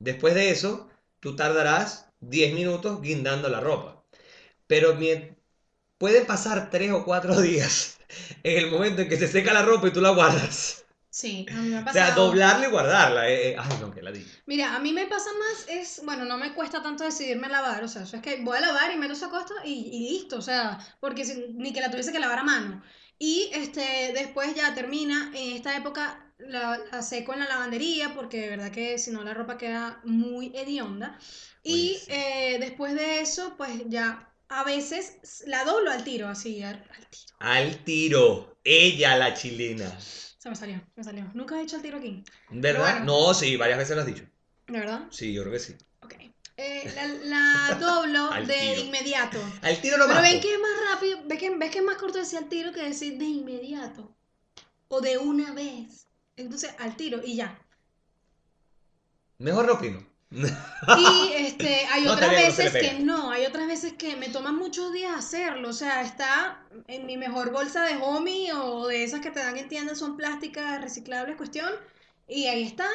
Después 0.01 0.35
de 0.35 0.51
eso, 0.51 0.91
tú 1.25 1.37
tardarás 1.37 2.09
10 2.21 2.55
minutos 2.55 3.03
guindando 3.03 3.49
la 3.51 3.61
ropa. 3.61 4.05
Pero 4.69 4.97
pueden 5.99 6.27
pasar 6.27 6.71
3 6.71 6.93
o 6.93 7.05
4 7.05 7.41
días 7.41 7.99
en 8.43 8.59
el 8.65 8.71
momento 8.71 9.03
en 9.03 9.09
que 9.09 9.17
se 9.17 9.29
seca 9.29 9.53
la 9.53 9.63
ropa 9.63 9.89
y 9.89 9.93
tú 9.93 10.01
la 10.01 10.11
guardas. 10.11 10.85
Sí, 11.11 11.49
a 11.53 11.63
mí 11.63 11.69
me 11.71 11.77
ha 11.79 11.85
O 11.89 11.93
sea, 11.93 12.15
doblarla 12.15 12.67
y 12.67 12.71
guardarla. 12.71 13.29
eh, 13.29 13.51
eh, 13.53 13.57
Ay, 13.59 13.79
no, 13.81 13.91
que 13.91 14.03
la 14.03 14.13
di. 14.13 14.25
Mira, 14.47 14.75
a 14.75 14.79
mí 14.79 14.93
me 14.93 15.07
pasa 15.07 15.31
más, 15.39 15.67
es, 15.69 16.03
bueno, 16.05 16.25
no 16.25 16.37
me 16.39 16.53
cuesta 16.55 16.83
tanto 16.83 17.05
decidirme 17.05 17.47
a 17.47 17.51
lavar, 17.51 17.85
o 17.85 17.89
sea, 17.89 18.03
eso 18.03 18.17
es 18.17 18.23
que 18.23 18.43
voy 18.43 18.59
a 18.59 18.61
lavar 18.61 18.93
y 18.93 18.97
meto 18.99 19.13
esa 19.15 19.31
costa 19.31 19.55
y, 19.65 19.73
y 19.93 20.11
listo, 20.11 20.37
o 20.39 20.43
sea, 20.43 20.79
porque 21.01 21.25
si- 21.25 21.47
ni 21.55 21.73
que 21.73 21.81
la 21.81 21.91
tuviese 21.91 22.13
que 22.13 22.19
lavar 22.19 22.41
a 22.41 22.43
mano. 22.45 22.83
Y 23.19 23.51
este, 23.55 24.13
después 24.15 24.55
ya 24.55 24.75
termina, 24.75 25.31
en 25.35 25.57
esta 25.57 25.77
época 25.77 26.24
la, 26.49 26.79
la 26.91 27.03
seco 27.03 27.33
en 27.33 27.41
la 27.41 27.49
lavandería, 27.49 28.15
porque 28.15 28.41
de 28.41 28.49
verdad 28.51 28.71
que 28.71 28.99
si 28.99 29.11
no 29.11 29.23
la 29.25 29.35
ropa 29.35 29.59
queda 29.59 30.01
muy 30.05 30.53
hedionda. 30.57 31.19
Y 31.63 31.95
sí. 31.95 32.07
eh, 32.13 32.59
después 32.61 32.95
de 32.95 33.21
eso, 33.21 33.55
pues 33.57 33.71
ya 33.87 34.31
a 34.49 34.65
veces 34.65 35.43
la 35.47 35.65
doblo 35.65 35.91
al 35.91 36.05
tiro, 36.05 36.29
así, 36.29 36.63
al, 36.63 36.75
al 36.77 37.07
tiro. 37.09 37.35
Al 37.39 37.85
tiro. 37.85 38.59
Ella, 38.65 39.17
la 39.17 39.35
chilena. 39.35 39.99
Se 40.01 40.49
me 40.51 40.57
salió, 40.57 40.81
me 40.95 41.05
salió. 41.05 41.31
Nunca 41.35 41.59
he 41.59 41.63
hecho 41.63 41.77
el 41.77 41.83
tiro 41.83 41.99
aquí, 41.99 42.23
¿Verdad? 42.51 43.01
bueno. 43.01 43.27
No, 43.29 43.35
sí, 43.35 43.57
varias 43.57 43.79
veces 43.79 43.97
lo 43.97 44.03
has 44.03 44.07
dicho. 44.07 44.25
¿de 44.67 44.79
verdad? 44.79 45.07
Sí, 45.11 45.33
yo 45.33 45.43
creo 45.43 45.53
que 45.55 45.59
sí. 45.59 45.75
Ok. 46.03 46.15
Eh, 46.57 46.93
la, 46.95 47.69
la 47.69 47.75
doblo 47.81 48.31
de 48.47 48.55
tiro. 48.55 48.81
inmediato. 48.87 49.39
Al 49.63 49.81
tiro 49.81 49.97
no 49.99 50.07
Pero 50.07 50.21
ven 50.23 50.41
que 50.41 50.53
es 50.55 50.61
más 50.61 50.93
rápido, 50.93 51.19
ves 51.27 51.39
que, 51.39 51.51
ves 51.57 51.71
que 51.71 51.79
es 51.79 51.85
más 51.85 51.97
corto 51.97 52.19
decir 52.19 52.39
al 52.39 52.49
tiro 52.49 52.73
que 52.73 52.83
decir 52.83 53.17
de 53.19 53.25
inmediato. 53.25 54.15
O 54.89 55.01
de 55.01 55.19
una 55.19 55.53
vez. 55.55 56.07
Entonces, 56.37 56.75
al 56.79 56.97
tiro 56.97 57.21
y 57.25 57.37
ya. 57.37 57.59
Mejor 59.39 59.67
no 59.67 59.73
opino. 59.75 60.05
Y 60.97 61.33
este, 61.35 61.87
hay 61.93 62.05
No, 62.05 62.13
otras 62.13 62.31
no 62.31 62.37
veces 62.37 62.73
que 62.73 62.99
no, 63.01 63.31
hay 63.31 63.47
otras 63.47 63.67
veces 63.69 63.93
que 63.95 64.17
me 64.17 64.29
toman 64.29 64.57
muchos 64.57 64.93
días 64.93 65.15
hacerlo. 65.17 65.69
O 65.69 65.73
sea, 65.73 66.03
está 66.03 66.67
en 66.89 67.07
mi 67.07 67.17
mejor 67.17 67.53
bolsa 67.53 67.85
de 67.85 67.97
homie 68.03 68.53
o 68.53 68.87
de 68.89 69.05
esas 69.05 69.21
que 69.21 69.31
te 69.31 69.41
dan 69.41 69.57
en 69.57 69.69
tiendas, 69.69 69.99
son 69.99 70.17
plásticas 70.17 70.81
reciclables, 70.81 71.37
cuestión. 71.37 71.71
Y 72.27 72.47
ahí 72.47 72.65
está 72.65 72.89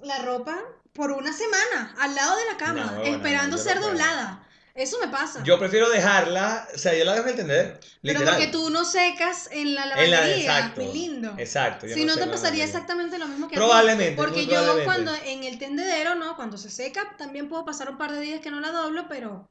la 0.00 0.18
ropa 0.18 0.60
por 0.92 1.12
una 1.12 1.32
semana, 1.32 1.94
al 1.98 2.14
lado 2.14 2.36
de 2.36 2.44
la 2.52 2.56
cama, 2.56 2.92
No, 2.96 3.02
esperando 3.02 3.58
ser 3.58 3.80
doblada. 3.80 4.43
Eso 4.74 4.98
me 5.00 5.06
pasa. 5.06 5.40
Yo 5.44 5.56
prefiero 5.58 5.88
dejarla, 5.88 6.66
o 6.74 6.78
sea, 6.78 6.94
yo 6.98 7.04
la 7.04 7.12
dejo 7.12 7.24
en 7.26 7.30
el 7.30 7.36
tendedero. 7.36 7.78
Pero 8.02 8.18
Literal. 8.18 8.34
porque 8.34 8.48
tú 8.50 8.70
no 8.70 8.84
secas 8.84 9.48
en 9.52 9.74
la 9.76 9.84
En 9.84 9.88
la- 9.88 10.06
lavandería, 10.16 10.36
exacto. 10.58 10.80
mi 10.80 10.92
lindo. 10.92 11.34
Exacto. 11.38 11.86
Si 11.86 12.04
no 12.04 12.14
te 12.14 12.26
la 12.26 12.32
pasaría 12.32 12.64
exactamente 12.64 13.16
lo 13.18 13.28
mismo 13.28 13.46
que 13.48 13.54
a 13.54 13.58
ti. 13.58 13.64
Probablemente, 13.64 14.16
Porque 14.16 14.42
muy 14.42 14.46
yo 14.52 14.84
cuando 14.84 15.14
en 15.14 15.44
el 15.44 15.60
tendedero, 15.60 16.16
¿no? 16.16 16.34
Cuando 16.34 16.58
se 16.58 16.70
seca, 16.70 17.14
también 17.16 17.48
puedo 17.48 17.64
pasar 17.64 17.88
un 17.88 17.98
par 17.98 18.10
de 18.10 18.20
días 18.20 18.40
que 18.40 18.50
no 18.50 18.58
la 18.60 18.72
doblo, 18.72 19.06
pero 19.08 19.48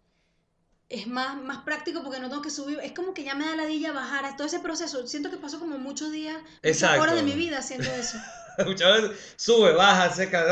es 0.90 1.08
más, 1.08 1.42
más 1.42 1.64
práctico 1.64 2.04
porque 2.04 2.20
no 2.20 2.28
tengo 2.28 2.42
que 2.42 2.50
subir. 2.52 2.80
Es 2.84 2.92
como 2.92 3.14
que 3.14 3.24
ya 3.24 3.34
me 3.34 3.46
da 3.46 3.56
ladilla 3.56 3.94
bajar 3.94 4.26
a 4.26 4.36
todo 4.36 4.46
ese 4.46 4.60
proceso. 4.60 5.08
Siento 5.08 5.32
que 5.32 5.38
paso 5.38 5.58
como 5.58 5.78
muchos 5.78 6.12
días, 6.12 6.36
muchas 6.62 7.00
horas 7.00 7.16
de 7.16 7.24
mi 7.24 7.32
vida 7.32 7.60
haciendo 7.60 7.90
eso. 7.92 8.18
Muchas 8.68 9.02
veces 9.02 9.18
sube, 9.38 9.72
baja, 9.72 10.14
seca. 10.14 10.46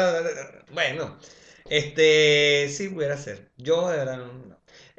Bueno, 0.72 1.18
este 1.70 2.68
sí 2.76 2.90
pudiera 2.90 3.16
ser. 3.18 3.52
Yo 3.58 3.90
de 3.90 3.98
verdad 3.98 4.18
no. 4.18 4.51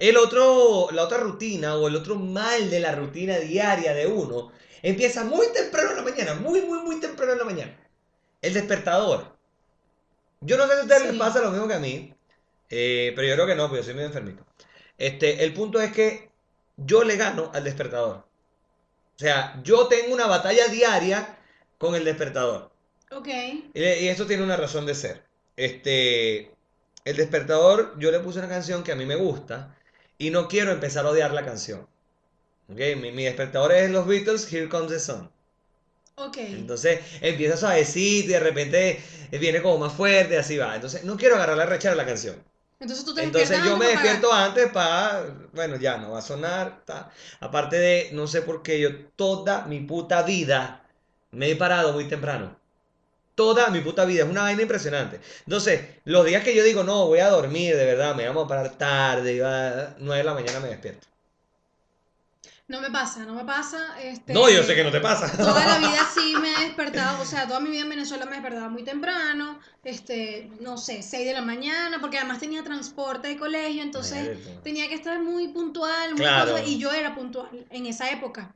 El 0.03 0.17
otro, 0.17 0.88
la 0.91 1.05
otra 1.05 1.19
rutina 1.19 1.77
o 1.77 1.87
el 1.87 1.95
otro 1.95 2.17
mal 2.17 2.71
de 2.71 2.81
la 2.81 2.93
rutina 2.93 3.38
diaria 3.38 3.95
de 3.95 4.09
uno 4.09 4.51
empieza 4.83 5.23
muy 5.23 5.47
temprano 5.53 5.91
en 5.91 5.97
la 5.99 6.03
mañana, 6.03 6.35
muy, 6.35 6.61
muy, 6.62 6.81
muy 6.81 6.99
temprano 6.99 7.31
en 7.31 7.38
la 7.38 7.45
mañana. 7.45 7.79
El 8.41 8.53
despertador. 8.53 9.37
Yo 10.41 10.57
no 10.57 10.67
sé 10.67 10.73
si 10.73 10.79
a 10.81 10.83
ustedes 10.83 11.03
les 11.05 11.17
pasa 11.17 11.41
lo 11.41 11.53
mismo 11.53 11.69
que 11.69 11.75
a 11.75 11.79
mí, 11.79 12.12
eh, 12.69 13.12
pero 13.15 13.29
yo 13.29 13.35
creo 13.35 13.47
que 13.47 13.55
no, 13.55 13.69
porque 13.69 13.77
yo 13.77 13.85
soy 13.85 13.95
medio 13.95 14.09
enfermito. 14.09 14.45
Este, 14.99 15.45
el 15.45 15.55
punto 15.55 15.81
es 15.81 15.93
que 15.93 16.33
yo 16.77 17.05
le 17.05 17.17
gano 17.17 17.53
al 17.55 17.62
despertador. 17.62 18.27
O 19.15 19.19
sea, 19.19 19.61
yo 19.62 19.87
tengo 19.87 20.12
una 20.12 20.27
batalla 20.27 20.67
diaria 20.67 21.38
con 21.79 21.95
el 21.95 22.05
despertador. 22.05 22.73
Ok. 23.12 23.29
Y, 23.73 23.81
y 23.81 24.09
esto 24.09 24.27
tiene 24.27 24.43
una 24.43 24.57
razón 24.57 24.85
de 24.85 24.97
ser. 24.97 25.23
Este, 25.55 26.53
el 27.05 27.17
despertador, 27.17 27.97
yo 28.01 28.11
le 28.11 28.19
puse 28.19 28.41
una 28.41 28.49
canción 28.49 28.83
que 28.83 28.91
a 28.91 28.97
mí 28.97 29.07
me 29.07 29.15
gusta 29.15 29.77
y 30.18 30.31
no 30.31 30.48
quiero 30.48 30.72
empezar 30.72 31.07
a 31.07 31.11
odiar 31.11 31.33
la 31.33 31.44
canción. 31.44 31.87
¿Ok? 32.68 32.81
Mi, 33.01 33.12
mi 33.12 33.25
despertador 33.25 33.72
es 33.72 33.90
los 33.90 34.07
Beatles, 34.07 34.53
Here 34.53 34.68
Comes 34.68 34.90
the 34.90 35.01
Sun. 35.01 35.31
Ok. 36.16 36.37
Entonces 36.38 37.01
empieza 37.20 37.57
suavecito 37.57 38.31
y 38.31 38.33
de 38.33 38.40
repente 38.40 39.03
viene 39.33 39.62
como 39.62 39.79
más 39.79 39.92
fuerte, 39.92 40.38
así 40.38 40.57
va. 40.57 40.75
Entonces 40.75 41.05
no 41.05 41.16
quiero 41.16 41.37
agarrar 41.37 41.57
la 41.57 41.66
rechera 41.66 41.94
la 41.94 42.07
canción. 42.07 42.37
Entonces 42.81 43.05
tú 43.05 43.14
te 43.14 43.22
Entonces 43.22 43.59
yo 43.64 43.77
me 43.77 43.87
antes 43.87 43.94
para 43.94 44.03
despierto 44.03 44.33
antes 44.33 44.68
para, 44.70 45.25
bueno, 45.53 45.77
ya 45.77 45.98
no 45.98 46.11
va 46.11 46.18
a 46.18 46.22
sonar. 46.22 46.85
ta. 46.85 47.11
Aparte 47.40 47.79
de, 47.79 48.11
no 48.12 48.27
sé 48.27 48.42
por 48.42 48.62
qué, 48.62 48.81
yo 48.81 49.07
toda 49.16 49.66
mi 49.66 49.81
puta 49.81 50.22
vida 50.22 50.85
me 51.31 51.51
he 51.51 51.57
parado 51.57 51.92
muy 51.92 52.09
temprano. 52.09 52.57
Toda 53.35 53.68
mi 53.71 53.81
puta 53.81 54.05
vida, 54.05 54.25
es 54.25 54.31
una 54.31 54.42
vaina 54.42 54.62
impresionante. 54.62 55.21
Entonces, 55.47 55.81
los 56.05 56.25
días 56.27 56.45
que 56.45 56.55
yo 56.55 56.62
digo, 56.62 56.83
no, 56.85 57.07
voy 57.07 57.21
a 57.21 57.29
dormir, 57.31 57.75
de 57.77 57.85
verdad, 57.87 58.14
me 58.14 58.27
vamos 58.27 58.45
a 58.45 58.49
parar 58.49 58.71
tarde, 58.77 59.40
va, 59.40 59.95
9 59.99 60.18
de 60.18 60.25
la 60.25 60.35
mañana 60.35 60.61
me 60.61 60.68
despierto. 60.68 61.07
No 62.68 62.81
me 62.81 62.90
pasa, 62.90 63.21
no 63.21 63.35
me 63.35 63.45
pasa. 63.45 64.01
Este, 64.01 64.33
No, 64.33 64.48
yo 64.48 64.63
sé 64.63 64.75
que 64.75 64.85
no 64.85 64.90
te 64.90 65.00
pasa. 65.00 65.31
Toda 65.37 65.67
la 65.67 65.79
vida 65.79 66.09
sí 66.15 66.35
me 66.40 66.52
he 66.54 66.61
despertado, 66.67 67.21
o 67.21 67.25
sea, 67.27 67.46
toda 67.46 67.61
mi 67.61 67.71
vida 67.71 67.81
en 67.83 67.88
Venezuela 67.90 68.25
me 68.25 68.33
despertaba 68.33 68.69
muy 68.69 68.83
temprano, 68.83 69.59
este, 69.85 70.50
no 70.61 70.79
sé, 70.79 71.02
6 71.02 71.27
de 71.27 71.33
la 71.35 71.42
mañana, 71.42 72.00
porque 72.00 72.19
además 72.19 72.38
tenía 72.38 72.63
transporte 72.63 73.29
de 73.29 73.37
colegio, 73.37 73.83
entonces 73.83 74.38
tenía 74.63 74.88
que 74.88 74.94
estar 74.94 75.19
muy 75.21 75.48
puntual, 75.48 76.11
muy 76.13 76.21
Claro. 76.21 76.57
y 76.65 76.79
yo 76.79 76.92
era 76.92 77.15
puntual 77.15 77.48
en 77.71 77.87
esa 77.87 78.11
época. 78.11 78.54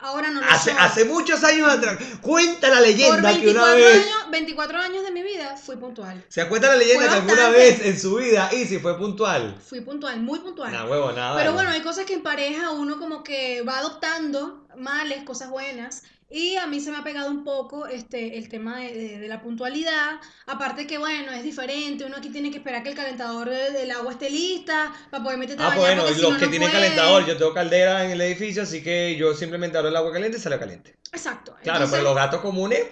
Ahora 0.00 0.30
no 0.30 0.40
lo 0.40 0.46
Hace, 0.48 0.70
soy. 0.70 0.78
hace 0.78 1.04
muchos 1.06 1.42
años 1.42 1.68
atrás. 1.68 1.98
Cuenta 2.22 2.68
la 2.68 2.76
Por 2.76 2.86
leyenda 2.86 3.36
que 3.36 3.50
una 3.50 3.64
24 3.74 3.74
vez. 3.84 3.96
años, 4.06 4.17
24 4.38 4.78
años 4.78 5.04
de 5.04 5.10
mi 5.10 5.22
vida 5.22 5.56
fui 5.56 5.76
puntual. 5.76 6.24
¿Se 6.28 6.46
cuenta 6.48 6.68
la 6.68 6.76
leyenda 6.76 7.08
que 7.08 7.14
alguna 7.14 7.50
vez 7.50 7.80
en 7.84 7.98
su 7.98 8.16
vida 8.16 8.48
Easy 8.52 8.78
fue 8.78 8.96
puntual? 8.96 9.56
Fui 9.64 9.80
puntual, 9.80 10.20
muy 10.20 10.38
puntual. 10.40 10.72
Nah, 10.72 10.84
huevo, 10.86 11.12
nada. 11.12 11.36
Pero 11.36 11.52
bueno, 11.52 11.70
hay 11.70 11.80
cosas 11.82 12.04
que 12.06 12.14
en 12.14 12.22
pareja 12.22 12.70
uno 12.70 12.98
como 12.98 13.22
que 13.22 13.62
va 13.62 13.78
adoptando 13.78 14.66
males, 14.76 15.22
cosas 15.24 15.50
buenas. 15.50 16.02
Y 16.30 16.56
a 16.56 16.66
mí 16.66 16.78
se 16.78 16.90
me 16.90 16.98
ha 16.98 17.02
pegado 17.02 17.30
un 17.30 17.42
poco 17.42 17.86
este, 17.86 18.36
el 18.36 18.50
tema 18.50 18.76
de, 18.80 18.92
de- 18.92 19.18
de 19.18 19.28
la 19.28 19.40
puntualidad. 19.40 20.20
Aparte 20.46 20.86
que, 20.86 20.98
bueno, 20.98 21.32
es 21.32 21.42
diferente. 21.42 22.04
Uno 22.04 22.18
aquí 22.18 22.28
tiene 22.28 22.50
que 22.50 22.58
esperar 22.58 22.82
que 22.82 22.90
el 22.90 22.94
calentador 22.94 23.48
de- 23.48 23.70
del 23.70 23.90
agua 23.92 24.12
esté 24.12 24.28
lista 24.28 24.92
para 25.10 25.22
poder 25.24 25.38
meterte 25.38 25.62
a 25.62 25.66
Ah, 25.66 25.68
bañar. 25.70 25.82
bueno, 25.86 26.02
porque 26.02 26.16
si 26.16 26.20
los 26.20 26.36
que 26.36 26.44
no 26.44 26.50
tienen 26.50 26.68
puede. 26.70 26.82
calentador, 26.82 27.24
yo 27.26 27.36
tengo 27.38 27.54
caldera 27.54 28.04
en 28.04 28.10
el 28.10 28.20
edificio, 28.20 28.62
así 28.64 28.82
que 28.82 29.16
yo 29.16 29.32
simplemente 29.34 29.78
abro 29.78 29.88
el 29.88 29.96
agua 29.96 30.12
caliente 30.12 30.36
y 30.36 30.40
sale 30.42 30.58
caliente. 30.58 30.96
Exacto. 31.12 31.54
Claro, 31.62 31.78
Entonces, 31.84 31.90
pero 31.92 32.02
los 32.04 32.14
gatos 32.14 32.42
comunes, 32.42 32.86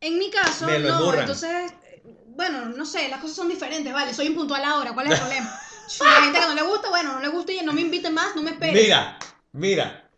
En 0.00 0.18
mi 0.18 0.30
caso, 0.30 0.66
Me 0.66 0.78
lo 0.78 0.88
no. 0.90 0.98
emburran. 0.98 1.20
Entonces, 1.20 1.72
bueno, 2.28 2.66
no 2.66 2.84
sé, 2.84 3.08
las 3.08 3.20
cosas 3.20 3.36
son 3.36 3.48
diferentes. 3.48 3.92
Vale, 3.92 4.12
soy 4.14 4.26
impuntual 4.26 4.62
ahora. 4.64 4.92
¿Cuál 4.92 5.06
es 5.06 5.12
el 5.14 5.18
problema? 5.18 5.60
La 6.00 6.20
gente 6.22 6.38
que 6.40 6.46
no 6.46 6.54
le 6.54 6.62
gusta, 6.62 6.88
bueno, 6.90 7.12
no 7.12 7.20
le 7.20 7.28
gusta 7.28 7.52
y 7.52 7.64
no 7.64 7.72
me 7.72 7.80
inviten 7.80 8.12
más, 8.12 8.34
no 8.34 8.42
me 8.42 8.50
esperen. 8.50 8.74
Mira, 8.74 9.18
mira. 9.52 10.10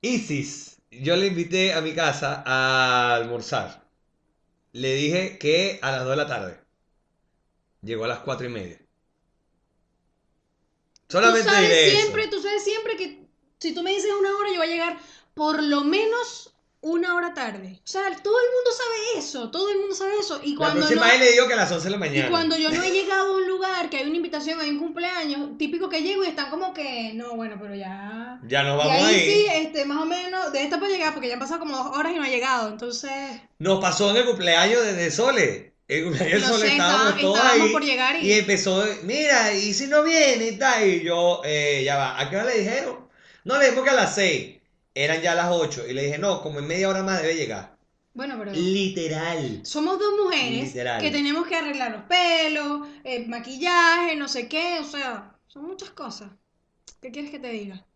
Isis, 0.00 0.80
yo 0.90 1.16
le 1.16 1.26
invité 1.26 1.74
a 1.74 1.80
mi 1.80 1.92
casa 1.94 2.42
a 2.46 3.16
almorzar. 3.16 3.84
Le 4.72 4.94
dije 4.94 5.38
que 5.38 5.78
a 5.82 5.90
las 5.90 6.00
2 6.04 6.10
de 6.10 6.16
la 6.16 6.26
tarde. 6.26 6.60
Llegó 7.82 8.04
a 8.04 8.08
las 8.08 8.20
4 8.20 8.46
y 8.46 8.50
media. 8.50 8.78
Solamente 11.08 11.48
tú 11.48 11.50
sabes 11.50 11.68
diré 11.68 11.86
eso. 11.88 12.00
siempre, 12.00 12.28
tú 12.28 12.40
sabes 12.40 12.64
siempre 12.64 12.96
que 12.96 13.26
si 13.58 13.74
tú 13.74 13.82
me 13.82 13.90
dices 13.90 14.10
una 14.18 14.36
hora, 14.36 14.48
yo 14.50 14.58
voy 14.58 14.68
a 14.68 14.70
llegar 14.70 14.98
por 15.34 15.62
lo 15.62 15.82
menos 15.82 16.54
una 16.82 17.14
hora 17.14 17.34
tarde. 17.34 17.78
O 17.84 17.86
sea, 17.86 18.02
todo 18.22 18.38
el 18.38 18.46
mundo 18.46 18.70
sabe 18.76 19.18
eso, 19.18 19.50
todo 19.50 19.70
el 19.70 19.78
mundo 19.80 19.94
sabe 19.94 20.12
eso. 20.18 20.40
Y 20.42 20.52
La 20.52 20.58
cuando, 20.58 20.76
próxima 20.86 21.06
no, 21.06 21.12
vez 21.12 21.20
le 21.20 21.32
digo 21.32 21.46
que 21.46 21.52
a 21.52 21.56
las 21.56 21.70
11 21.72 21.84
de 21.84 21.90
la 21.90 21.96
y 21.96 22.00
mañana. 22.00 22.30
cuando 22.30 22.56
yo 22.56 22.70
no 22.70 22.82
he 22.82 22.90
llegado 22.92 23.34
a 23.34 23.36
un 23.36 23.46
lugar, 23.48 23.90
que 23.90 23.98
hay 23.98 24.06
una 24.06 24.16
invitación, 24.16 24.60
hay 24.60 24.70
un 24.70 24.78
cumpleaños, 24.78 25.58
típico 25.58 25.88
que 25.90 26.02
llego 26.02 26.24
y 26.24 26.28
están 26.28 26.48
como 26.50 26.72
que, 26.72 27.12
no, 27.14 27.36
bueno, 27.36 27.56
pero 27.60 27.74
ya... 27.74 28.40
Ya 28.46 28.62
nos 28.62 28.76
Y 28.76 28.78
vamos 28.88 28.92
ahí 29.04 29.14
ahí. 29.14 29.20
sí, 29.30 29.46
este, 29.52 29.84
más 29.84 29.98
o 29.98 30.06
menos, 30.06 30.52
de 30.52 30.62
esta 30.62 30.80
para 30.80 30.90
llegar, 30.92 31.12
porque 31.12 31.28
ya 31.28 31.34
han 31.34 31.40
pasado 31.40 31.60
como 31.60 31.76
dos 31.76 31.96
horas 31.96 32.12
y 32.12 32.16
no 32.16 32.22
ha 32.24 32.28
llegado, 32.28 32.68
entonces... 32.68 33.12
Nos 33.58 33.80
pasó 33.80 34.10
en 34.10 34.16
el 34.16 34.24
cumpleaños 34.24 34.82
de, 34.82 34.94
de 34.94 35.10
Sole. 35.10 35.74
El 35.86 36.04
cumpleaños 36.04 36.40
de 36.40 36.46
No 36.48 36.52
Sole 36.54 36.66
sé, 36.66 36.72
estábamos 36.72 37.06
estaba- 37.08 37.20
todos 37.20 37.36
estábamos 37.36 37.66
ahí. 37.66 37.72
por 37.72 37.84
llegar 37.84 38.16
y... 38.16 38.26
Y 38.26 38.32
empezó, 38.38 38.84
mira, 39.02 39.52
y 39.52 39.74
si 39.74 39.86
no 39.86 40.02
viene 40.02 40.46
y 40.48 40.56
tal. 40.56 40.88
Y 40.88 41.02
yo, 41.04 41.42
eh, 41.44 41.82
ya 41.84 41.96
va, 41.98 42.18
¿a 42.20 42.30
qué 42.30 42.36
hora 42.36 42.46
le 42.46 42.58
dijeron? 42.60 43.06
No, 43.44 43.58
le 43.58 43.64
dijimos 43.66 43.84
que 43.84 43.90
a 43.90 43.94
las 43.94 44.14
6. 44.14 44.59
Eran 44.94 45.20
ya 45.22 45.34
las 45.34 45.50
8. 45.50 45.86
Y 45.88 45.92
le 45.92 46.04
dije, 46.04 46.18
no, 46.18 46.42
como 46.42 46.58
en 46.58 46.66
media 46.66 46.88
hora 46.88 47.02
más 47.02 47.22
debe 47.22 47.34
llegar. 47.34 47.76
Bueno, 48.12 48.36
pero... 48.38 48.52
Literal. 48.52 49.60
Somos 49.64 49.98
dos 49.98 50.12
mujeres 50.22 50.68
Literal. 50.68 51.00
que 51.00 51.10
tenemos 51.10 51.46
que 51.46 51.56
arreglar 51.56 51.92
los 51.92 52.02
pelos, 52.02 52.88
eh, 53.04 53.26
maquillaje, 53.28 54.16
no 54.16 54.26
sé 54.28 54.48
qué, 54.48 54.78
o 54.80 54.84
sea, 54.84 55.36
son 55.46 55.66
muchas 55.66 55.90
cosas. 55.90 56.30
¿Qué 57.00 57.10
quieres 57.10 57.30
que 57.30 57.38
te 57.38 57.50
diga? 57.50 57.86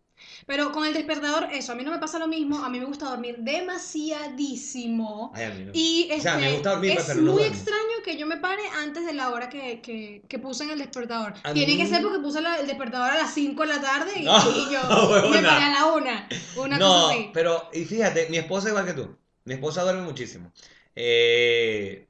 Pero 0.45 0.71
con 0.71 0.85
el 0.85 0.93
despertador, 0.93 1.47
eso, 1.51 1.71
a 1.71 1.75
mí 1.75 1.83
no 1.83 1.91
me 1.91 1.99
pasa 1.99 2.19
lo 2.19 2.27
mismo, 2.27 2.63
a 2.63 2.69
mí 2.69 2.79
me 2.79 2.85
gusta 2.85 3.09
dormir 3.09 3.37
demasiadísimo. 3.39 5.31
Ay, 5.33 5.43
a 5.45 5.49
mí 5.51 5.65
no. 5.65 5.71
Y 5.73 6.09
O 6.17 6.21
sea, 6.21 6.37
me 6.37 6.47
este, 6.47 6.53
gusta 6.53 6.71
dormir, 6.71 6.91
es 6.93 7.05
pero 7.05 7.21
no 7.21 7.33
muy 7.33 7.43
duermo. 7.43 7.55
extraño 7.55 8.03
que 8.03 8.17
yo 8.17 8.25
me 8.25 8.37
pare 8.37 8.61
antes 8.81 9.05
de 9.05 9.13
la 9.13 9.29
hora 9.29 9.49
que, 9.49 9.81
que, 9.81 10.23
que 10.27 10.39
puse 10.39 10.63
en 10.63 10.71
el 10.71 10.79
despertador. 10.79 11.33
A 11.43 11.53
Tiene 11.53 11.77
que 11.77 11.85
ser 11.87 12.01
porque 12.01 12.19
puse 12.19 12.41
la- 12.41 12.59
el 12.59 12.67
despertador 12.67 13.11
a 13.11 13.15
las 13.17 13.33
5 13.33 13.63
de 13.63 13.67
la 13.69 13.81
tarde 13.81 14.11
y, 14.19 14.23
No, 14.23 14.37
y 14.51 14.69
yo 14.71 14.79
me 15.29 15.41
huevona. 15.41 15.49
paré 15.49 15.63
a 15.65 15.69
la 15.71 15.85
1. 15.93 16.11
Una 16.55 16.77
no, 16.79 16.85
cosa 16.85 17.13
así. 17.13 17.29
pero, 17.33 17.69
y 17.73 17.85
fíjate, 17.85 18.27
mi 18.29 18.37
esposa 18.37 18.69
igual 18.69 18.85
que 18.85 18.93
tú. 18.93 19.17
Mi 19.45 19.53
esposa 19.55 19.83
duerme 19.83 20.01
muchísimo. 20.03 20.51
Eh, 20.95 22.07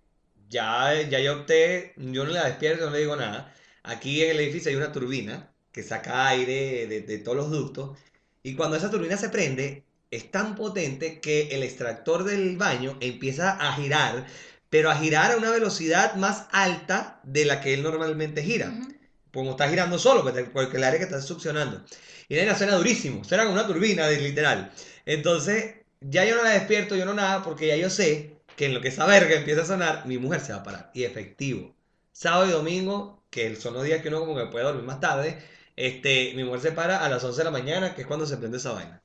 ya, 0.49 1.01
ya 1.09 1.19
yo 1.19 1.33
opté, 1.41 1.93
yo 1.97 2.23
no 2.25 2.31
la 2.31 2.45
despierto, 2.45 2.85
no 2.85 2.91
le 2.91 2.99
digo 2.99 3.15
nada. 3.15 3.53
Aquí 3.83 4.23
en 4.23 4.31
el 4.31 4.39
edificio 4.39 4.69
hay 4.69 4.77
una 4.77 4.91
turbina 4.91 5.54
que 5.75 5.83
saca 5.83 6.27
aire 6.29 6.87
de, 6.87 7.01
de 7.01 7.17
todos 7.19 7.37
los 7.37 7.51
ductos. 7.51 7.97
Y 8.43 8.55
cuando 8.55 8.77
esa 8.77 8.91
turbina 8.91 9.17
se 9.17 9.29
prende, 9.29 9.83
es 10.11 10.31
tan 10.31 10.55
potente 10.55 11.19
que 11.21 11.49
el 11.49 11.63
extractor 11.63 12.23
del 12.23 12.57
baño 12.57 12.97
empieza 13.01 13.51
a 13.51 13.73
girar, 13.73 14.25
pero 14.69 14.89
a 14.91 14.95
girar 14.97 15.31
a 15.33 15.37
una 15.37 15.51
velocidad 15.51 16.15
más 16.15 16.47
alta 16.51 17.19
de 17.23 17.45
la 17.45 17.61
que 17.61 17.73
él 17.73 17.83
normalmente 17.83 18.43
gira 18.43 18.67
Ujú. 18.69 18.95
como 19.33 19.51
está 19.51 19.67
girando 19.69 19.99
solo, 19.99 20.23
porque 20.23 20.45
porque 20.45 20.77
el 20.77 20.83
aire 20.85 20.97
que 20.97 21.03
está 21.05 21.21
succionando. 21.21 21.83
Y 22.29 22.35
la 22.35 22.57
suena 22.57 22.75
durísimo, 22.75 23.23
suena 23.23 23.43
como 23.43 23.55
una 23.55 23.67
turbina, 23.67 24.07
literal. 24.09 24.71
Entonces, 25.05 25.75
ya 26.01 26.25
yo 26.25 26.35
no 26.37 26.43
la 26.43 26.51
despierto, 26.51 26.95
yo 26.95 27.05
no 27.05 27.13
nada, 27.13 27.43
porque 27.43 27.67
ya 27.67 27.75
yo 27.75 27.89
sé 27.89 28.37
que 28.55 28.65
en 28.67 28.73
lo 28.73 28.81
que 28.81 28.87
esa 28.89 29.05
verga 29.05 29.35
empieza 29.35 29.63
a 29.63 29.65
sonar, 29.65 30.05
mi 30.05 30.17
mujer 30.17 30.39
se 30.41 30.53
va 30.53 30.59
a 30.59 30.63
parar. 30.63 30.91
Y 30.93 31.03
efectivo. 31.03 31.75
Sábado 32.13 32.47
y 32.47 32.51
domingo, 32.51 33.23
que 33.29 33.55
son 33.57 33.73
los 33.73 33.83
días 33.83 34.01
que 34.01 34.07
uno 34.07 34.19
como 34.21 34.35
que 34.37 34.45
puede 34.47 34.63
dormir 34.65 34.85
más 34.85 34.99
tarde, 35.01 35.37
este, 35.75 36.33
mi 36.35 36.43
mujer 36.43 36.61
se 36.61 36.71
para 36.71 37.05
a 37.05 37.09
las 37.09 37.23
11 37.23 37.37
de 37.37 37.43
la 37.43 37.51
mañana, 37.51 37.95
que 37.95 38.01
es 38.01 38.07
cuando 38.07 38.25
se 38.25 38.37
prende 38.37 38.57
esa 38.57 38.73
vaina. 38.73 39.01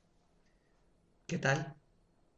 ¿Qué 1.27 1.37
tal? 1.37 1.75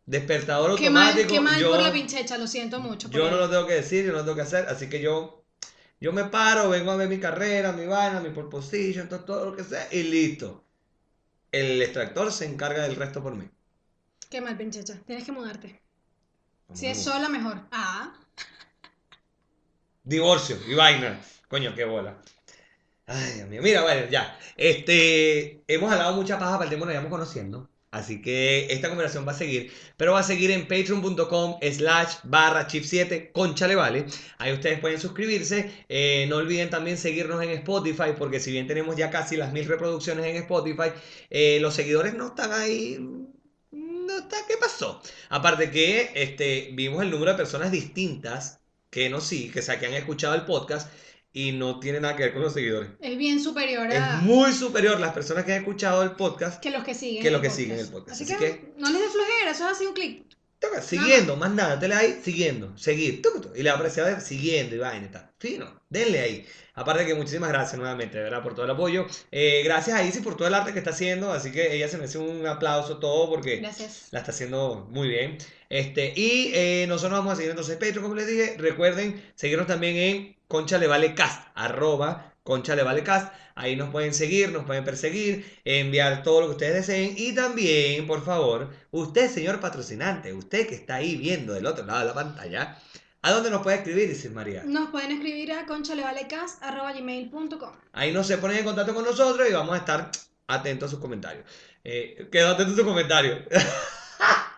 Despertador 0.06 0.78
Qué 0.78 0.90
mal, 0.90 1.08
automático. 1.08 1.34
qué 1.34 1.40
mal 1.40 1.60
yo, 1.60 1.72
por 1.72 1.82
la 1.82 1.92
pinchecha, 1.92 2.38
lo 2.38 2.48
siento 2.48 2.80
mucho. 2.80 3.10
yo 3.10 3.30
no 3.32 3.38
lo 3.38 3.50
tengo 3.50 3.66
que 3.66 3.76
decir, 3.76 4.06
yo 4.06 4.12
no 4.12 4.20
lo 4.20 4.24
tengo 4.24 4.36
que 4.36 4.42
hacer, 4.42 4.68
así 4.68 4.90
que 4.90 5.02
yo, 5.02 5.46
yo 6.02 6.12
me 6.12 6.26
paro, 6.26 6.70
vengo 6.70 6.92
a 6.92 6.96
ver 6.98 7.08
mi 7.08 7.20
carrera, 7.20 7.72
mi 7.72 7.86
vaina, 7.86 8.20
mi 8.20 8.30
pole 8.30 8.50
position, 8.50 9.08
todo, 9.08 9.24
todo 9.24 9.46
lo 9.52 9.56
que 9.56 9.64
sea, 9.64 9.88
y 9.92 10.04
listo. 10.04 10.64
El 11.52 11.82
extractor 11.82 12.32
se 12.32 12.46
encarga 12.46 12.84
del 12.84 12.96
resto 12.96 13.22
por 13.22 13.36
mí. 13.36 13.48
Qué 14.30 14.42
mal, 14.42 14.58
pinchecha. 14.58 15.00
Tienes 15.06 15.24
que 15.24 15.32
mudarte. 15.32 15.80
Vamos 16.68 16.80
Si 16.80 16.88
es 16.88 17.02
sola, 17.02 17.30
mejor. 17.30 17.62
Ah. 17.72 18.14
Divorcio 20.04 20.58
y 20.68 20.74
vaina. 20.74 21.22
Coño, 21.48 21.74
qué 21.76 21.86
bola. 21.86 22.18
Ay, 23.06 23.34
Dios 23.34 23.50
mío. 23.50 23.62
Mira, 23.62 23.82
bueno, 23.84 24.10
ya. 24.10 24.38
Este, 24.58 25.62
hemos 25.68 25.92
hablado 25.92 26.16
mucha 26.16 26.40
paja 26.40 26.54
para 26.54 26.66
el 26.66 26.70
tema, 26.70 26.86
nos 26.86 26.94
íbamos 26.94 27.12
conociendo. 27.12 27.70
Así 27.92 28.24
que 28.24 28.66
esta 28.72 28.90
conversación 28.90 29.28
va 29.28 29.34
a 29.34 29.36
seguir, 29.36 29.72
pero 29.98 30.14
va 30.14 30.22
a 30.22 30.24
seguir 30.24 30.50
en 30.50 30.68
patreon.com 30.68 31.60
slash 31.62 32.16
barra 32.24 32.66
chip 32.66 32.84
7 32.86 33.32
conchale 33.32 33.76
vale. 33.76 34.06
Ahí 34.40 34.52
ustedes 34.52 34.80
pueden 34.80 35.00
suscribirse. 35.00 35.72
Eh, 35.90 36.26
no 36.28 36.38
olviden 36.38 36.72
también 36.72 36.98
seguirnos 36.98 37.44
en 37.44 37.52
Spotify, 37.52 38.14
porque 38.18 38.40
si 38.40 38.52
bien 38.52 38.66
tenemos 38.66 38.96
ya 38.96 39.12
casi 39.12 39.38
las 39.38 39.54
mil 39.54 39.66
reproducciones 39.68 40.26
en 40.26 40.38
Spotify, 40.38 40.92
eh, 41.30 41.60
los 41.62 41.76
seguidores 41.76 42.16
no 42.16 42.28
están 42.28 42.52
ahí. 42.52 42.98
No 43.72 44.18
está, 44.18 44.38
¿qué 44.48 44.56
pasó? 44.60 45.00
Aparte 45.30 45.70
que 45.70 46.12
este, 46.16 46.72
vimos 46.74 47.04
el 47.04 47.12
número 47.12 47.32
de 47.34 47.38
personas 47.38 47.72
distintas 47.72 48.60
que 48.90 49.10
no 49.10 49.22
sí, 49.22 49.52
que, 49.52 49.60
o 49.60 49.80
que 49.80 49.86
han 49.86 49.94
escuchado 49.94 50.34
el 50.34 50.46
podcast 50.46 50.90
y 51.34 51.52
no 51.52 51.80
tiene 51.80 52.00
nada 52.00 52.16
que 52.16 52.24
ver 52.24 52.34
con 52.34 52.44
los 52.44 52.54
seguidores. 52.54 52.92
Es 53.02 53.18
bien 53.18 53.42
superior 53.44 53.92
a 53.92 54.18
Es 54.18 54.22
muy 54.22 54.54
superior 54.54 55.00
las 55.00 55.14
personas 55.14 55.44
que 55.44 55.54
han 55.54 55.60
escuchado 55.60 56.04
el 56.04 56.12
podcast 56.12 56.62
que 56.62 56.70
los 56.70 56.84
que 56.84 56.94
siguen. 56.94 57.24
que 57.24 57.32
los 57.32 57.42
que 57.42 57.50
siguen 57.50 57.80
el 57.80 57.88
podcast. 57.88 58.22
Así, 58.22 58.24
Así 58.32 58.34
que, 58.38 58.52
que- 58.52 58.74
no 58.78 58.90
les 58.92 59.02
dé 59.02 59.08
flojera, 59.10 59.52
eso 59.52 59.66
es 59.68 59.76
así 59.76 59.86
un 59.86 59.94
clic. 59.94 60.24
Toca, 60.60 60.82
siguiendo, 60.82 61.36
más 61.36 61.52
nada, 61.52 61.78
te 61.78 61.90
le 61.90 61.96
ahí, 61.96 62.22
siguiendo, 62.24 62.78
seguir, 62.78 63.22
y 63.54 63.64
le 63.64 63.70
aparece 63.70 64.00
a 64.00 64.06
ver, 64.06 64.22
siguiendo 64.22 64.76
y 64.76 64.80
vaina 64.80 65.08
y 65.08 65.10
tal. 65.10 65.30
Fino, 65.38 65.82
denle 65.90 66.20
ahí. 66.22 66.46
Aparte 66.76 67.06
que 67.06 67.14
muchísimas 67.14 67.50
gracias 67.50 67.78
nuevamente, 67.78 68.18
de 68.18 68.24
¿verdad? 68.24 68.42
Por 68.42 68.56
todo 68.56 68.64
el 68.66 68.72
apoyo. 68.72 69.06
Eh, 69.32 69.62
gracias 69.66 69.98
a 70.00 70.04
Isis 70.04 70.22
por 70.22 70.38
todo 70.38 70.48
el 70.48 70.54
arte 70.54 70.72
que 70.72 70.80
está 70.80 70.92
haciendo, 70.92 71.34
así 71.34 71.52
que 71.52 71.76
ella 71.76 71.90
se 71.90 71.98
merece 71.98 72.18
un 72.18 72.48
aplauso 72.48 72.98
todo 72.98 73.30
porque 73.30 73.58
Gracias. 73.58 74.08
la 74.12 74.20
está 74.20 74.32
haciendo 74.32 74.88
muy 74.90 75.10
bien. 75.10 75.38
Este, 75.70 76.14
y 76.16 76.52
eh, 76.54 76.86
nosotros 76.88 77.20
vamos 77.20 77.34
a 77.34 77.36
seguir 77.36 77.52
entonces 77.52 77.76
Patreon, 77.76 78.02
como 78.04 78.16
les 78.16 78.28
dije. 78.28 78.56
Recuerden 78.58 79.22
seguirnos 79.36 79.68
también 79.68 79.98
en 79.98 80.36
Concha 80.54 80.78
Le 80.78 80.86
Vale 80.86 81.16
Cast, 81.16 81.48
arroba 81.56 82.36
Concha 82.44 82.76
Le 82.76 82.84
Vale 82.84 83.04
Cast. 83.04 83.34
Ahí 83.56 83.76
nos 83.76 83.90
pueden 83.90 84.14
seguir, 84.14 84.52
nos 84.52 84.66
pueden 84.66 84.84
perseguir, 84.84 85.44
enviar 85.66 86.22
todo 86.22 86.42
lo 86.42 86.46
que 86.46 86.52
ustedes 86.52 86.76
deseen. 86.76 87.16
Y 87.18 87.34
también, 87.34 88.06
por 88.06 88.24
favor, 88.24 88.70
usted, 88.92 89.32
señor 89.32 89.60
patrocinante, 89.60 90.32
usted 90.32 90.68
que 90.68 90.76
está 90.76 90.98
ahí 90.98 91.16
viendo 91.16 91.54
del 91.54 91.66
otro 91.66 91.88
lado 91.88 92.02
de 92.02 92.06
la 92.06 92.14
pantalla, 92.14 92.78
¿a 93.24 93.32
dónde 93.32 93.50
nos 93.50 93.64
puede 93.64 93.78
escribir, 93.78 94.12
Isis 94.12 94.30
María? 94.30 94.62
Nos 94.64 94.92
pueden 94.92 95.14
escribir 95.14 95.54
a 95.54 95.66
conchalevalecast.gmail.com 95.66 97.72
Ahí 97.94 98.12
nos 98.12 98.28
se 98.28 98.38
ponen 98.38 98.58
en 98.58 98.66
contacto 98.66 98.94
con 98.94 99.06
nosotros 99.06 99.50
y 99.50 99.54
vamos 99.54 99.74
a 99.74 99.80
estar 99.80 100.12
atentos 100.46 100.86
a 100.86 100.92
sus 100.92 101.00
comentarios. 101.00 101.46
Eh, 101.84 102.30
quedo 102.32 102.52
atento 102.52 102.74
a 102.74 102.76
sus 102.76 102.86
comentarios. 102.86 103.40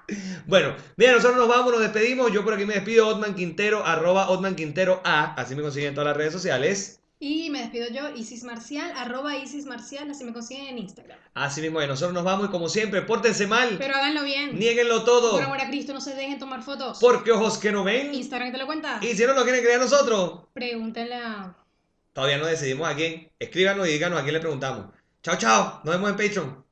bueno, 0.47 0.75
mira, 0.97 1.13
nosotros 1.13 1.37
nos 1.37 1.47
vamos, 1.47 1.71
nos 1.71 1.81
despedimos. 1.81 2.31
Yo 2.31 2.43
por 2.43 2.53
aquí 2.53 2.65
me 2.65 2.73
despido, 2.75 3.07
Otman 3.07 3.35
Quintero, 3.35 3.85
arroba 3.85 4.29
Otman 4.29 4.55
Quintero 4.55 5.01
A. 5.03 5.33
Así 5.35 5.55
me 5.55 5.61
consiguen 5.61 5.89
en 5.89 5.95
todas 5.95 6.07
las 6.09 6.17
redes 6.17 6.33
sociales. 6.33 7.01
Y 7.17 7.49
me 7.49 7.61
despido 7.61 7.87
yo, 7.89 8.09
Isis 8.13 8.43
Marcial, 8.43 8.91
arroba 8.95 9.37
Isis 9.37 9.65
Marcial, 9.65 10.11
así 10.11 10.25
me 10.25 10.33
consiguen 10.33 10.67
en 10.67 10.79
Instagram. 10.79 11.17
Así 11.33 11.61
mismo, 11.61 11.79
es, 11.81 11.87
nosotros 11.87 12.13
nos 12.13 12.25
vamos 12.25 12.47
y 12.49 12.51
como 12.51 12.67
siempre, 12.67 13.01
pórtense 13.03 13.47
mal, 13.47 13.77
Pero 13.79 13.95
háganlo 13.95 14.23
bien. 14.23 14.59
niéguenlo 14.59 15.03
todo, 15.05 15.31
Por 15.31 15.41
amor 15.43 15.61
a 15.61 15.67
Cristo, 15.69 15.93
no 15.93 16.01
se 16.01 16.13
dejen 16.13 16.39
tomar 16.39 16.61
fotos. 16.61 16.97
porque 16.99 17.31
ojos 17.31 17.57
que 17.57 17.71
no 17.71 17.85
ven. 17.85 18.13
Instagram 18.13 18.51
te 18.51 18.57
lo 18.57 18.65
cuenta. 18.65 18.99
Y 19.01 19.15
si 19.15 19.25
no 19.25 19.33
lo 19.33 19.43
quieren 19.43 19.61
creer 19.63 19.79
a 19.79 19.83
nosotros, 19.85 20.41
Pregúntenle 20.53 21.15
a... 21.15 21.55
todavía 22.11 22.37
no 22.37 22.45
decidimos 22.47 22.87
a 22.89 22.95
quién. 22.95 23.31
Escríbanos 23.39 23.87
y 23.87 23.91
díganos 23.91 24.19
a 24.19 24.23
quién 24.23 24.33
le 24.33 24.41
preguntamos. 24.41 24.87
Chao, 25.23 25.37
chao, 25.37 25.81
nos 25.85 25.95
vemos 25.95 26.09
en 26.11 26.17
Patreon. 26.17 26.64